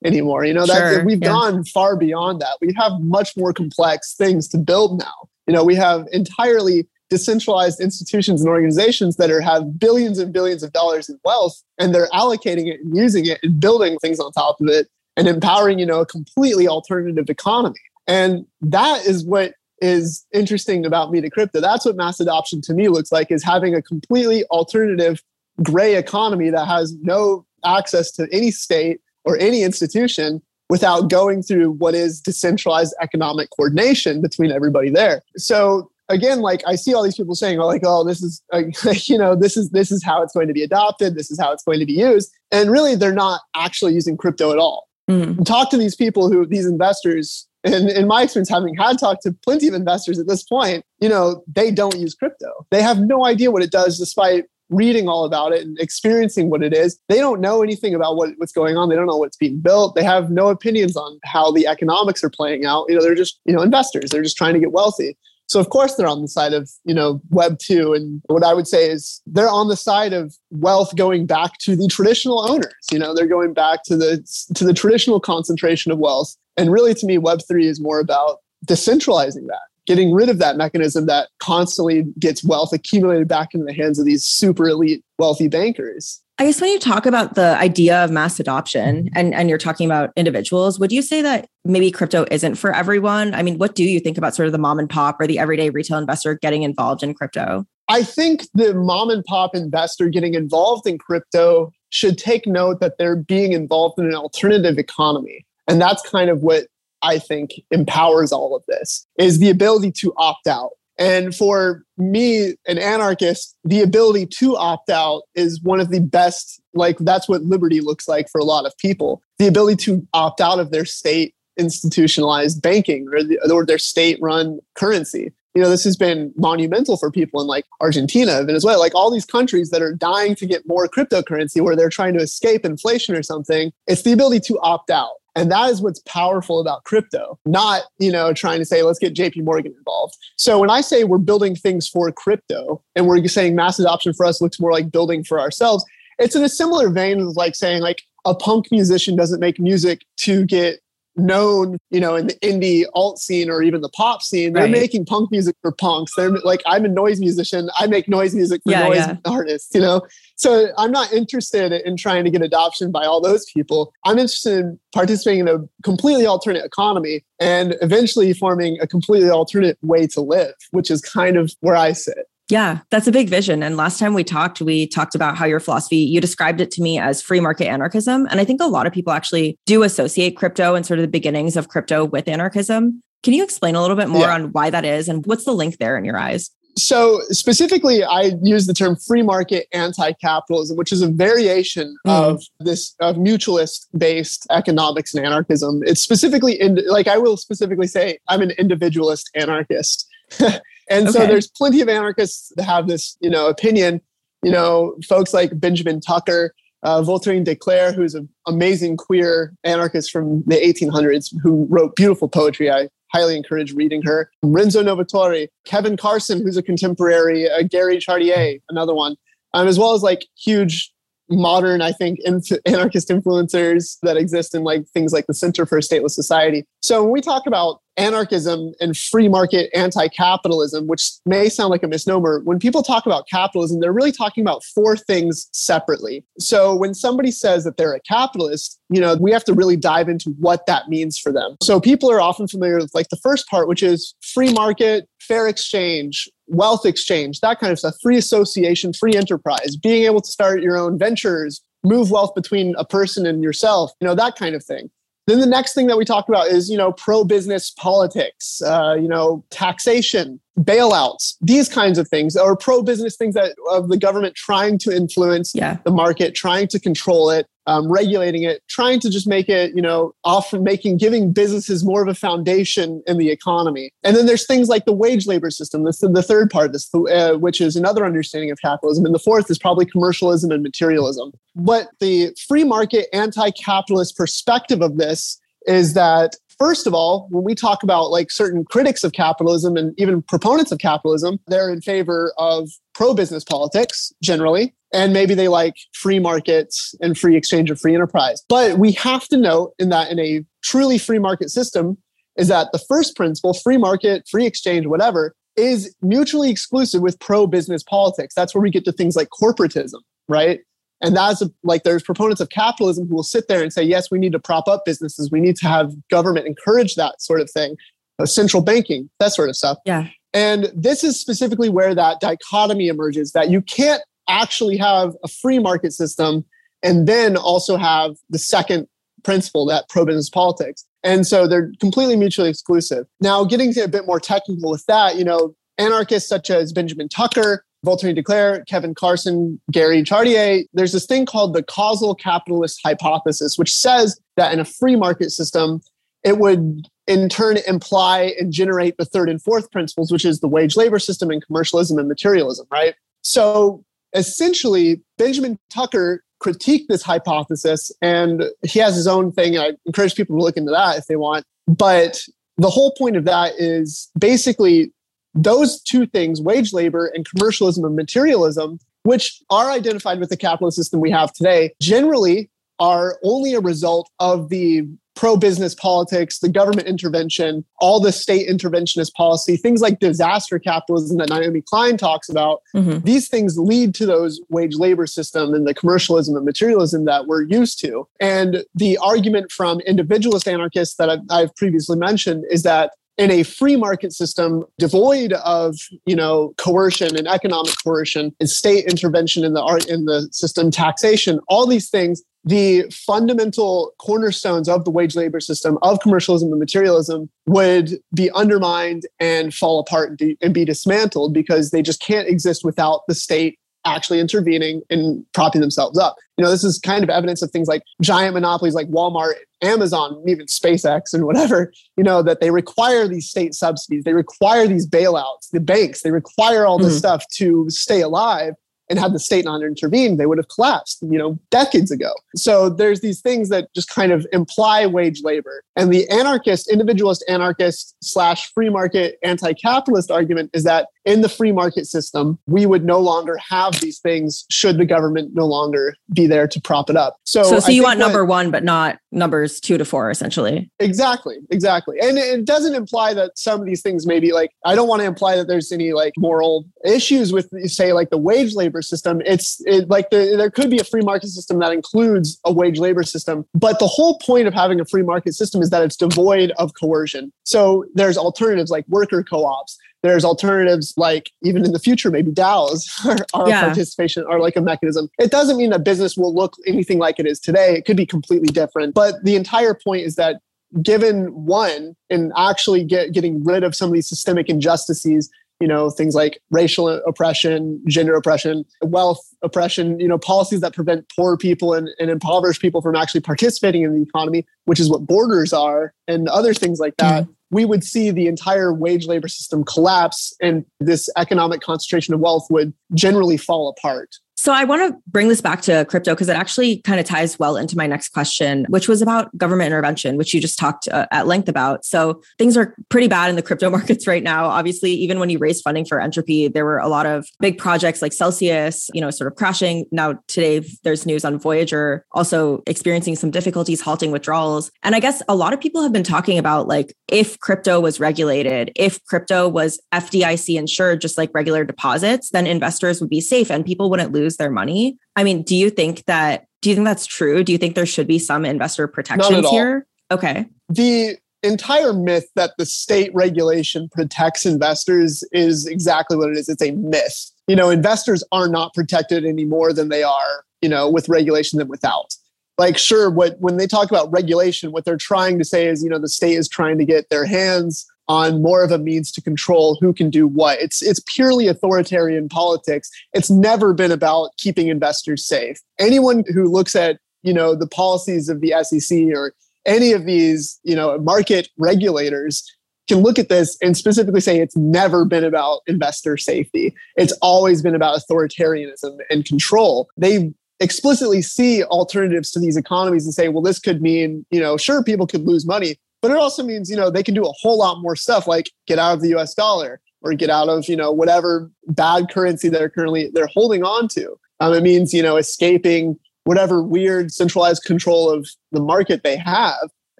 anymore. 0.02 0.46
You 0.46 0.54
know, 0.54 0.64
that 0.64 0.94
sure, 0.94 1.04
we've 1.04 1.22
yeah. 1.22 1.28
gone 1.28 1.64
far 1.64 1.94
beyond 1.94 2.40
that. 2.40 2.56
We 2.62 2.72
have 2.78 2.92
much 3.00 3.36
more 3.36 3.52
complex 3.52 4.14
things 4.14 4.48
to 4.48 4.58
build 4.58 4.98
now. 4.98 5.28
You 5.46 5.52
know, 5.52 5.62
we 5.62 5.74
have 5.74 6.06
entirely 6.10 6.88
decentralized 7.10 7.80
institutions 7.80 8.40
and 8.40 8.48
organizations 8.48 9.16
that 9.16 9.30
are 9.30 9.42
have 9.42 9.78
billions 9.78 10.18
and 10.18 10.32
billions 10.32 10.62
of 10.62 10.72
dollars 10.72 11.10
in 11.10 11.18
wealth 11.24 11.60
and 11.76 11.94
they're 11.94 12.08
allocating 12.14 12.72
it 12.72 12.80
and 12.80 12.96
using 12.96 13.26
it 13.26 13.40
and 13.42 13.60
building 13.60 13.98
things 13.98 14.20
on 14.20 14.30
top 14.32 14.60
of 14.60 14.68
it 14.68 14.86
and 15.16 15.26
empowering, 15.26 15.78
you 15.80 15.84
know, 15.84 16.00
a 16.00 16.06
completely 16.06 16.68
alternative 16.68 17.28
economy. 17.28 17.80
And 18.06 18.46
that 18.62 19.04
is 19.04 19.24
what 19.24 19.54
is 19.80 20.26
interesting 20.32 20.84
about 20.84 21.10
me 21.10 21.20
to 21.20 21.30
crypto. 21.30 21.60
That's 21.60 21.84
what 21.84 21.96
mass 21.96 22.20
adoption 22.20 22.60
to 22.62 22.74
me 22.74 22.88
looks 22.88 23.10
like 23.10 23.30
is 23.30 23.42
having 23.42 23.74
a 23.74 23.82
completely 23.82 24.44
alternative 24.46 25.22
gray 25.62 25.96
economy 25.96 26.50
that 26.50 26.66
has 26.66 26.94
no 27.02 27.46
access 27.64 28.10
to 28.12 28.28
any 28.32 28.50
state 28.50 29.00
or 29.24 29.38
any 29.38 29.62
institution 29.62 30.42
without 30.68 31.10
going 31.10 31.42
through 31.42 31.72
what 31.72 31.94
is 31.94 32.20
decentralized 32.20 32.94
economic 33.02 33.48
coordination 33.56 34.22
between 34.22 34.52
everybody 34.52 34.88
there. 34.88 35.22
So 35.36 35.90
again, 36.08 36.40
like 36.40 36.62
I 36.66 36.76
see 36.76 36.94
all 36.94 37.02
these 37.02 37.16
people 37.16 37.34
saying, 37.34 37.58
oh, 37.58 37.66
like, 37.66 37.82
oh, 37.84 38.04
this 38.04 38.22
is, 38.22 38.42
uh, 38.52 38.62
you 39.04 39.18
know, 39.18 39.34
this 39.34 39.56
is 39.56 39.70
this 39.70 39.90
is 39.90 40.04
how 40.04 40.22
it's 40.22 40.32
going 40.32 40.48
to 40.48 40.54
be 40.54 40.62
adopted. 40.62 41.14
This 41.14 41.30
is 41.30 41.40
how 41.40 41.52
it's 41.52 41.64
going 41.64 41.80
to 41.80 41.86
be 41.86 41.94
used, 41.94 42.32
and 42.50 42.70
really, 42.70 42.94
they're 42.94 43.12
not 43.12 43.42
actually 43.56 43.94
using 43.94 44.16
crypto 44.16 44.52
at 44.52 44.58
all. 44.58 44.88
Mm. 45.10 45.44
Talk 45.44 45.70
to 45.70 45.76
these 45.76 45.96
people 45.96 46.30
who 46.30 46.46
these 46.46 46.66
investors 46.66 47.48
and 47.64 47.90
in 47.90 48.06
my 48.06 48.22
experience, 48.22 48.48
having 48.48 48.74
had 48.74 48.98
talked 48.98 49.22
to 49.22 49.32
plenty 49.44 49.68
of 49.68 49.74
investors 49.74 50.18
at 50.18 50.26
this 50.26 50.42
point, 50.42 50.84
you 51.00 51.08
know, 51.08 51.42
they 51.46 51.70
don't 51.70 51.96
use 51.98 52.14
crypto. 52.14 52.66
They 52.70 52.82
have 52.82 53.00
no 53.00 53.26
idea 53.26 53.50
what 53.50 53.62
it 53.62 53.70
does 53.70 53.98
despite 53.98 54.46
reading 54.70 55.08
all 55.08 55.24
about 55.24 55.52
it 55.52 55.62
and 55.62 55.78
experiencing 55.78 56.48
what 56.48 56.62
it 56.62 56.72
is. 56.72 56.98
They 57.08 57.18
don't 57.18 57.40
know 57.40 57.62
anything 57.62 57.94
about 57.94 58.16
what, 58.16 58.30
what's 58.36 58.52
going 58.52 58.76
on. 58.76 58.88
They 58.88 58.94
don't 58.94 59.06
know 59.06 59.16
what's 59.16 59.36
being 59.36 59.60
built. 59.60 59.94
They 59.94 60.04
have 60.04 60.30
no 60.30 60.48
opinions 60.48 60.96
on 60.96 61.18
how 61.24 61.50
the 61.50 61.66
economics 61.66 62.24
are 62.24 62.30
playing 62.30 62.64
out. 62.64 62.86
You 62.88 62.94
know, 62.94 63.02
they're 63.02 63.16
just, 63.16 63.40
you 63.44 63.52
know, 63.52 63.62
investors. 63.62 64.10
They're 64.10 64.22
just 64.22 64.36
trying 64.36 64.54
to 64.54 64.60
get 64.60 64.72
wealthy. 64.72 65.16
So 65.48 65.58
of 65.58 65.70
course 65.70 65.96
they're 65.96 66.06
on 66.06 66.22
the 66.22 66.28
side 66.28 66.52
of, 66.52 66.70
you 66.84 66.94
know, 66.94 67.20
web 67.30 67.58
2 67.58 67.92
and 67.92 68.22
what 68.26 68.44
I 68.44 68.54
would 68.54 68.68
say 68.68 68.88
is 68.88 69.20
they're 69.26 69.50
on 69.50 69.66
the 69.66 69.76
side 69.76 70.12
of 70.12 70.32
wealth 70.50 70.94
going 70.94 71.26
back 71.26 71.58
to 71.62 71.74
the 71.74 71.88
traditional 71.88 72.48
owners. 72.48 72.72
You 72.92 73.00
know, 73.00 73.16
they're 73.16 73.26
going 73.26 73.52
back 73.52 73.82
to 73.86 73.96
the 73.96 74.22
to 74.54 74.64
the 74.64 74.72
traditional 74.72 75.18
concentration 75.18 75.90
of 75.90 75.98
wealth 75.98 76.36
and 76.60 76.70
really, 76.70 76.92
to 76.92 77.06
me, 77.06 77.16
Web3 77.16 77.64
is 77.64 77.80
more 77.80 78.00
about 78.00 78.40
decentralizing 78.66 79.46
that, 79.46 79.62
getting 79.86 80.12
rid 80.12 80.28
of 80.28 80.38
that 80.38 80.58
mechanism 80.58 81.06
that 81.06 81.30
constantly 81.38 82.04
gets 82.18 82.44
wealth 82.44 82.74
accumulated 82.74 83.26
back 83.26 83.54
into 83.54 83.64
the 83.64 83.72
hands 83.72 83.98
of 83.98 84.04
these 84.04 84.22
super 84.22 84.68
elite 84.68 85.02
wealthy 85.18 85.48
bankers. 85.48 86.20
I 86.38 86.44
guess 86.44 86.60
when 86.60 86.70
you 86.70 86.78
talk 86.78 87.06
about 87.06 87.34
the 87.34 87.56
idea 87.58 88.04
of 88.04 88.10
mass 88.10 88.38
adoption 88.40 89.08
and, 89.14 89.34
and 89.34 89.48
you're 89.48 89.58
talking 89.58 89.86
about 89.86 90.10
individuals, 90.16 90.78
would 90.78 90.92
you 90.92 91.00
say 91.00 91.22
that 91.22 91.46
maybe 91.64 91.90
crypto 91.90 92.26
isn't 92.30 92.56
for 92.56 92.74
everyone? 92.74 93.34
I 93.34 93.42
mean, 93.42 93.56
what 93.56 93.74
do 93.74 93.84
you 93.84 94.00
think 94.00 94.18
about 94.18 94.34
sort 94.34 94.46
of 94.46 94.52
the 94.52 94.58
mom 94.58 94.78
and 94.78 94.88
pop 94.88 95.18
or 95.18 95.26
the 95.26 95.38
everyday 95.38 95.70
retail 95.70 95.98
investor 95.98 96.34
getting 96.34 96.62
involved 96.62 97.02
in 97.02 97.14
crypto? 97.14 97.66
I 97.88 98.02
think 98.02 98.44
the 98.54 98.74
mom 98.74 99.08
and 99.10 99.24
pop 99.24 99.54
investor 99.54 100.08
getting 100.08 100.34
involved 100.34 100.86
in 100.86 100.98
crypto 100.98 101.72
should 101.90 102.18
take 102.18 102.46
note 102.46 102.80
that 102.80 102.98
they're 102.98 103.16
being 103.16 103.52
involved 103.52 103.98
in 103.98 104.06
an 104.06 104.14
alternative 104.14 104.78
economy. 104.78 105.44
And 105.68 105.80
that's 105.80 106.02
kind 106.08 106.30
of 106.30 106.42
what 106.42 106.66
I 107.02 107.18
think 107.18 107.52
empowers 107.70 108.32
all 108.32 108.54
of 108.54 108.62
this 108.68 109.06
is 109.18 109.38
the 109.38 109.50
ability 109.50 109.92
to 109.92 110.12
opt 110.16 110.46
out. 110.46 110.70
And 110.98 111.34
for 111.34 111.82
me, 111.96 112.56
an 112.66 112.76
anarchist, 112.76 113.56
the 113.64 113.80
ability 113.80 114.26
to 114.38 114.56
opt 114.56 114.90
out 114.90 115.22
is 115.34 115.62
one 115.62 115.80
of 115.80 115.88
the 115.88 116.00
best, 116.00 116.60
like, 116.74 116.98
that's 116.98 117.26
what 117.26 117.42
liberty 117.42 117.80
looks 117.80 118.06
like 118.06 118.28
for 118.28 118.38
a 118.38 118.44
lot 118.44 118.66
of 118.66 118.76
people. 118.76 119.22
The 119.38 119.46
ability 119.46 119.82
to 119.84 120.06
opt 120.12 120.42
out 120.42 120.58
of 120.58 120.72
their 120.72 120.84
state 120.84 121.34
institutionalized 121.56 122.60
banking 122.60 123.08
or, 123.12 123.22
the, 123.22 123.38
or 123.50 123.64
their 123.64 123.78
state 123.78 124.18
run 124.20 124.58
currency. 124.74 125.32
You 125.54 125.62
know, 125.62 125.70
this 125.70 125.84
has 125.84 125.96
been 125.96 126.32
monumental 126.36 126.96
for 126.96 127.10
people 127.10 127.40
in 127.40 127.46
like 127.46 127.64
Argentina, 127.80 128.42
Venezuela, 128.44 128.78
like 128.78 128.94
all 128.94 129.10
these 129.10 129.24
countries 129.24 129.70
that 129.70 129.82
are 129.82 129.94
dying 129.94 130.34
to 130.36 130.46
get 130.46 130.68
more 130.68 130.86
cryptocurrency 130.86 131.60
where 131.62 131.74
they're 131.74 131.90
trying 131.90 132.14
to 132.14 132.20
escape 132.20 132.64
inflation 132.64 133.16
or 133.16 133.22
something. 133.22 133.72
It's 133.86 134.02
the 134.02 134.12
ability 134.12 134.40
to 134.40 134.60
opt 134.60 134.90
out. 134.90 135.14
And 135.36 135.50
that 135.50 135.70
is 135.70 135.80
what's 135.80 136.00
powerful 136.00 136.60
about 136.60 136.84
crypto, 136.84 137.38
not, 137.46 137.82
you 137.98 138.10
know, 138.10 138.32
trying 138.32 138.58
to 138.58 138.64
say, 138.64 138.82
let's 138.82 138.98
get 138.98 139.14
JP 139.14 139.44
Morgan 139.44 139.74
involved. 139.76 140.16
So 140.36 140.58
when 140.58 140.70
I 140.70 140.80
say 140.80 141.04
we're 141.04 141.18
building 141.18 141.54
things 141.54 141.88
for 141.88 142.10
crypto 142.10 142.82
and 142.96 143.06
we're 143.06 143.26
saying 143.28 143.54
mass 143.54 143.78
adoption 143.78 144.12
for 144.12 144.26
us 144.26 144.40
looks 144.40 144.58
more 144.58 144.72
like 144.72 144.90
building 144.90 145.22
for 145.22 145.38
ourselves, 145.38 145.84
it's 146.18 146.34
in 146.34 146.42
a 146.42 146.48
similar 146.48 146.90
vein 146.90 147.20
of 147.20 147.36
like 147.36 147.54
saying 147.54 147.80
like 147.82 148.02
a 148.24 148.34
punk 148.34 148.66
musician 148.70 149.16
doesn't 149.16 149.40
make 149.40 149.58
music 149.58 150.04
to 150.18 150.44
get 150.44 150.80
known, 151.20 151.78
you 151.90 152.00
know, 152.00 152.16
in 152.16 152.26
the 152.28 152.34
indie 152.42 152.84
alt 152.94 153.18
scene 153.18 153.50
or 153.50 153.62
even 153.62 153.80
the 153.80 153.88
pop 153.90 154.22
scene. 154.22 154.52
They're 154.52 154.64
right. 154.64 154.70
making 154.70 155.06
punk 155.06 155.30
music 155.30 155.56
for 155.62 155.72
punks. 155.72 156.12
They're 156.16 156.30
like, 156.30 156.62
I'm 156.66 156.84
a 156.84 156.88
noise 156.88 157.20
musician. 157.20 157.70
I 157.78 157.86
make 157.86 158.08
noise 158.08 158.34
music 158.34 158.62
for 158.64 158.72
yeah, 158.72 158.88
noise 158.88 158.96
yeah. 158.96 159.16
artists, 159.24 159.74
you 159.74 159.80
know? 159.80 160.02
So 160.36 160.68
I'm 160.78 160.90
not 160.90 161.12
interested 161.12 161.72
in 161.72 161.96
trying 161.96 162.24
to 162.24 162.30
get 162.30 162.42
adoption 162.42 162.90
by 162.90 163.04
all 163.04 163.20
those 163.20 163.44
people. 163.52 163.92
I'm 164.04 164.18
interested 164.18 164.58
in 164.58 164.80
participating 164.94 165.40
in 165.40 165.48
a 165.48 165.58
completely 165.82 166.26
alternate 166.26 166.64
economy 166.64 167.24
and 167.38 167.76
eventually 167.82 168.32
forming 168.32 168.78
a 168.80 168.86
completely 168.86 169.30
alternate 169.30 169.78
way 169.82 170.06
to 170.08 170.20
live, 170.20 170.54
which 170.70 170.90
is 170.90 171.00
kind 171.00 171.36
of 171.36 171.52
where 171.60 171.76
I 171.76 171.92
sit. 171.92 172.26
Yeah, 172.50 172.80
that's 172.90 173.06
a 173.06 173.12
big 173.12 173.28
vision. 173.28 173.62
And 173.62 173.76
last 173.76 173.98
time 173.98 174.12
we 174.12 174.24
talked, 174.24 174.60
we 174.60 174.86
talked 174.86 175.14
about 175.14 175.36
how 175.36 175.46
your 175.46 175.60
philosophy, 175.60 175.98
you 175.98 176.20
described 176.20 176.60
it 176.60 176.70
to 176.72 176.82
me 176.82 176.98
as 176.98 177.22
free 177.22 177.40
market 177.40 177.68
anarchism. 177.68 178.26
And 178.30 178.40
I 178.40 178.44
think 178.44 178.60
a 178.60 178.66
lot 178.66 178.86
of 178.86 178.92
people 178.92 179.12
actually 179.12 179.58
do 179.66 179.82
associate 179.82 180.36
crypto 180.36 180.74
and 180.74 180.84
sort 180.84 180.98
of 180.98 181.02
the 181.02 181.08
beginnings 181.08 181.56
of 181.56 181.68
crypto 181.68 182.04
with 182.04 182.28
anarchism. 182.28 183.02
Can 183.22 183.34
you 183.34 183.44
explain 183.44 183.74
a 183.74 183.80
little 183.80 183.96
bit 183.96 184.08
more 184.08 184.22
yeah. 184.22 184.34
on 184.34 184.52
why 184.52 184.70
that 184.70 184.84
is 184.84 185.08
and 185.08 185.24
what's 185.26 185.44
the 185.44 185.52
link 185.52 185.78
there 185.78 185.96
in 185.96 186.04
your 186.04 186.18
eyes? 186.18 186.50
So, 186.76 187.20
specifically, 187.30 188.04
I 188.04 188.32
use 188.42 188.66
the 188.66 188.74
term 188.74 188.96
free 188.96 189.22
market 189.22 189.66
anti 189.72 190.12
capitalism, 190.12 190.76
which 190.76 190.92
is 190.92 191.02
a 191.02 191.08
variation 191.08 191.96
mm. 192.06 192.10
of 192.10 192.42
this 192.60 192.94
of 193.00 193.16
mutualist 193.16 193.86
based 193.98 194.46
economics 194.50 195.12
and 195.14 195.26
anarchism. 195.26 195.82
It's 195.84 196.00
specifically 196.00 196.58
in, 196.58 196.78
like, 196.86 197.08
I 197.08 197.18
will 197.18 197.36
specifically 197.36 197.88
say 197.88 198.18
I'm 198.28 198.40
an 198.40 198.52
individualist 198.52 199.30
anarchist. 199.34 200.06
And 200.90 201.08
okay. 201.08 201.18
so 201.18 201.26
there's 201.26 201.46
plenty 201.46 201.80
of 201.80 201.88
anarchists 201.88 202.52
that 202.56 202.64
have 202.64 202.88
this, 202.88 203.16
you 203.20 203.30
know, 203.30 203.48
opinion. 203.48 204.02
You 204.42 204.50
know, 204.50 204.96
folks 205.06 205.34
like 205.34 205.60
Benjamin 205.60 206.00
Tucker, 206.00 206.54
uh, 206.82 207.02
Voltairine 207.02 207.44
de 207.44 207.54
Cleyre, 207.54 207.94
who's 207.94 208.14
an 208.14 208.28
amazing 208.46 208.96
queer 208.96 209.54
anarchist 209.64 210.10
from 210.10 210.42
the 210.46 210.56
1800s 210.56 211.32
who 211.42 211.66
wrote 211.68 211.94
beautiful 211.94 212.26
poetry. 212.26 212.70
I 212.70 212.88
highly 213.12 213.36
encourage 213.36 213.74
reading 213.74 214.02
her. 214.02 214.30
Renzo 214.42 214.82
Novatore, 214.82 215.48
Kevin 215.66 215.96
Carson, 215.96 216.42
who's 216.42 216.56
a 216.56 216.62
contemporary, 216.62 217.50
uh, 217.50 217.62
Gary 217.70 217.98
Chartier, 217.98 218.58
another 218.70 218.94
one, 218.94 219.16
um, 219.52 219.68
as 219.68 219.78
well 219.78 219.92
as 219.92 220.02
like 220.02 220.26
huge 220.42 220.90
modern, 221.28 221.82
I 221.82 221.92
think, 221.92 222.18
anarchist 222.66 223.08
influencers 223.08 223.98
that 224.02 224.16
exist 224.16 224.54
in 224.54 224.64
like 224.64 224.86
things 224.88 225.12
like 225.12 225.26
the 225.26 225.34
Center 225.34 225.66
for 225.66 225.78
a 225.78 225.80
Stateless 225.80 226.12
Society. 226.12 226.64
So 226.80 227.02
when 227.02 227.12
we 227.12 227.20
talk 227.20 227.46
about 227.46 227.80
anarchism 228.00 228.72
and 228.80 228.96
free 228.96 229.28
market 229.28 229.70
anti-capitalism, 229.74 230.86
which 230.86 231.10
may 231.26 231.48
sound 231.48 231.70
like 231.70 231.82
a 231.82 231.88
misnomer, 231.88 232.40
when 232.44 232.58
people 232.58 232.82
talk 232.82 233.06
about 233.06 233.28
capitalism, 233.28 233.80
they're 233.80 233.92
really 233.92 234.12
talking 234.12 234.42
about 234.42 234.64
four 234.64 234.96
things 234.96 235.48
separately. 235.52 236.24
So 236.38 236.74
when 236.74 236.94
somebody 236.94 237.30
says 237.30 237.64
that 237.64 237.76
they're 237.76 237.94
a 237.94 238.00
capitalist, 238.00 238.80
you 238.88 239.00
know, 239.00 239.14
we 239.16 239.30
have 239.32 239.44
to 239.44 239.54
really 239.54 239.76
dive 239.76 240.08
into 240.08 240.30
what 240.38 240.66
that 240.66 240.88
means 240.88 241.18
for 241.18 241.30
them. 241.30 241.56
So 241.62 241.80
people 241.80 242.10
are 242.10 242.20
often 242.20 242.48
familiar 242.48 242.78
with 242.78 242.90
like 242.94 243.10
the 243.10 243.16
first 243.16 243.46
part, 243.48 243.68
which 243.68 243.82
is 243.82 244.14
free 244.22 244.52
market, 244.52 245.08
fair 245.20 245.46
exchange, 245.46 246.28
wealth 246.46 246.86
exchange, 246.86 247.40
that 247.40 247.60
kind 247.60 247.72
of 247.72 247.78
stuff, 247.78 247.94
free 248.02 248.16
association, 248.16 248.92
free 248.92 249.14
enterprise, 249.14 249.76
being 249.76 250.04
able 250.04 250.20
to 250.20 250.30
start 250.30 250.62
your 250.62 250.76
own 250.76 250.98
ventures, 250.98 251.62
move 251.84 252.10
wealth 252.10 252.34
between 252.34 252.74
a 252.76 252.84
person 252.84 253.26
and 253.26 253.42
yourself, 253.42 253.92
you 254.00 254.06
know, 254.06 254.14
that 254.14 254.36
kind 254.36 254.54
of 254.54 254.64
thing. 254.64 254.90
Then 255.26 255.40
the 255.40 255.46
next 255.46 255.74
thing 255.74 255.86
that 255.86 255.98
we 255.98 256.04
talk 256.04 256.28
about 256.28 256.48
is, 256.48 256.68
you 256.70 256.76
know, 256.76 256.92
pro-business 256.92 257.70
politics, 257.70 258.60
uh, 258.62 258.96
you 259.00 259.08
know, 259.08 259.44
taxation, 259.50 260.40
bailouts, 260.62 261.36
these 261.40 261.68
kinds 261.68 261.98
of 261.98 262.08
things, 262.08 262.36
or 262.36 262.56
pro-business 262.56 263.16
things 263.16 263.34
that 263.34 263.54
of 263.70 263.88
the 263.88 263.96
government 263.96 264.34
trying 264.34 264.78
to 264.78 264.94
influence 264.94 265.52
yeah. 265.54 265.78
the 265.84 265.90
market, 265.90 266.34
trying 266.34 266.68
to 266.68 266.78
control 266.78 267.30
it, 267.30 267.46
um, 267.66 267.90
regulating 267.90 268.42
it, 268.42 268.62
trying 268.68 268.98
to 269.00 269.10
just 269.10 269.26
make 269.28 269.48
it, 269.48 269.74
you 269.74 269.82
know, 269.82 270.12
often 270.24 270.62
making 270.62 270.96
giving 270.96 271.32
businesses 271.32 271.84
more 271.84 272.02
of 272.02 272.08
a 272.08 272.14
foundation 272.14 273.02
in 273.06 273.16
the 273.16 273.30
economy. 273.30 273.90
And 274.02 274.16
then 274.16 274.26
there's 274.26 274.46
things 274.46 274.68
like 274.68 274.84
the 274.84 274.92
wage 274.92 275.26
labor 275.26 275.50
system. 275.50 275.84
That's 275.84 275.98
the, 275.98 276.08
the 276.08 276.22
third 276.22 276.50
part 276.50 276.66
of 276.66 276.72
this, 276.72 276.92
uh, 276.94 277.34
which 277.34 277.60
is 277.60 277.76
another 277.76 278.04
understanding 278.04 278.50
of 278.50 278.58
capitalism. 278.60 279.06
And 279.06 279.14
the 279.14 279.20
fourth 279.20 279.50
is 279.50 279.58
probably 279.58 279.86
commercialism 279.86 280.50
and 280.50 280.62
materialism. 280.62 281.32
But 281.54 281.88
the 282.00 282.34
free 282.48 282.64
market 282.64 283.06
anti-capitalist 283.12 284.16
perspective 284.16 284.82
of 284.82 284.96
this 284.96 285.40
is 285.66 285.94
that 285.94 286.36
first 286.60 286.86
of 286.86 286.94
all, 286.94 287.26
when 287.30 287.42
we 287.42 287.54
talk 287.54 287.82
about 287.82 288.10
like 288.10 288.30
certain 288.30 288.64
critics 288.64 289.02
of 289.02 289.12
capitalism 289.12 289.76
and 289.76 289.98
even 289.98 290.22
proponents 290.22 290.70
of 290.70 290.78
capitalism, 290.78 291.40
they're 291.48 291.70
in 291.70 291.80
favor 291.80 292.32
of 292.36 292.68
pro 292.94 293.14
business 293.14 293.42
politics 293.42 294.12
generally. 294.22 294.74
And 294.92 295.12
maybe 295.12 295.34
they 295.34 295.48
like 295.48 295.74
free 295.94 296.18
markets 296.18 296.94
and 297.00 297.16
free 297.16 297.36
exchange 297.36 297.70
of 297.70 297.80
free 297.80 297.94
enterprise. 297.94 298.42
But 298.48 298.78
we 298.78 298.92
have 298.92 299.26
to 299.28 299.36
note 299.36 299.72
in 299.78 299.88
that 299.88 300.10
in 300.10 300.18
a 300.20 300.44
truly 300.62 300.98
free 300.98 301.18
market 301.18 301.50
system 301.50 301.96
is 302.36 302.48
that 302.48 302.68
the 302.72 302.78
first 302.88 303.16
principle, 303.16 303.54
free 303.54 303.78
market, 303.78 304.28
free 304.28 304.46
exchange, 304.46 304.86
whatever, 304.86 305.34
is 305.56 305.94
mutually 306.02 306.50
exclusive 306.50 307.00
with 307.02 307.18
pro 307.20 307.46
business 307.46 307.82
politics. 307.82 308.34
That's 308.34 308.54
where 308.54 308.62
we 308.62 308.70
get 308.70 308.84
to 308.84 308.92
things 308.92 309.16
like 309.16 309.28
corporatism, 309.28 310.00
right? 310.28 310.60
And 311.02 311.16
that's 311.16 311.42
like 311.62 311.82
there's 311.82 312.02
proponents 312.02 312.40
of 312.40 312.50
capitalism 312.50 313.08
who 313.08 313.14
will 313.14 313.22
sit 313.22 313.48
there 313.48 313.62
and 313.62 313.72
say, 313.72 313.82
yes, 313.82 314.10
we 314.10 314.18
need 314.18 314.32
to 314.32 314.38
prop 314.38 314.68
up 314.68 314.84
businesses. 314.84 315.30
We 315.30 315.40
need 315.40 315.56
to 315.56 315.66
have 315.66 315.92
government 316.08 316.46
encourage 316.46 316.94
that 316.96 317.22
sort 317.22 317.40
of 317.40 317.50
thing, 317.50 317.76
uh, 318.18 318.26
central 318.26 318.62
banking, 318.62 319.08
that 319.18 319.32
sort 319.32 319.48
of 319.48 319.56
stuff. 319.56 319.78
Yeah. 319.84 320.08
And 320.32 320.70
this 320.74 321.02
is 321.02 321.18
specifically 321.18 321.68
where 321.68 321.94
that 321.94 322.20
dichotomy 322.20 322.88
emerges 322.88 323.32
that 323.32 323.50
you 323.50 323.62
can't 323.62 324.02
actually 324.28 324.76
have 324.76 325.14
a 325.24 325.28
free 325.28 325.58
market 325.58 325.92
system 325.92 326.44
and 326.82 327.06
then 327.08 327.36
also 327.36 327.76
have 327.76 328.16
the 328.28 328.38
second 328.38 328.86
principle, 329.24 329.66
that 329.66 329.88
pro 329.88 330.04
business 330.04 330.30
politics. 330.30 330.84
And 331.02 331.26
so 331.26 331.46
they're 331.46 331.72
completely 331.80 332.16
mutually 332.16 332.50
exclusive. 332.50 333.06
Now, 333.20 333.44
getting 333.44 333.72
to 333.74 333.80
a 333.80 333.88
bit 333.88 334.06
more 334.06 334.20
technical 334.20 334.70
with 334.70 334.84
that, 334.86 335.16
you 335.16 335.24
know, 335.24 335.54
anarchists 335.78 336.28
such 336.28 336.50
as 336.50 336.72
Benjamin 336.72 337.08
Tucker, 337.08 337.64
Voltaire 337.82 338.12
de 338.12 338.22
Cleyre, 338.22 338.64
Kevin 338.66 338.94
Carson, 338.94 339.60
Gary 339.70 340.02
Chartier, 340.02 340.64
there's 340.74 340.92
this 340.92 341.06
thing 341.06 341.24
called 341.24 341.54
the 341.54 341.62
causal 341.62 342.14
capitalist 342.14 342.80
hypothesis, 342.84 343.56
which 343.56 343.74
says 343.74 344.20
that 344.36 344.52
in 344.52 344.60
a 344.60 344.64
free 344.64 344.96
market 344.96 345.30
system, 345.30 345.80
it 346.22 346.38
would 346.38 346.86
in 347.06 347.28
turn 347.28 347.56
imply 347.66 348.34
and 348.38 348.52
generate 348.52 348.96
the 348.98 349.04
third 349.04 349.28
and 349.28 349.42
fourth 349.42 349.70
principles, 349.70 350.12
which 350.12 350.24
is 350.24 350.40
the 350.40 350.48
wage 350.48 350.76
labor 350.76 350.98
system 350.98 351.30
and 351.30 351.44
commercialism 351.44 351.98
and 351.98 352.08
materialism, 352.08 352.66
right? 352.70 352.94
So 353.22 353.82
essentially, 354.14 355.00
Benjamin 355.16 355.58
Tucker 355.70 356.22
critiqued 356.42 356.86
this 356.88 357.02
hypothesis 357.02 357.90
and 358.00 358.44
he 358.62 358.78
has 358.78 358.94
his 358.94 359.06
own 359.06 359.32
thing. 359.32 359.58
I 359.58 359.72
encourage 359.86 360.14
people 360.14 360.38
to 360.38 360.42
look 360.42 360.56
into 360.56 360.70
that 360.70 360.98
if 360.98 361.06
they 361.06 361.16
want. 361.16 361.44
But 361.66 362.22
the 362.56 362.70
whole 362.70 362.92
point 362.92 363.16
of 363.16 363.24
that 363.24 363.54
is 363.58 364.10
basically 364.18 364.92
those 365.34 365.80
two 365.80 366.06
things, 366.06 366.40
wage 366.40 366.72
labor 366.72 367.06
and 367.14 367.28
commercialism 367.28 367.84
and 367.84 367.96
materialism, 367.96 368.78
which 369.02 369.40
are 369.50 369.70
identified 369.70 370.20
with 370.20 370.28
the 370.28 370.36
capitalist 370.36 370.76
system 370.76 371.00
we 371.00 371.10
have 371.10 371.32
today, 371.32 371.72
generally 371.80 372.50
are 372.78 373.18
only 373.22 373.54
a 373.54 373.60
result 373.60 374.10
of 374.18 374.48
the 374.48 374.88
pro 375.20 375.36
business 375.36 375.74
politics, 375.74 376.38
the 376.38 376.48
government 376.48 376.88
intervention, 376.88 377.62
all 377.78 378.00
the 378.00 378.10
state 378.10 378.48
interventionist 378.48 379.12
policy, 379.12 379.54
things 379.54 379.82
like 379.82 379.98
disaster 379.98 380.58
capitalism 380.58 381.18
that 381.18 381.28
Naomi 381.28 381.60
Klein 381.60 381.98
talks 381.98 382.30
about. 382.30 382.62
Mm-hmm. 382.74 383.04
These 383.04 383.28
things 383.28 383.58
lead 383.58 383.94
to 383.96 384.06
those 384.06 384.40
wage 384.48 384.76
labor 384.76 385.06
system 385.06 385.52
and 385.52 385.66
the 385.66 385.74
commercialism 385.74 386.36
and 386.36 386.44
materialism 386.46 387.04
that 387.04 387.26
we're 387.26 387.42
used 387.42 387.78
to. 387.80 388.08
And 388.18 388.64
the 388.74 388.96
argument 388.98 389.52
from 389.52 389.80
individualist 389.80 390.48
anarchists 390.48 390.96
that 390.96 391.10
I've, 391.10 391.20
I've 391.28 391.54
previously 391.54 391.98
mentioned 391.98 392.46
is 392.50 392.62
that 392.62 392.92
in 393.20 393.30
a 393.30 393.42
free 393.42 393.76
market 393.76 394.14
system 394.14 394.64
devoid 394.78 395.34
of 395.34 395.76
you 396.06 396.16
know 396.16 396.54
coercion 396.56 397.14
and 397.16 397.28
economic 397.28 397.74
coercion 397.84 398.34
and 398.40 398.48
state 398.48 398.86
intervention 398.86 399.44
in 399.44 399.52
the 399.52 399.62
art 399.62 399.86
in 399.88 400.06
the 400.06 400.26
system 400.32 400.70
taxation 400.70 401.38
all 401.46 401.66
these 401.66 401.90
things 401.90 402.22
the 402.44 402.84
fundamental 402.90 403.92
cornerstones 403.98 404.70
of 404.70 404.86
the 404.86 404.90
wage 404.90 405.14
labor 405.14 405.38
system 405.40 405.76
of 405.82 406.00
commercialism 406.00 406.50
and 406.50 406.58
materialism 406.58 407.28
would 407.44 407.98
be 408.14 408.30
undermined 408.30 409.02
and 409.20 409.52
fall 409.52 409.80
apart 409.80 410.18
and, 410.18 410.38
and 410.40 410.54
be 410.54 410.64
dismantled 410.64 411.34
because 411.34 411.70
they 411.70 411.82
just 411.82 412.00
can't 412.00 412.26
exist 412.26 412.64
without 412.64 413.02
the 413.06 413.14
state 413.14 413.58
actually 413.84 414.20
intervening 414.20 414.82
and 414.90 415.24
propping 415.32 415.60
themselves 415.60 415.98
up. 415.98 416.16
You 416.40 416.46
know, 416.46 416.52
this 416.52 416.64
is 416.64 416.78
kind 416.78 417.04
of 417.04 417.10
evidence 417.10 417.42
of 417.42 417.50
things 417.50 417.68
like 417.68 417.82
giant 418.00 418.32
monopolies 418.32 418.72
like 418.72 418.88
Walmart, 418.88 419.34
Amazon, 419.60 420.24
even 420.26 420.46
SpaceX 420.46 421.12
and 421.12 421.26
whatever, 421.26 421.70
you 421.98 422.02
know, 422.02 422.22
that 422.22 422.40
they 422.40 422.50
require 422.50 423.06
these 423.06 423.28
state 423.28 423.52
subsidies, 423.52 424.04
they 424.04 424.14
require 424.14 424.66
these 424.66 424.88
bailouts, 424.88 425.50
the 425.52 425.60
banks, 425.60 426.00
they 426.00 426.10
require 426.10 426.64
all 426.64 426.78
this 426.78 426.92
mm-hmm. 426.92 426.96
stuff 426.96 427.26
to 427.34 427.68
stay 427.68 428.00
alive 428.00 428.54
and 428.88 428.98
had 428.98 429.12
the 429.12 429.18
state 429.18 429.44
not 429.44 429.62
intervened, 429.62 430.18
they 430.18 430.24
would 430.24 430.38
have 430.38 430.48
collapsed, 430.48 431.02
you 431.02 431.18
know, 431.18 431.38
decades 431.50 431.90
ago. 431.90 432.12
So 432.36 432.70
there's 432.70 433.02
these 433.02 433.20
things 433.20 433.50
that 433.50 433.72
just 433.74 433.90
kind 433.90 434.12
of 434.12 434.26
imply 434.32 434.86
wage 434.86 435.22
labor. 435.22 435.62
And 435.76 435.92
the 435.92 436.08
anarchist, 436.08 436.72
individualist 436.72 437.22
anarchist 437.28 437.94
slash 438.02 438.50
free 438.54 438.70
market 438.70 439.18
anti-capitalist 439.22 440.10
argument 440.10 440.52
is 440.54 440.64
that 440.64 440.88
in 441.04 441.22
the 441.22 441.28
free 441.28 441.52
market 441.52 441.86
system, 441.86 442.38
we 442.46 442.66
would 442.66 442.84
no 442.84 442.98
longer 442.98 443.36
have 443.48 443.80
these 443.80 443.98
things 443.98 444.44
should 444.50 444.78
the 444.78 444.84
government 444.84 445.30
no 445.34 445.46
longer 445.46 445.94
be 446.12 446.26
there 446.26 446.46
to 446.48 446.60
prop 446.60 446.90
it 446.90 446.96
up. 446.96 447.16
So, 447.24 447.42
so, 447.42 447.60
so 447.60 447.70
you 447.70 447.82
want 447.82 447.98
number 447.98 448.24
one, 448.24 448.50
but 448.50 448.64
not 448.64 448.98
numbers 449.12 449.60
two 449.60 449.78
to 449.78 449.84
four, 449.84 450.10
essentially. 450.10 450.70
Exactly, 450.78 451.38
exactly. 451.50 451.98
And 452.00 452.18
it 452.18 452.44
doesn't 452.44 452.74
imply 452.74 453.14
that 453.14 453.38
some 453.38 453.60
of 453.60 453.66
these 453.66 453.82
things 453.82 454.06
maybe 454.06 454.32
like, 454.32 454.50
I 454.64 454.74
don't 454.74 454.88
want 454.88 455.00
to 455.00 455.06
imply 455.06 455.36
that 455.36 455.48
there's 455.48 455.72
any 455.72 455.92
like 455.92 456.12
moral 456.16 456.66
issues 456.84 457.32
with, 457.32 457.50
say, 457.70 457.92
like 457.92 458.10
the 458.10 458.18
wage 458.18 458.54
labor 458.54 458.82
system. 458.82 459.22
It's 459.24 459.60
it, 459.66 459.88
like 459.88 460.10
the, 460.10 460.34
there 460.36 460.50
could 460.50 460.70
be 460.70 460.78
a 460.78 460.84
free 460.84 461.02
market 461.02 461.28
system 461.28 461.58
that 461.60 461.72
includes 461.72 462.38
a 462.44 462.52
wage 462.52 462.78
labor 462.78 463.02
system. 463.02 463.46
But 463.54 463.78
the 463.78 463.86
whole 463.86 464.18
point 464.18 464.46
of 464.46 464.54
having 464.54 464.80
a 464.80 464.84
free 464.84 465.02
market 465.02 465.34
system 465.34 465.62
is 465.62 465.70
that 465.70 465.82
it's 465.82 465.96
devoid 465.96 466.52
of 466.58 466.72
coercion. 466.74 467.32
So 467.44 467.84
there's 467.94 468.18
alternatives 468.18 468.70
like 468.70 468.86
worker 468.88 469.22
co 469.22 469.44
ops 469.44 469.78
there's 470.02 470.24
alternatives 470.24 470.94
like 470.96 471.30
even 471.42 471.64
in 471.64 471.72
the 471.72 471.78
future, 471.78 472.10
maybe 472.10 472.30
DAOs 472.30 472.88
are, 473.34 473.48
yeah. 473.48 473.64
participation 473.64 474.24
are 474.28 474.40
like 474.40 474.56
a 474.56 474.60
mechanism. 474.60 475.08
It 475.18 475.30
doesn't 475.30 475.56
mean 475.56 475.70
that 475.70 475.84
business 475.84 476.16
will 476.16 476.34
look 476.34 476.54
anything 476.66 476.98
like 476.98 477.18
it 477.18 477.26
is 477.26 477.38
today. 477.38 477.76
It 477.76 477.84
could 477.84 477.96
be 477.96 478.06
completely 478.06 478.48
different. 478.48 478.94
But 478.94 479.22
the 479.24 479.36
entire 479.36 479.74
point 479.74 480.02
is 480.02 480.16
that 480.16 480.40
given 480.82 481.26
one 481.44 481.96
and 482.08 482.32
actually 482.36 482.84
get, 482.84 483.12
getting 483.12 483.44
rid 483.44 483.64
of 483.64 483.74
some 483.74 483.88
of 483.88 483.94
these 483.94 484.08
systemic 484.08 484.48
injustices 484.48 485.30
you 485.58 485.68
know 485.68 485.90
things 485.90 486.14
like 486.14 486.40
racial 486.50 486.88
oppression 486.88 487.82
gender 487.86 488.14
oppression 488.14 488.64
wealth 488.82 489.20
oppression 489.42 490.00
you 490.00 490.08
know 490.08 490.16
policies 490.16 490.60
that 490.60 490.72
prevent 490.72 491.04
poor 491.14 491.36
people 491.36 491.74
and, 491.74 491.90
and 491.98 492.08
impoverished 492.08 492.62
people 492.62 492.80
from 492.80 492.96
actually 492.96 493.20
participating 493.20 493.82
in 493.82 493.92
the 493.92 494.00
economy 494.00 494.46
which 494.64 494.80
is 494.80 494.88
what 494.88 495.04
borders 495.04 495.52
are 495.52 495.92
and 496.08 496.28
other 496.28 496.54
things 496.54 496.78
like 496.78 496.96
that 496.96 497.24
mm-hmm 497.24 497.32
we 497.50 497.64
would 497.64 497.82
see 497.82 498.10
the 498.10 498.26
entire 498.26 498.72
wage 498.72 499.06
labor 499.06 499.28
system 499.28 499.64
collapse 499.64 500.34
and 500.40 500.64
this 500.78 501.08
economic 501.16 501.60
concentration 501.60 502.14
of 502.14 502.20
wealth 502.20 502.46
would 502.50 502.72
generally 502.94 503.36
fall 503.36 503.68
apart. 503.68 504.16
So 504.40 504.54
I 504.54 504.64
want 504.64 504.80
to 504.90 504.98
bring 505.06 505.28
this 505.28 505.42
back 505.42 505.60
to 505.62 505.84
crypto 505.84 506.14
because 506.14 506.30
it 506.30 506.34
actually 506.34 506.78
kind 506.78 506.98
of 506.98 507.04
ties 507.04 507.38
well 507.38 507.58
into 507.58 507.76
my 507.76 507.86
next 507.86 508.08
question, 508.08 508.64
which 508.70 508.88
was 508.88 509.02
about 509.02 509.36
government 509.36 509.66
intervention, 509.66 510.16
which 510.16 510.32
you 510.32 510.40
just 510.40 510.58
talked 510.58 510.88
uh, 510.88 511.06
at 511.10 511.26
length 511.26 511.46
about. 511.46 511.84
So 511.84 512.22
things 512.38 512.56
are 512.56 512.74
pretty 512.88 513.06
bad 513.06 513.28
in 513.28 513.36
the 513.36 513.42
crypto 513.42 513.68
markets 513.76 514.06
right 514.06 514.22
now. 514.22 514.46
Obviously, 514.46 514.92
even 514.92 515.18
when 515.18 515.28
you 515.28 515.36
raise 515.36 515.60
funding 515.60 515.84
for 515.84 516.00
Entropy, 516.00 516.48
there 516.48 516.64
were 516.64 516.78
a 516.78 516.88
lot 516.88 517.04
of 517.04 517.26
big 517.38 517.58
projects 517.58 518.00
like 518.00 518.14
Celsius, 518.14 518.88
you 518.94 519.00
know, 519.02 519.10
sort 519.10 519.30
of 519.30 519.36
crashing. 519.36 519.84
Now 519.92 520.14
today 520.26 520.66
there's 520.84 521.04
news 521.04 521.22
on 521.22 521.38
Voyager 521.38 522.06
also 522.12 522.62
experiencing 522.66 523.16
some 523.16 523.30
difficulties 523.30 523.82
halting 523.82 524.10
withdrawals. 524.10 524.70
And 524.82 524.94
I 524.94 525.00
guess 525.00 525.22
a 525.28 525.34
lot 525.34 525.52
of 525.52 525.60
people 525.60 525.82
have 525.82 525.92
been 525.92 526.02
talking 526.02 526.38
about 526.38 526.66
like 526.66 526.94
if 527.08 527.38
crypto 527.40 527.78
was 527.78 528.00
regulated, 528.00 528.72
if 528.74 529.04
crypto 529.04 529.48
was 529.48 529.78
FDIC 529.92 530.58
insured 530.58 531.02
just 531.02 531.18
like 531.18 531.30
regular 531.34 531.62
deposits, 531.62 532.30
then 532.30 532.46
investors 532.46 533.02
would 533.02 533.10
be 533.10 533.20
safe 533.20 533.50
and 533.50 533.66
people 533.66 533.90
wouldn't 533.90 534.12
lose 534.12 534.29
lose 534.30 534.36
their 534.36 534.50
money. 534.50 534.96
I 535.16 535.24
mean, 535.24 535.42
do 535.42 535.56
you 535.56 535.70
think 535.70 536.04
that 536.04 536.46
do 536.62 536.68
you 536.68 536.76
think 536.76 536.86
that's 536.86 537.06
true? 537.06 537.42
Do 537.42 537.52
you 537.52 537.58
think 537.58 537.74
there 537.74 537.86
should 537.86 538.06
be 538.06 538.18
some 538.18 538.44
investor 538.44 538.86
protections 538.86 539.48
here? 539.48 539.86
Okay. 540.10 540.46
The 540.68 541.16
entire 541.42 541.94
myth 541.94 542.26
that 542.36 542.52
the 542.58 542.66
state 542.66 543.10
regulation 543.14 543.88
protects 543.90 544.44
investors 544.44 545.24
is 545.32 545.66
exactly 545.66 546.16
what 546.18 546.28
it 546.28 546.36
is. 546.36 546.48
It's 546.50 546.62
a 546.62 546.72
myth. 546.72 547.30
You 547.48 547.56
know, 547.56 547.70
investors 547.70 548.22
are 548.30 548.46
not 548.46 548.74
protected 548.74 549.24
any 549.24 549.44
more 549.46 549.72
than 549.72 549.88
they 549.88 550.02
are, 550.02 550.44
you 550.60 550.68
know, 550.68 550.88
with 550.90 551.08
regulation 551.08 551.58
than 551.58 551.68
without. 551.68 552.14
Like, 552.58 552.76
sure, 552.76 553.08
what 553.08 553.40
when 553.40 553.56
they 553.56 553.66
talk 553.66 553.90
about 553.90 554.12
regulation, 554.12 554.70
what 554.70 554.84
they're 554.84 554.98
trying 554.98 555.38
to 555.38 555.44
say 555.46 555.66
is, 555.66 555.82
you 555.82 555.88
know, 555.88 555.98
the 555.98 556.10
state 556.10 556.34
is 556.34 556.46
trying 556.46 556.76
to 556.76 556.84
get 556.84 557.08
their 557.08 557.24
hands 557.24 557.89
on 558.10 558.42
more 558.42 558.64
of 558.64 558.72
a 558.72 558.78
means 558.78 559.12
to 559.12 559.22
control 559.22 559.78
who 559.80 559.94
can 559.94 560.10
do 560.10 560.26
what. 560.26 560.60
It's 560.60 560.82
it's 560.82 561.00
purely 561.06 561.46
authoritarian 561.46 562.28
politics. 562.28 562.90
It's 563.12 563.30
never 563.30 563.72
been 563.72 563.92
about 563.92 564.30
keeping 564.36 564.66
investors 564.66 565.24
safe. 565.24 565.60
Anyone 565.78 566.24
who 566.34 566.50
looks 566.50 566.74
at, 566.74 566.98
you 567.22 567.32
know, 567.32 567.54
the 567.54 567.68
policies 567.68 568.28
of 568.28 568.40
the 568.40 568.52
SEC 568.64 568.98
or 569.14 569.32
any 569.64 569.92
of 569.92 570.06
these, 570.06 570.58
you 570.64 570.74
know, 570.74 570.98
market 570.98 571.50
regulators 571.56 572.44
can 572.88 572.98
look 572.98 573.16
at 573.16 573.28
this 573.28 573.56
and 573.62 573.76
specifically 573.76 574.20
say 574.20 574.40
it's 574.40 574.56
never 574.56 575.04
been 575.04 575.22
about 575.22 575.60
investor 575.68 576.16
safety. 576.16 576.74
It's 576.96 577.12
always 577.22 577.62
been 577.62 577.76
about 577.76 578.00
authoritarianism 578.00 578.98
and 579.08 579.24
control. 579.24 579.88
They 579.96 580.32
explicitly 580.58 581.22
see 581.22 581.62
alternatives 581.62 582.32
to 582.32 582.40
these 582.40 582.56
economies 582.56 583.04
and 583.04 583.14
say, 583.14 583.28
well, 583.28 583.42
this 583.42 583.60
could 583.60 583.80
mean, 583.80 584.26
you 584.32 584.40
know, 584.40 584.56
sure, 584.56 584.82
people 584.82 585.06
could 585.06 585.24
lose 585.24 585.46
money, 585.46 585.78
but 586.02 586.10
it 586.10 586.16
also 586.16 586.42
means, 586.42 586.70
you 586.70 586.76
know, 586.76 586.90
they 586.90 587.02
can 587.02 587.14
do 587.14 587.24
a 587.24 587.32
whole 587.32 587.58
lot 587.58 587.80
more 587.80 587.96
stuff 587.96 588.26
like 588.26 588.50
get 588.66 588.78
out 588.78 588.94
of 588.94 589.00
the 589.00 589.14
US 589.16 589.34
dollar 589.34 589.80
or 590.02 590.14
get 590.14 590.30
out 590.30 590.48
of, 590.48 590.68
you 590.68 590.76
know, 590.76 590.90
whatever 590.90 591.50
bad 591.68 592.10
currency 592.10 592.48
they're 592.48 592.70
currently 592.70 593.10
they're 593.12 593.26
holding 593.26 593.62
on 593.62 593.88
to. 593.88 594.18
Um, 594.40 594.54
it 594.54 594.62
means, 594.62 594.94
you 594.94 595.02
know, 595.02 595.16
escaping 595.16 595.98
whatever 596.24 596.62
weird 596.62 597.12
centralized 597.12 597.64
control 597.64 598.10
of 598.10 598.28
the 598.52 598.60
market 598.60 599.02
they 599.02 599.16
have 599.16 599.70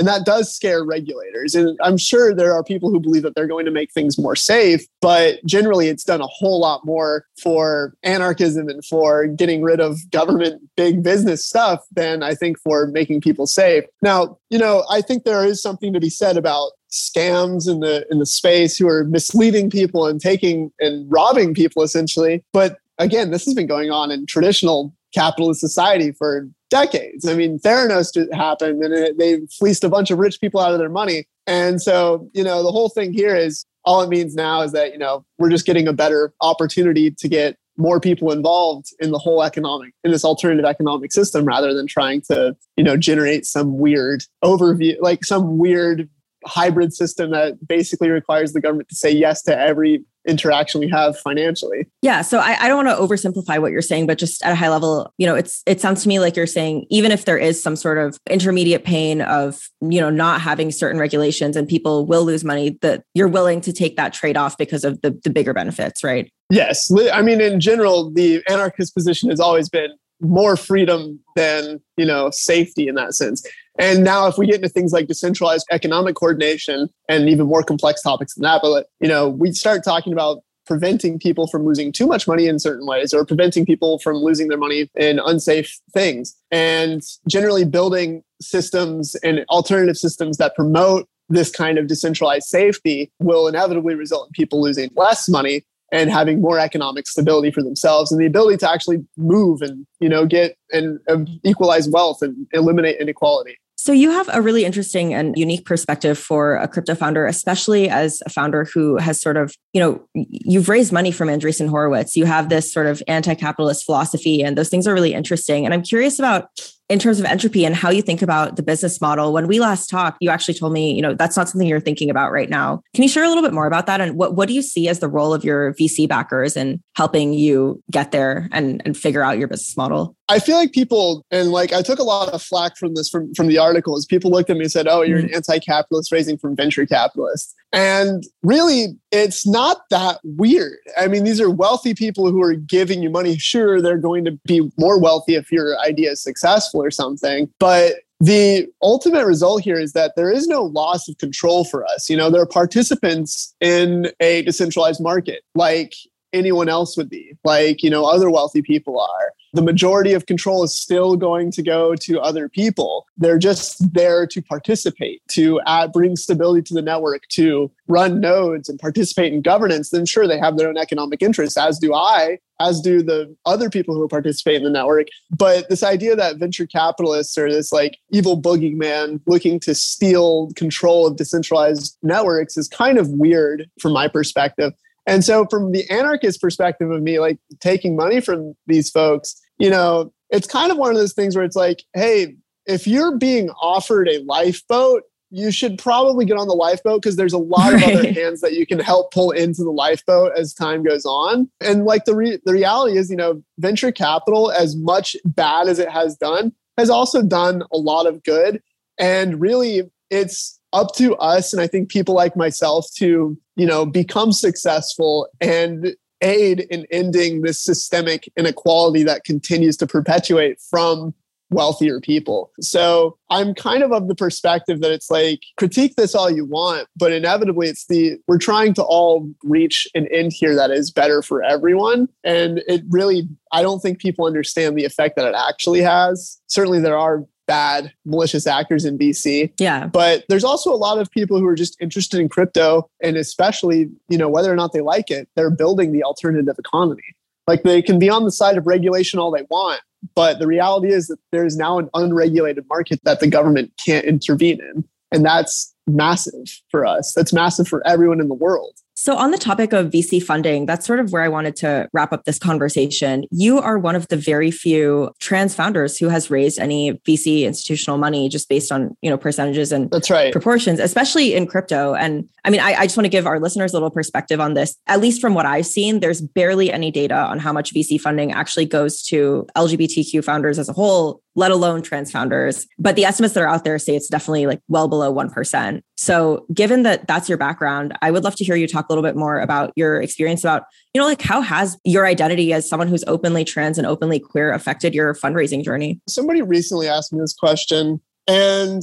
and 0.01 0.09
that 0.09 0.25
does 0.25 0.53
scare 0.53 0.83
regulators. 0.83 1.55
And 1.55 1.79
I'm 1.83 1.99
sure 1.99 2.35
there 2.35 2.55
are 2.55 2.65
people 2.65 2.89
who 2.89 2.99
believe 2.99 3.23
that 3.23 3.35
they're 3.35 3.47
going 3.47 3.67
to 3.67 3.71
make 3.71 3.93
things 3.93 4.19
more 4.19 4.35
safe, 4.35 4.87
but 5.03 5.45
generally 5.45 5.89
it's 5.89 6.05
done 6.05 6.23
a 6.23 6.27
whole 6.27 6.59
lot 6.59 6.87
more 6.87 7.27
for 7.41 7.95
anarchism 8.03 8.71
and 8.71 8.83
for 8.83 9.27
getting 9.27 9.61
rid 9.61 9.79
of 9.79 9.99
government 10.11 10.63
big 10.75 11.03
business 11.03 11.45
stuff 11.45 11.85
than 11.93 12.23
I 12.23 12.35
think 12.35 12.59
for 12.59 12.87
making 12.87 13.21
people 13.21 13.47
safe. 13.47 13.85
Now, 14.01 14.39
you 14.49 14.59
know, 14.59 14.85
I 14.91 15.03
think 15.03 15.25
there 15.25 15.45
is 15.45 15.61
something 15.61 15.93
to 15.93 16.01
be 16.01 16.09
said 16.09 16.39
about 16.39 16.73
scams 16.91 17.69
in 17.71 17.81
the 17.81 18.07
in 18.11 18.21
the 18.21 18.27
space 18.27 18.79
who 18.79 18.89
are 18.89 19.05
misleading 19.05 19.69
people 19.69 20.07
and 20.07 20.19
taking 20.19 20.73
and 20.81 21.07
robbing 21.13 21.53
people 21.53 21.83
essentially. 21.83 22.43
But 22.55 22.79
again, 22.97 23.31
this 23.31 23.45
has 23.45 23.53
been 23.53 23.67
going 23.67 23.91
on 23.91 24.11
in 24.11 24.25
traditional 24.25 24.95
capitalist 25.15 25.61
society 25.61 26.13
for 26.13 26.49
decades. 26.71 27.27
I 27.27 27.35
mean, 27.35 27.59
Theranos 27.59 28.17
happened 28.33 28.83
and 28.83 28.95
it, 28.95 29.19
they 29.19 29.41
fleeced 29.59 29.85
a 29.85 29.89
bunch 29.89 30.11
of 30.11 30.19
rich 30.19 30.41
people 30.41 30.61
out 30.61 30.73
of 30.73 30.79
their 30.79 30.89
money. 30.89 31.25
And 31.47 31.83
so, 31.83 32.29
you 32.33 32.45
know, 32.45 32.63
the 32.63 32.71
whole 32.71 32.89
thing 32.89 33.13
here 33.13 33.35
is 33.35 33.65
all 33.85 34.03
it 34.03 34.09
means 34.09 34.35
now 34.35 34.63
is 34.63 34.73
that, 34.73 34.93
you 34.93 34.99
know, 34.99 35.25
we're 35.39 35.51
just 35.51 35.67
getting 35.67 35.89
a 35.89 35.93
better 35.93 36.33
opportunity 36.41 37.11
to 37.11 37.29
get 37.29 37.57
more 37.77 37.99
people 37.99 38.31
involved 38.31 38.89
in 39.01 39.11
the 39.11 39.19
whole 39.19 39.43
economic 39.43 39.93
in 40.05 40.11
this 40.11 40.25
alternative 40.25 40.65
economic 40.65 41.13
system 41.13 41.45
rather 41.45 41.73
than 41.73 41.87
trying 41.87 42.21
to 42.21 42.55
you 42.77 42.85
know 42.85 42.97
generate 42.97 43.47
some 43.47 43.79
weird 43.79 44.23
overview 44.45 44.95
like 45.01 45.25
some 45.25 45.57
weird 45.57 46.09
hybrid 46.47 46.93
system 46.93 47.31
that 47.31 47.67
basically 47.67 48.09
requires 48.09 48.53
the 48.53 48.61
government 48.61 48.89
to 48.89 48.95
say 48.95 49.11
yes 49.11 49.43
to 49.43 49.59
every 49.59 50.05
interaction 50.27 50.81
we 50.81 50.89
have 50.89 51.19
financially. 51.19 51.87
Yeah. 52.03 52.21
So 52.21 52.39
I, 52.39 52.57
I 52.61 52.69
don't 52.69 52.85
want 52.85 52.89
to 52.89 53.03
oversimplify 53.03 53.59
what 53.59 53.73
you're 53.73 53.81
saying, 53.81 54.07
but 54.07 54.19
just 54.19 54.45
at 54.45 54.53
a 54.53 54.55
high 54.55 54.69
level, 54.69 55.13
you 55.17 55.27
know, 55.27 55.35
it's 55.35 55.63
it 55.67 55.81
sounds 55.81 56.03
to 56.03 56.09
me 56.09 56.19
like 56.19 56.37
you're 56.37 56.47
saying 56.47 56.87
even 56.91 57.11
if 57.11 57.25
there 57.25 57.39
is 57.39 57.63
some 57.63 57.75
sort 57.75 57.97
of 57.97 58.19
intermediate 58.29 58.85
pain 58.85 59.23
of, 59.23 59.61
you 59.81 60.01
know, 60.01 60.11
not 60.11 60.41
having 60.41 60.71
certain 60.71 61.01
regulations 61.01 61.57
and 61.57 61.67
people 61.67 62.07
will 62.07 62.25
lose 62.25 62.45
money, 62.45 62.79
that 62.83 63.03
you're 63.15 63.29
willing 63.29 63.63
to 63.63 63.73
take 63.73 63.97
that 63.97 64.13
trade-off 64.13 64.59
because 64.59 64.85
of 64.85 65.01
the, 65.01 65.19
the 65.25 65.31
bigger 65.31 65.55
benefits, 65.55 66.05
right? 66.05 66.31
Yes. 66.51 66.91
I 67.13 67.23
mean, 67.23 67.41
in 67.41 67.61
general, 67.61 68.11
the 68.11 68.43
anarchist 68.49 68.95
position 68.95 69.31
has 69.31 69.41
always 69.41 69.71
been 69.71 69.91
more 70.21 70.55
freedom 70.55 71.19
than, 71.35 71.81
you 71.97 72.05
know, 72.05 72.29
safety 72.31 72.89
in 72.89 72.95
that 72.97 73.15
sense. 73.15 73.43
And 73.79 74.05
now, 74.05 74.27
if 74.27 74.37
we 74.37 74.47
get 74.47 74.57
into 74.57 74.69
things 74.69 74.93
like 74.93 75.07
decentralized 75.07 75.67
economic 75.71 76.17
coordination 76.17 76.89
and 77.09 77.29
even 77.29 77.47
more 77.47 77.63
complex 77.63 78.03
topics 78.03 78.35
than 78.35 78.43
that, 78.43 78.61
but 78.63 78.89
you 79.01 79.09
know, 79.09 79.29
we 79.29 79.53
start 79.53 79.85
talking 79.85 80.13
about 80.13 80.43
preventing 80.67 81.19
people 81.19 81.49
from 81.49 81.65
losing 81.65 81.91
too 81.91 82.07
much 82.07 82.29
money 82.29 82.47
in 82.47 82.59
certain 82.59 82.87
ways 82.87 83.13
or 83.13 83.25
preventing 83.25 83.67
people 83.67 83.99
from 83.99 84.17
losing 84.17 84.49
their 84.49 84.59
money 84.59 84.89
in 84.95 85.19
unsafe 85.19 85.79
things. 85.93 86.37
And 86.51 87.03
generally 87.29 87.65
building 87.65 88.23
systems 88.41 89.17
and 89.17 89.45
alternative 89.51 89.97
systems 89.97 90.37
that 90.37 90.55
promote 90.55 91.09
this 91.29 91.51
kind 91.51 91.79
of 91.79 91.87
decentralized 91.87 92.47
safety 92.47 93.11
will 93.19 93.49
inevitably 93.49 93.95
result 93.95 94.29
in 94.29 94.33
people 94.33 94.63
losing 94.63 94.91
less 94.97 95.29
money 95.29 95.65
and 95.93 96.11
having 96.11 96.41
more 96.41 96.59
economic 96.59 97.07
stability 97.07 97.51
for 97.51 97.63
themselves 97.63 98.13
and 98.13 98.21
the 98.21 98.27
ability 98.27 98.57
to 98.59 98.71
actually 98.71 98.99
move 99.17 99.63
and 99.63 99.87
you 100.01 100.09
know 100.09 100.27
get 100.27 100.57
and 100.73 100.99
uh, 101.09 101.19
equalize 101.45 101.89
wealth 101.89 102.23
and 102.23 102.47
eliminate 102.53 103.01
inequality 103.01 103.57
so 103.81 103.93
you 103.93 104.11
have 104.11 104.29
a 104.31 104.43
really 104.43 104.67
interesting 104.67 105.15
and 105.15 105.39
unique 105.39 105.65
perspective 105.65 106.19
for 106.19 106.57
a 106.57 106.69
crypto 106.69 106.95
founder, 106.95 107.25
especially 107.25 107.89
as 107.89 108.23
a 108.27 108.29
founder 108.29 108.67
who 108.67 108.99
has 108.99 109.19
sort 109.19 109.39
of, 109.39 109.55
you 109.73 109.81
know, 109.81 110.07
you've 110.15 110.69
raised 110.69 110.93
money 110.93 111.11
from 111.11 111.29
Andreessen 111.29 111.67
Horowitz. 111.67 112.15
You 112.15 112.27
have 112.27 112.51
this 112.51 112.71
sort 112.71 112.87
of 112.87 113.03
anti-capitalist 113.09 113.87
philosophy, 113.87 114.43
and 114.43 114.59
those 114.59 114.69
things 114.69 114.87
are 114.87 114.93
really 114.93 115.15
interesting. 115.15 115.65
And 115.65 115.73
I'm 115.73 115.81
curious 115.81 116.19
about 116.19 116.51
in 116.91 116.99
terms 116.99 117.21
of 117.21 117.25
entropy 117.25 117.65
and 117.65 117.77
how 117.77 117.89
you 117.89 118.03
think 118.03 118.21
about 118.21 118.57
the 118.57 118.65
business 118.65 119.01
model. 119.01 119.33
When 119.33 119.47
we 119.47 119.61
last 119.61 119.89
talked, 119.89 120.19
you 120.21 120.29
actually 120.29 120.55
told 120.55 120.73
me, 120.73 120.93
you 120.93 121.01
know, 121.01 121.15
that's 121.15 121.37
not 121.37 121.49
something 121.49 121.69
you're 121.69 121.79
thinking 121.79 122.11
about 122.11 122.33
right 122.33 122.51
now. 122.51 122.83
Can 122.95 123.05
you 123.05 123.09
share 123.09 123.23
a 123.23 123.29
little 123.29 123.45
bit 123.45 123.53
more 123.53 123.69
about 123.69 123.87
that? 123.87 124.01
And 124.01 124.17
what, 124.17 124.35
what 124.35 124.49
do 124.49 124.55
you 124.55 124.61
see 124.61 124.89
as 124.89 124.99
the 124.99 125.09
role 125.09 125.33
of 125.33 125.45
your 125.45 125.73
VC 125.75 126.09
backers 126.09 126.57
in 126.57 126.83
helping 126.97 127.33
you 127.33 127.81
get 127.93 128.11
there 128.11 128.49
and, 128.51 128.83
and 128.85 128.97
figure 128.97 129.23
out 129.23 129.39
your 129.39 129.47
business 129.47 129.77
model? 129.77 130.17
I 130.29 130.41
feel 130.41 130.57
like 130.57 130.73
people, 130.73 131.25
and 131.31 131.51
like 131.51 131.73
I 131.73 131.83
took 131.83 131.99
a 131.99 132.05
lot 132.05 132.29
of 132.33 132.43
flack 132.43 132.77
from 132.77 132.95
this 132.95 133.09
from, 133.09 133.35
from 133.35 133.47
the 133.47 133.59
articles. 133.59 134.05
People 134.07 134.31
looked 134.31 134.51
at 134.51 134.57
me 134.57 134.63
and 134.63 134.73
said, 134.73 134.87
Oh, 134.87 135.03
you're 135.03 135.19
mm-hmm. 135.19 135.29
an 135.29 135.35
anti 135.35 135.59
capitalist 135.59 136.13
raising 136.13 136.39
from 136.39 136.55
venture 136.55 136.87
capitalists. 136.87 137.55
And 137.73 138.25
really, 138.43 138.97
it's 139.13 139.47
not 139.47 139.83
that 139.91 140.19
weird. 140.25 140.79
I 140.97 141.07
mean, 141.07 141.25
these 141.25 141.41
are 141.41 141.51
wealthy 141.51 141.95
people 141.95 142.31
who 142.31 142.43
are 142.43 142.55
giving 142.55 143.03
you 143.03 143.11
money. 143.11 143.39
Sure, 143.39 143.81
they're 143.81 143.99
going 143.99 144.25
to 144.25 144.33
be 144.45 144.71
more 144.79 145.01
wealthy 145.01 145.35
if 145.35 145.53
your 145.53 145.79
idea 145.81 146.13
is 146.13 146.23
successful 146.23 146.80
or 146.83 146.91
something. 146.91 147.51
But 147.59 147.95
the 148.21 148.69
ultimate 148.83 149.25
result 149.25 149.63
here 149.63 149.79
is 149.79 149.95
that 149.95 150.15
there 150.15 150.31
is 150.31 150.47
no 150.47 150.65
loss 150.65 151.09
of 151.09 151.17
control 151.17 151.65
for 151.65 151.87
us. 151.87 152.11
You 152.11 152.17
know, 152.17 152.29
there 152.29 152.43
are 152.43 152.47
participants 152.47 153.55
in 153.61 154.11
a 154.21 154.43
decentralized 154.43 155.01
market 155.01 155.43
like 155.55 155.95
anyone 156.33 156.69
else 156.69 156.97
would 156.97 157.09
be, 157.09 157.37
like, 157.45 157.83
you 157.83 157.91
know, 157.91 158.05
other 158.05 158.31
wealthy 158.31 158.63
people 158.63 159.01
are 159.01 159.33
the 159.53 159.63
majority 159.63 160.13
of 160.13 160.27
control 160.27 160.63
is 160.63 160.75
still 160.75 161.17
going 161.17 161.51
to 161.53 161.63
go 161.63 161.95
to 161.97 162.21
other 162.21 162.49
people. 162.49 163.07
They're 163.17 163.39
just 163.39 163.93
there 163.93 164.27
to 164.27 164.43
participate, 164.43 165.23
to 165.33 165.61
add, 165.67 165.93
bring 165.93 166.17
stability 166.17 166.63
to 166.63 166.75
the 166.75 166.83
network, 166.83 167.27
to 167.31 167.71
run 167.89 168.21
nodes 168.21 168.69
and 168.69 168.79
participate 168.79 169.33
in 169.33 169.43
governance. 169.43 169.91
Then, 169.91 170.07
sure, 170.07 170.29
they 170.29 170.39
have 170.39 170.57
their 170.57 170.69
own 170.69 170.77
economic 170.77 171.23
interests, 171.23 171.57
as 171.57 171.79
do 171.79 171.95
I, 171.95 172.39
as 172.61 172.81
do 172.81 173.03
the 173.03 173.35
other 173.45 173.71
people 173.71 173.95
who 173.95 174.07
participate 174.07 174.57
in 174.57 174.65
the 174.65 174.71
network. 174.71 175.09
But 175.37 175.69
this 175.69 175.83
idea 175.83 176.15
that 176.15 176.37
venture 176.37 176.67
capitalists 176.67 177.37
are 177.37 177.51
this 177.51 177.73
like 177.73 177.99
evil 178.11 178.41
boogeyman 178.41 179.21
looking 179.27 179.59
to 179.61 179.75
steal 179.75 180.51
control 180.55 181.07
of 181.07 181.17
decentralized 181.17 181.97
networks 182.03 182.57
is 182.57 182.69
kind 182.69 182.99
of 182.99 183.09
weird 183.11 183.69
from 183.81 183.93
my 183.93 184.07
perspective. 184.07 184.75
And 185.07 185.25
so, 185.25 185.47
from 185.47 185.73
the 185.73 185.89
anarchist 185.91 186.41
perspective 186.41 186.91
of 186.91 187.03
me, 187.03 187.21
like 187.21 187.39
taking 187.61 187.97
money 187.97 188.21
from 188.21 188.55
these 188.67 188.91
folks, 188.91 189.41
you 189.59 189.71
know, 189.71 190.13
it's 190.31 190.47
kind 190.47 190.71
of 190.71 190.79
one 190.79 190.91
of 190.91 190.97
those 190.97 191.15
things 191.15 191.35
where 191.35 191.45
it's 191.45 191.57
like, 191.57 191.83
hey, 191.95 192.37
if 192.67 192.87
you're 192.87 193.17
being 193.17 193.51
offered 193.51 194.09
a 194.09 194.23
lifeboat 194.25 195.03
you 195.31 195.51
should 195.51 195.79
probably 195.79 196.25
get 196.25 196.37
on 196.37 196.49
the 196.49 196.55
lifeboat 196.55 197.01
because 197.01 197.17
there's 197.17 197.33
a 197.33 197.39
lot 197.39 197.73
of 197.73 197.83
other 197.83 198.13
hands 198.13 198.41
that 198.41 198.55
you 198.55 198.67
can 198.67 198.81
help 198.81 199.13
pull 199.13 199.31
into 199.31 199.63
the 199.63 199.71
lifeboat 199.71 200.33
as 200.37 200.53
time 200.53 200.83
goes 200.83 201.05
on. 201.07 201.49
And 201.61 201.85
like 201.85 202.05
the 202.05 202.17
re- 202.17 202.41
the 202.45 202.53
reality 202.53 202.99
is, 202.99 203.11
you 203.11 203.17
know, 203.17 203.43
venture 203.59 203.93
capital, 203.93 204.51
as 204.51 204.77
much 204.77 205.17
bad 205.25 205.69
as 205.69 205.79
it 205.79 205.89
has 205.89 206.17
done, 206.17 206.53
has 206.77 206.91
also 206.91 207.23
done 207.23 207.63
a 207.73 207.79
lot 207.79 208.07
of 208.07 208.23
good. 208.25 208.61
And 208.99 209.41
really, 209.41 209.89
it's 210.11 210.60
up 210.73 210.95
to 210.97 211.17
us, 211.17 211.53
and 211.53 211.61
I 211.61 211.67
think 211.67 211.89
people 211.89 212.15
like 212.15 212.37
myself, 212.37 212.87
to 212.97 213.39
you 213.57 213.67
know 213.67 213.87
become 213.87 214.33
successful 214.33 215.29
and 215.41 215.95
aid 216.23 216.61
in 216.71 216.87
ending 216.91 217.43
this 217.43 217.63
systemic 217.63 218.31
inequality 218.37 219.03
that 219.05 219.25
continues 219.25 219.77
to 219.79 219.87
perpetuate 219.87 220.61
from 220.61 221.15
wealthier 221.51 222.01
people. 222.01 222.53
So 222.61 223.19
I'm 223.29 223.55
kind 223.55 223.83
of 223.83 223.93
of 223.93 224.09
the 224.09 224.15
perspective 224.15 224.81
that 224.81 224.93
it's 224.93 225.11
like 225.11 225.43
critique 225.57 225.97
this 225.97 226.15
all 226.15 226.31
you 226.31 226.45
want, 226.45 226.87
but 226.97 227.13
inevitably 227.13 227.69
it's 227.69 227.87
the 227.87 228.19
we're 228.29 228.39
trying 228.39 228.73
to 228.75 228.83
all 228.83 229.29
reach 229.43 229.87
an 229.95 230.07
end 230.13 230.33
here 230.33 230.55
that 230.55 230.71
is 230.71 230.91
better 230.91 231.23
for 231.23 231.43
everyone. 231.43 232.09
And 232.25 232.63
it 232.69 232.83
really, 232.89 233.29
I 233.53 233.63
don't 233.63 233.81
think 233.81 233.99
people 233.99 234.27
understand 234.27 234.77
the 234.77 234.85
effect 234.85 235.17
that 235.17 235.27
it 235.27 235.35
actually 235.37 235.83
has. 235.83 236.41
Certainly 236.47 236.81
there 236.81 236.99
are 236.99 237.25
bad 237.51 237.93
malicious 238.05 238.47
actors 238.47 238.85
in 238.85 238.97
VC. 238.97 239.53
Yeah. 239.59 239.89
But 239.89 240.25
there's 240.29 240.45
also 240.45 240.73
a 240.73 240.79
lot 240.79 241.01
of 241.01 241.11
people 241.11 241.41
who 241.41 241.47
are 241.47 241.57
just 241.57 241.77
interested 241.81 242.21
in 242.21 242.29
crypto 242.29 242.89
and 243.03 243.17
especially, 243.17 243.91
you 244.09 244.17
know, 244.17 244.29
whether 244.29 244.53
or 244.53 244.55
not 244.55 244.73
they 244.73 244.83
like 244.83 245.11
it, 245.11 245.29
they're 245.35 245.51
building 245.51 245.91
the 245.91 246.05
alternative 246.05 246.55
economy. 246.61 247.03
Like 247.49 247.65
they 247.65 247.83
can 247.83 247.99
be 247.99 248.09
on 248.09 248.23
the 248.23 248.31
side 248.31 248.57
of 248.57 248.69
regulation 248.69 249.19
all 249.19 249.33
they 249.33 249.47
want, 249.51 249.81
but 250.15 250.39
the 250.39 250.47
reality 250.47 250.93
is 250.93 251.09
that 251.09 251.19
there 251.33 251.45
is 251.45 251.57
now 251.57 251.81
an 251.81 251.91
unregulated 251.93 252.67
market 252.69 253.01
that 253.03 253.19
the 253.19 253.27
government 253.27 253.73
can't 253.85 254.05
intervene 254.05 254.61
in. 254.61 254.85
And 255.11 255.25
that's 255.25 255.75
massive 255.89 256.61
for 256.71 256.87
us. 256.87 257.13
That's 257.17 257.33
massive 257.33 257.67
for 257.67 257.85
everyone 257.85 258.21
in 258.21 258.29
the 258.29 258.35
world. 258.35 258.77
So, 259.03 259.17
on 259.17 259.31
the 259.31 259.39
topic 259.39 259.73
of 259.73 259.87
VC 259.87 260.23
funding, 260.23 260.67
that's 260.67 260.87
sort 260.87 261.01
of 261.01 261.11
where 261.11 261.23
I 261.23 261.29
wanted 261.29 261.57
to 261.57 261.89
wrap 261.95 262.13
up 262.13 262.25
this 262.25 262.39
conversation. 262.39 263.25
You 263.31 263.59
are 263.59 263.79
one 263.79 263.97
of 263.97 264.07
the 264.09 264.17
very 264.19 264.51
few 264.51 265.11
trans 265.21 265.55
founders 265.55 265.97
who 265.97 266.11
has 266.11 266.31
raised 266.31 266.59
any 266.59 266.93
VC 267.09 267.45
institutional 267.45 267.97
money 267.97 268.29
just 268.29 268.47
based 268.51 268.71
on 268.71 268.95
you 269.01 269.09
know 269.09 269.17
percentages 269.17 269.73
and 269.73 269.91
that's 269.91 270.11
right 270.11 270.31
proportions, 270.31 270.81
especially 270.81 271.33
in 271.33 271.47
crypto. 271.47 271.95
And 271.95 272.29
I 272.45 272.51
mean, 272.51 272.61
I, 272.61 272.75
I 272.75 272.83
just 272.83 272.99
want 272.99 273.07
to 273.07 273.11
give 273.11 273.27
our 273.27 273.41
listeners 273.41 273.73
a 273.73 273.77
little 273.77 273.91
perspective 273.91 274.39
on 274.39 274.53
this. 274.53 274.77
At 274.87 275.01
least 275.01 275.23
from 275.23 275.33
what 275.33 275.47
I've 275.47 275.65
seen, 275.65 276.01
there's 276.01 276.21
barely 276.21 276.71
any 276.71 276.91
data 276.91 277.17
on 277.17 277.39
how 277.39 277.55
much 277.55 277.73
VC 277.73 277.99
funding 277.99 278.33
actually 278.33 278.67
goes 278.67 279.03
to 279.05 279.47
LGBTQ 279.57 280.23
founders 280.23 280.59
as 280.59 280.69
a 280.69 280.75
whole, 280.75 281.23
let 281.37 281.51
alone 281.51 281.83
trans 281.83 282.11
founders. 282.11 282.67
But 282.79 282.97
the 282.97 283.05
estimates 283.05 283.35
that 283.35 283.43
are 283.43 283.49
out 283.49 283.65
there 283.65 283.79
say 283.79 283.95
it's 283.95 284.09
definitely 284.09 284.47
like 284.47 284.61
well 284.69 284.89
below 284.89 285.13
1%. 285.13 285.83
So, 285.97 286.47
given 286.53 286.83
that 286.83 287.07
that's 287.07 287.29
your 287.29 287.39
background, 287.39 287.97
I 288.03 288.11
would 288.11 288.25
love 288.25 288.35
to 288.37 288.45
hear 288.45 288.57
you 288.57 288.67
talk 288.67 288.89
a 288.89 288.93
little 288.93 289.05
bit 289.05 289.17
more 289.17 289.41
about 289.41 289.73
your 289.77 290.01
experience 290.01 290.43
about, 290.43 290.65
you 290.95 291.01
know, 291.01 291.07
like 291.07 291.23
how 291.23 291.41
has 291.41 291.77
your 291.85 292.07
identity 292.07 292.53
as 292.53 292.69
someone 292.69 292.89
who's 292.89 293.05
openly 293.07 293.45
trans 293.45 293.79
and 293.79 293.87
openly 293.87 294.19
queer 294.19 294.53
affected 294.53 294.95
your 294.95 295.15
fundraising 295.15 295.63
journey? 295.63 296.01
Somebody 296.09 296.43
recently 296.43 296.89
asked 296.89 297.13
me 297.13 297.21
this 297.21 297.35
question, 297.35 298.01
and 298.27 298.83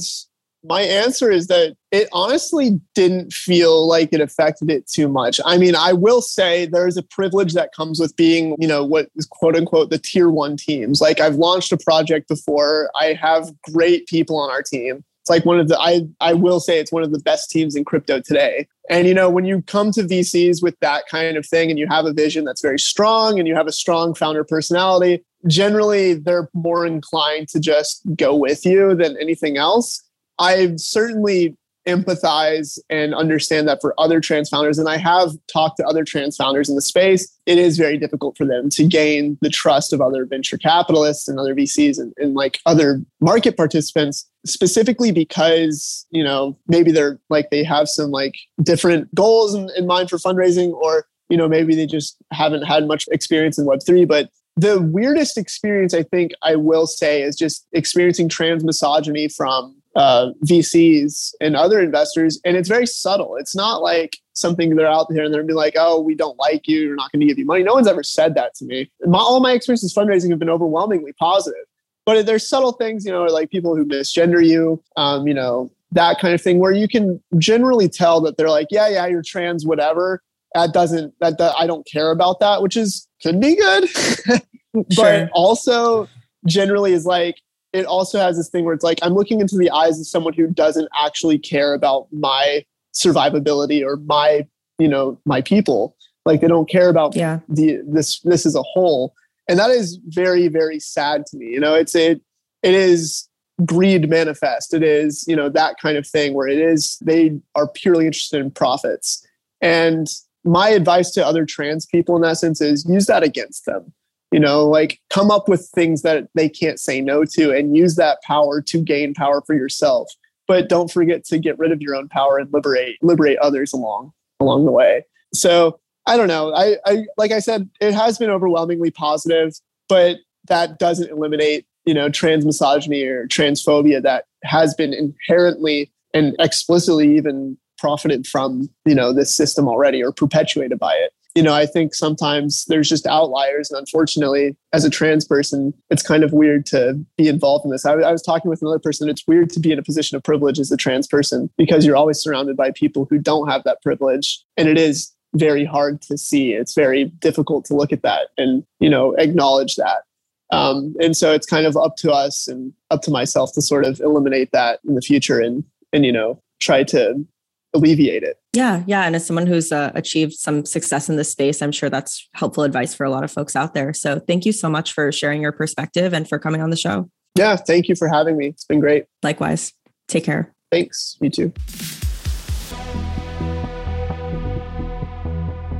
my 0.64 0.82
answer 0.82 1.30
is 1.30 1.46
that 1.46 1.76
it 1.92 2.08
honestly 2.12 2.80
didn't 2.94 3.32
feel 3.32 3.86
like 3.86 4.10
it 4.12 4.20
affected 4.20 4.70
it 4.70 4.86
too 4.88 5.08
much. 5.08 5.40
I 5.44 5.56
mean, 5.56 5.74
I 5.76 5.92
will 5.92 6.20
say 6.20 6.66
there's 6.66 6.96
a 6.96 7.02
privilege 7.02 7.54
that 7.54 7.74
comes 7.74 8.00
with 8.00 8.16
being, 8.16 8.56
you 8.58 8.66
know, 8.66 8.84
what 8.84 9.08
is 9.16 9.26
quote 9.26 9.56
unquote 9.56 9.90
the 9.90 9.98
tier 9.98 10.30
one 10.30 10.56
teams. 10.56 11.00
Like 11.00 11.20
I've 11.20 11.36
launched 11.36 11.72
a 11.72 11.76
project 11.76 12.28
before, 12.28 12.90
I 12.96 13.12
have 13.14 13.50
great 13.72 14.06
people 14.08 14.38
on 14.38 14.50
our 14.50 14.62
team. 14.62 15.04
It's 15.22 15.30
like 15.30 15.44
one 15.44 15.60
of 15.60 15.68
the, 15.68 15.78
I, 15.78 16.02
I 16.20 16.32
will 16.32 16.58
say 16.58 16.78
it's 16.78 16.92
one 16.92 17.02
of 17.02 17.12
the 17.12 17.20
best 17.20 17.50
teams 17.50 17.76
in 17.76 17.84
crypto 17.84 18.20
today. 18.20 18.66
And, 18.90 19.06
you 19.06 19.14
know, 19.14 19.28
when 19.28 19.44
you 19.44 19.62
come 19.62 19.90
to 19.92 20.02
VCs 20.02 20.62
with 20.62 20.78
that 20.80 21.04
kind 21.10 21.36
of 21.36 21.46
thing 21.46 21.70
and 21.70 21.78
you 21.78 21.86
have 21.88 22.06
a 22.06 22.12
vision 22.12 22.44
that's 22.44 22.62
very 22.62 22.78
strong 22.78 23.38
and 23.38 23.46
you 23.46 23.54
have 23.54 23.66
a 23.66 23.72
strong 23.72 24.14
founder 24.14 24.42
personality, 24.42 25.22
generally 25.46 26.14
they're 26.14 26.48
more 26.54 26.86
inclined 26.86 27.48
to 27.48 27.60
just 27.60 28.00
go 28.16 28.34
with 28.34 28.64
you 28.64 28.94
than 28.94 29.16
anything 29.18 29.56
else. 29.56 30.02
I 30.38 30.74
certainly 30.76 31.56
empathize 31.88 32.78
and 32.90 33.14
understand 33.14 33.66
that 33.66 33.80
for 33.80 33.94
other 33.98 34.20
trans 34.20 34.50
founders, 34.50 34.78
and 34.78 34.88
I 34.88 34.98
have 34.98 35.30
talked 35.50 35.78
to 35.78 35.86
other 35.86 36.04
trans 36.04 36.36
founders 36.36 36.68
in 36.68 36.74
the 36.74 36.82
space, 36.82 37.32
it 37.46 37.58
is 37.58 37.78
very 37.78 37.96
difficult 37.96 38.36
for 38.36 38.44
them 38.44 38.68
to 38.70 38.86
gain 38.86 39.38
the 39.40 39.48
trust 39.48 39.92
of 39.92 40.00
other 40.00 40.26
venture 40.26 40.58
capitalists 40.58 41.28
and 41.28 41.40
other 41.40 41.54
VCs 41.54 41.98
and, 41.98 42.12
and 42.18 42.34
like 42.34 42.60
other 42.66 43.00
market 43.20 43.56
participants, 43.56 44.28
specifically 44.44 45.10
because, 45.10 46.06
you 46.10 46.22
know, 46.22 46.56
maybe 46.68 46.92
they're 46.92 47.18
like 47.30 47.50
they 47.50 47.64
have 47.64 47.88
some 47.88 48.10
like 48.10 48.34
different 48.62 49.12
goals 49.14 49.54
in, 49.54 49.70
in 49.76 49.86
mind 49.86 50.10
for 50.10 50.18
fundraising, 50.18 50.72
or, 50.74 51.06
you 51.30 51.38
know, 51.38 51.48
maybe 51.48 51.74
they 51.74 51.86
just 51.86 52.16
haven't 52.32 52.62
had 52.62 52.86
much 52.86 53.08
experience 53.10 53.58
in 53.58 53.64
Web3. 53.66 54.06
But 54.06 54.28
the 54.56 54.82
weirdest 54.82 55.38
experience 55.38 55.94
I 55.94 56.02
think 56.02 56.32
I 56.42 56.56
will 56.56 56.86
say 56.86 57.22
is 57.22 57.36
just 57.36 57.66
experiencing 57.72 58.28
trans 58.28 58.62
misogyny 58.62 59.28
from 59.28 59.77
uh, 59.98 60.30
VCs 60.44 61.34
and 61.40 61.56
other 61.56 61.80
investors, 61.80 62.40
and 62.44 62.56
it's 62.56 62.68
very 62.68 62.86
subtle. 62.86 63.34
It's 63.36 63.56
not 63.56 63.82
like 63.82 64.16
something 64.32 64.76
they're 64.76 64.86
out 64.86 65.08
there 65.10 65.24
and 65.24 65.34
they're 65.34 65.42
be 65.42 65.52
like, 65.52 65.74
"Oh, 65.76 66.00
we 66.00 66.14
don't 66.14 66.38
like 66.38 66.68
you. 66.68 66.88
We're 66.88 66.94
not 66.94 67.10
going 67.10 67.20
to 67.20 67.26
give 67.26 67.36
you 67.36 67.44
money." 67.44 67.64
No 67.64 67.74
one's 67.74 67.88
ever 67.88 68.04
said 68.04 68.36
that 68.36 68.54
to 68.56 68.64
me. 68.64 68.88
My, 69.04 69.18
all 69.18 69.40
my 69.40 69.52
experiences 69.52 69.92
fundraising 69.92 70.30
have 70.30 70.38
been 70.38 70.48
overwhelmingly 70.48 71.12
positive, 71.14 71.64
but 72.06 72.24
there's 72.26 72.48
subtle 72.48 72.72
things, 72.72 73.04
you 73.04 73.10
know, 73.10 73.24
like 73.24 73.50
people 73.50 73.74
who 73.74 73.84
misgender 73.84 74.44
you, 74.44 74.80
um, 74.96 75.26
you 75.26 75.34
know, 75.34 75.68
that 75.90 76.20
kind 76.20 76.32
of 76.32 76.40
thing, 76.40 76.60
where 76.60 76.72
you 76.72 76.86
can 76.86 77.20
generally 77.36 77.88
tell 77.88 78.20
that 78.20 78.36
they're 78.36 78.50
like, 78.50 78.68
"Yeah, 78.70 78.88
yeah, 78.88 79.06
you're 79.06 79.22
trans, 79.22 79.66
whatever." 79.66 80.22
That 80.54 80.72
doesn't 80.72 81.12
that, 81.18 81.38
that 81.38 81.54
I 81.58 81.66
don't 81.66 81.84
care 81.86 82.12
about 82.12 82.38
that, 82.38 82.62
which 82.62 82.76
is 82.76 83.08
could 83.20 83.40
be 83.40 83.56
good, 83.56 83.88
but 84.74 84.92
sure. 84.92 85.28
also 85.32 86.08
generally 86.46 86.92
is 86.92 87.04
like 87.04 87.40
it 87.72 87.84
also 87.84 88.18
has 88.18 88.36
this 88.36 88.48
thing 88.48 88.64
where 88.64 88.74
it's 88.74 88.84
like 88.84 88.98
I'm 89.02 89.14
looking 89.14 89.40
into 89.40 89.56
the 89.56 89.70
eyes 89.70 89.98
of 90.00 90.06
someone 90.06 90.32
who 90.32 90.46
doesn't 90.46 90.88
actually 90.98 91.38
care 91.38 91.74
about 91.74 92.06
my 92.12 92.64
survivability 92.94 93.84
or 93.84 93.96
my, 93.96 94.46
you 94.78 94.88
know, 94.88 95.18
my 95.24 95.42
people. 95.42 95.96
Like 96.24 96.40
they 96.40 96.48
don't 96.48 96.68
care 96.68 96.88
about 96.88 97.16
yeah. 97.16 97.40
the 97.48 97.80
this 97.86 98.20
this 98.20 98.44
as 98.46 98.54
a 98.54 98.62
whole. 98.62 99.14
And 99.48 99.58
that 99.58 99.70
is 99.70 99.98
very, 100.08 100.48
very 100.48 100.78
sad 100.78 101.24
to 101.26 101.36
me. 101.36 101.46
You 101.46 101.60
know, 101.60 101.74
it's 101.74 101.94
it 101.94 102.20
it 102.62 102.74
is 102.74 103.28
greed 103.64 104.08
manifest. 104.08 104.74
It 104.74 104.82
is, 104.82 105.24
you 105.26 105.34
know, 105.34 105.48
that 105.48 105.76
kind 105.80 105.96
of 105.96 106.06
thing 106.06 106.34
where 106.34 106.48
it 106.48 106.58
is 106.58 106.98
they 107.02 107.38
are 107.54 107.68
purely 107.68 108.06
interested 108.06 108.40
in 108.40 108.50
profits. 108.50 109.26
And 109.60 110.06
my 110.44 110.68
advice 110.68 111.10
to 111.12 111.26
other 111.26 111.44
trans 111.44 111.86
people 111.86 112.16
in 112.16 112.22
that 112.22 112.38
sense 112.38 112.60
is 112.60 112.86
use 112.88 113.06
that 113.06 113.22
against 113.22 113.66
them 113.66 113.92
you 114.32 114.40
know 114.40 114.66
like 114.66 115.00
come 115.10 115.30
up 115.30 115.48
with 115.48 115.68
things 115.74 116.02
that 116.02 116.28
they 116.34 116.48
can't 116.48 116.80
say 116.80 117.00
no 117.00 117.24
to 117.24 117.52
and 117.52 117.76
use 117.76 117.96
that 117.96 118.18
power 118.22 118.60
to 118.62 118.82
gain 118.82 119.14
power 119.14 119.42
for 119.46 119.54
yourself. 119.54 120.10
But 120.46 120.70
don't 120.70 120.90
forget 120.90 121.24
to 121.26 121.38
get 121.38 121.58
rid 121.58 121.72
of 121.72 121.82
your 121.82 121.94
own 121.94 122.08
power 122.08 122.38
and 122.38 122.52
liberate 122.52 122.96
liberate 123.02 123.38
others 123.38 123.72
along 123.72 124.12
along 124.40 124.64
the 124.64 124.72
way. 124.72 125.04
So 125.34 125.80
i 126.06 126.16
don't 126.16 126.28
know. 126.28 126.54
I, 126.54 126.76
I 126.86 127.04
like 127.16 127.32
i 127.32 127.38
said 127.38 127.68
it 127.80 127.94
has 127.94 128.18
been 128.18 128.30
overwhelmingly 128.30 128.90
positive 128.90 129.52
but 129.88 130.18
that 130.48 130.78
doesn't 130.78 131.10
eliminate 131.10 131.66
you 131.84 131.94
know 131.94 132.08
trans 132.08 132.44
misogyny 132.44 133.04
or 133.04 133.26
transphobia 133.28 134.02
that 134.02 134.24
has 134.44 134.74
been 134.74 134.92
inherently 134.92 135.90
and 136.14 136.34
explicitly 136.38 137.16
even 137.16 137.56
profited 137.78 138.26
from 138.26 138.68
you 138.84 138.94
know 138.94 139.12
this 139.12 139.34
system 139.34 139.68
already 139.68 140.02
or 140.02 140.12
perpetuated 140.12 140.78
by 140.78 140.92
it 140.92 141.12
you 141.34 141.42
know, 141.42 141.54
I 141.54 141.66
think 141.66 141.94
sometimes 141.94 142.64
there's 142.66 142.88
just 142.88 143.06
outliers. 143.06 143.70
And 143.70 143.78
unfortunately, 143.78 144.56
as 144.72 144.84
a 144.84 144.90
trans 144.90 145.24
person, 145.24 145.74
it's 145.90 146.02
kind 146.02 146.24
of 146.24 146.32
weird 146.32 146.66
to 146.66 147.04
be 147.16 147.28
involved 147.28 147.64
in 147.64 147.70
this. 147.70 147.86
I, 147.86 147.92
I, 147.92 148.12
was 148.12 148.22
talking 148.22 148.48
with 148.48 148.62
another 148.62 148.78
person. 148.78 149.08
It's 149.08 149.26
weird 149.26 149.50
to 149.50 149.60
be 149.60 149.70
in 149.70 149.78
a 149.78 149.82
position 149.82 150.16
of 150.16 150.22
privilege 150.22 150.58
as 150.58 150.72
a 150.72 150.76
trans 150.76 151.06
person 151.06 151.50
because 151.56 151.84
you're 151.84 151.96
always 151.96 152.18
surrounded 152.18 152.56
by 152.56 152.70
people 152.72 153.06
who 153.08 153.18
don't 153.18 153.48
have 153.48 153.62
that 153.64 153.82
privilege. 153.82 154.42
And 154.56 154.68
it 154.68 154.78
is 154.78 155.14
very 155.34 155.64
hard 155.64 156.00
to 156.02 156.16
see. 156.16 156.54
It's 156.54 156.74
very 156.74 157.04
difficult 157.04 157.64
to 157.66 157.74
look 157.74 157.92
at 157.92 158.02
that 158.02 158.28
and, 158.36 158.64
you 158.80 158.90
know, 158.90 159.12
acknowledge 159.14 159.76
that. 159.76 160.04
Um, 160.50 160.96
and 160.98 161.14
so 161.14 161.32
it's 161.32 161.46
kind 161.46 161.66
of 161.66 161.76
up 161.76 161.96
to 161.96 162.10
us 162.10 162.48
and 162.48 162.72
up 162.90 163.02
to 163.02 163.10
myself 163.10 163.52
to 163.52 163.62
sort 163.62 163.84
of 163.84 164.00
eliminate 164.00 164.50
that 164.52 164.80
in 164.88 164.94
the 164.94 165.02
future 165.02 165.40
and, 165.40 165.62
and, 165.92 166.06
you 166.06 166.12
know, 166.12 166.42
try 166.58 166.82
to 166.84 167.26
alleviate 167.74 168.22
it. 168.22 168.38
Yeah, 168.52 168.82
yeah. 168.86 169.04
And 169.04 169.14
as 169.14 169.26
someone 169.26 169.46
who's 169.46 169.72
uh, 169.72 169.92
achieved 169.94 170.32
some 170.32 170.64
success 170.64 171.08
in 171.08 171.16
this 171.16 171.30
space, 171.30 171.62
I'm 171.62 171.72
sure 171.72 171.90
that's 171.90 172.28
helpful 172.34 172.64
advice 172.64 172.94
for 172.94 173.04
a 173.04 173.10
lot 173.10 173.24
of 173.24 173.30
folks 173.30 173.54
out 173.54 173.74
there. 173.74 173.92
So 173.92 174.18
thank 174.18 174.44
you 174.44 174.52
so 174.52 174.68
much 174.68 174.92
for 174.92 175.12
sharing 175.12 175.42
your 175.42 175.52
perspective 175.52 176.12
and 176.12 176.28
for 176.28 176.38
coming 176.38 176.60
on 176.60 176.70
the 176.70 176.76
show. 176.76 177.10
Yeah, 177.34 177.56
thank 177.56 177.88
you 177.88 177.94
for 177.94 178.08
having 178.08 178.36
me. 178.36 178.48
It's 178.48 178.64
been 178.64 178.80
great. 178.80 179.04
Likewise. 179.22 179.72
Take 180.08 180.24
care. 180.24 180.52
Thanks. 180.70 181.16
You 181.20 181.30
too. 181.30 181.52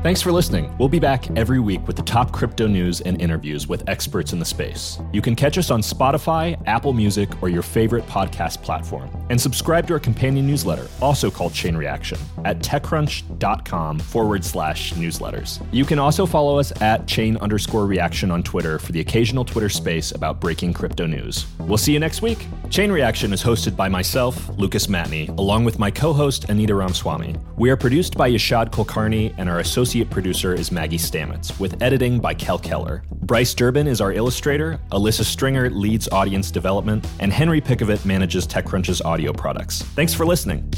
Thanks 0.00 0.22
for 0.22 0.30
listening. 0.30 0.72
We'll 0.78 0.88
be 0.88 1.00
back 1.00 1.28
every 1.36 1.58
week 1.58 1.84
with 1.88 1.96
the 1.96 2.04
top 2.04 2.30
crypto 2.30 2.68
news 2.68 3.00
and 3.00 3.20
interviews 3.20 3.66
with 3.66 3.82
experts 3.88 4.32
in 4.32 4.38
the 4.38 4.44
space. 4.44 5.00
You 5.12 5.20
can 5.20 5.34
catch 5.34 5.58
us 5.58 5.72
on 5.72 5.80
Spotify, 5.80 6.56
Apple 6.68 6.92
Music, 6.92 7.28
or 7.42 7.48
your 7.48 7.62
favorite 7.62 8.06
podcast 8.06 8.62
platform. 8.62 9.10
And 9.28 9.40
subscribe 9.40 9.88
to 9.88 9.94
our 9.94 9.98
companion 9.98 10.46
newsletter, 10.46 10.86
also 11.02 11.32
called 11.32 11.52
Chain 11.52 11.76
Reaction, 11.76 12.16
at 12.44 12.60
techcrunch.com 12.60 13.98
forward 13.98 14.44
slash 14.44 14.92
newsletters. 14.92 15.66
You 15.72 15.84
can 15.84 15.98
also 15.98 16.26
follow 16.26 16.60
us 16.60 16.72
at 16.80 17.08
chain 17.08 17.36
underscore 17.38 17.84
reaction 17.84 18.30
on 18.30 18.44
Twitter 18.44 18.78
for 18.78 18.92
the 18.92 19.00
occasional 19.00 19.44
Twitter 19.44 19.68
space 19.68 20.12
about 20.12 20.40
breaking 20.40 20.74
crypto 20.74 21.06
news. 21.06 21.44
We'll 21.58 21.76
see 21.76 21.92
you 21.92 21.98
next 21.98 22.22
week. 22.22 22.46
Chain 22.70 22.92
Reaction 22.92 23.32
is 23.32 23.42
hosted 23.42 23.74
by 23.74 23.88
myself, 23.88 24.48
Lucas 24.50 24.86
Matney, 24.86 25.36
along 25.36 25.64
with 25.64 25.80
my 25.80 25.90
co 25.90 26.12
host, 26.12 26.48
Anita 26.48 26.74
Ramaswamy. 26.76 27.34
We 27.56 27.70
are 27.70 27.76
produced 27.76 28.16
by 28.16 28.30
Yashad 28.30 28.70
Kulkarni, 28.70 29.34
and 29.38 29.48
our 29.48 29.58
associate 29.58 29.87
producer 30.10 30.54
is 30.54 30.70
Maggie 30.70 30.98
Stamets, 30.98 31.58
with 31.58 31.82
editing 31.82 32.20
by 32.20 32.34
Kel 32.34 32.58
Keller. 32.58 33.02
Bryce 33.10 33.54
Durbin 33.54 33.86
is 33.86 34.00
our 34.00 34.12
illustrator, 34.12 34.78
Alyssa 34.92 35.24
Stringer 35.24 35.70
leads 35.70 36.08
audience 36.08 36.50
development, 36.50 37.06
and 37.20 37.32
Henry 37.32 37.60
Pickavet 37.60 38.04
manages 38.04 38.46
TechCrunch's 38.46 39.00
audio 39.00 39.32
products. 39.32 39.82
Thanks 39.82 40.12
for 40.12 40.26
listening. 40.26 40.70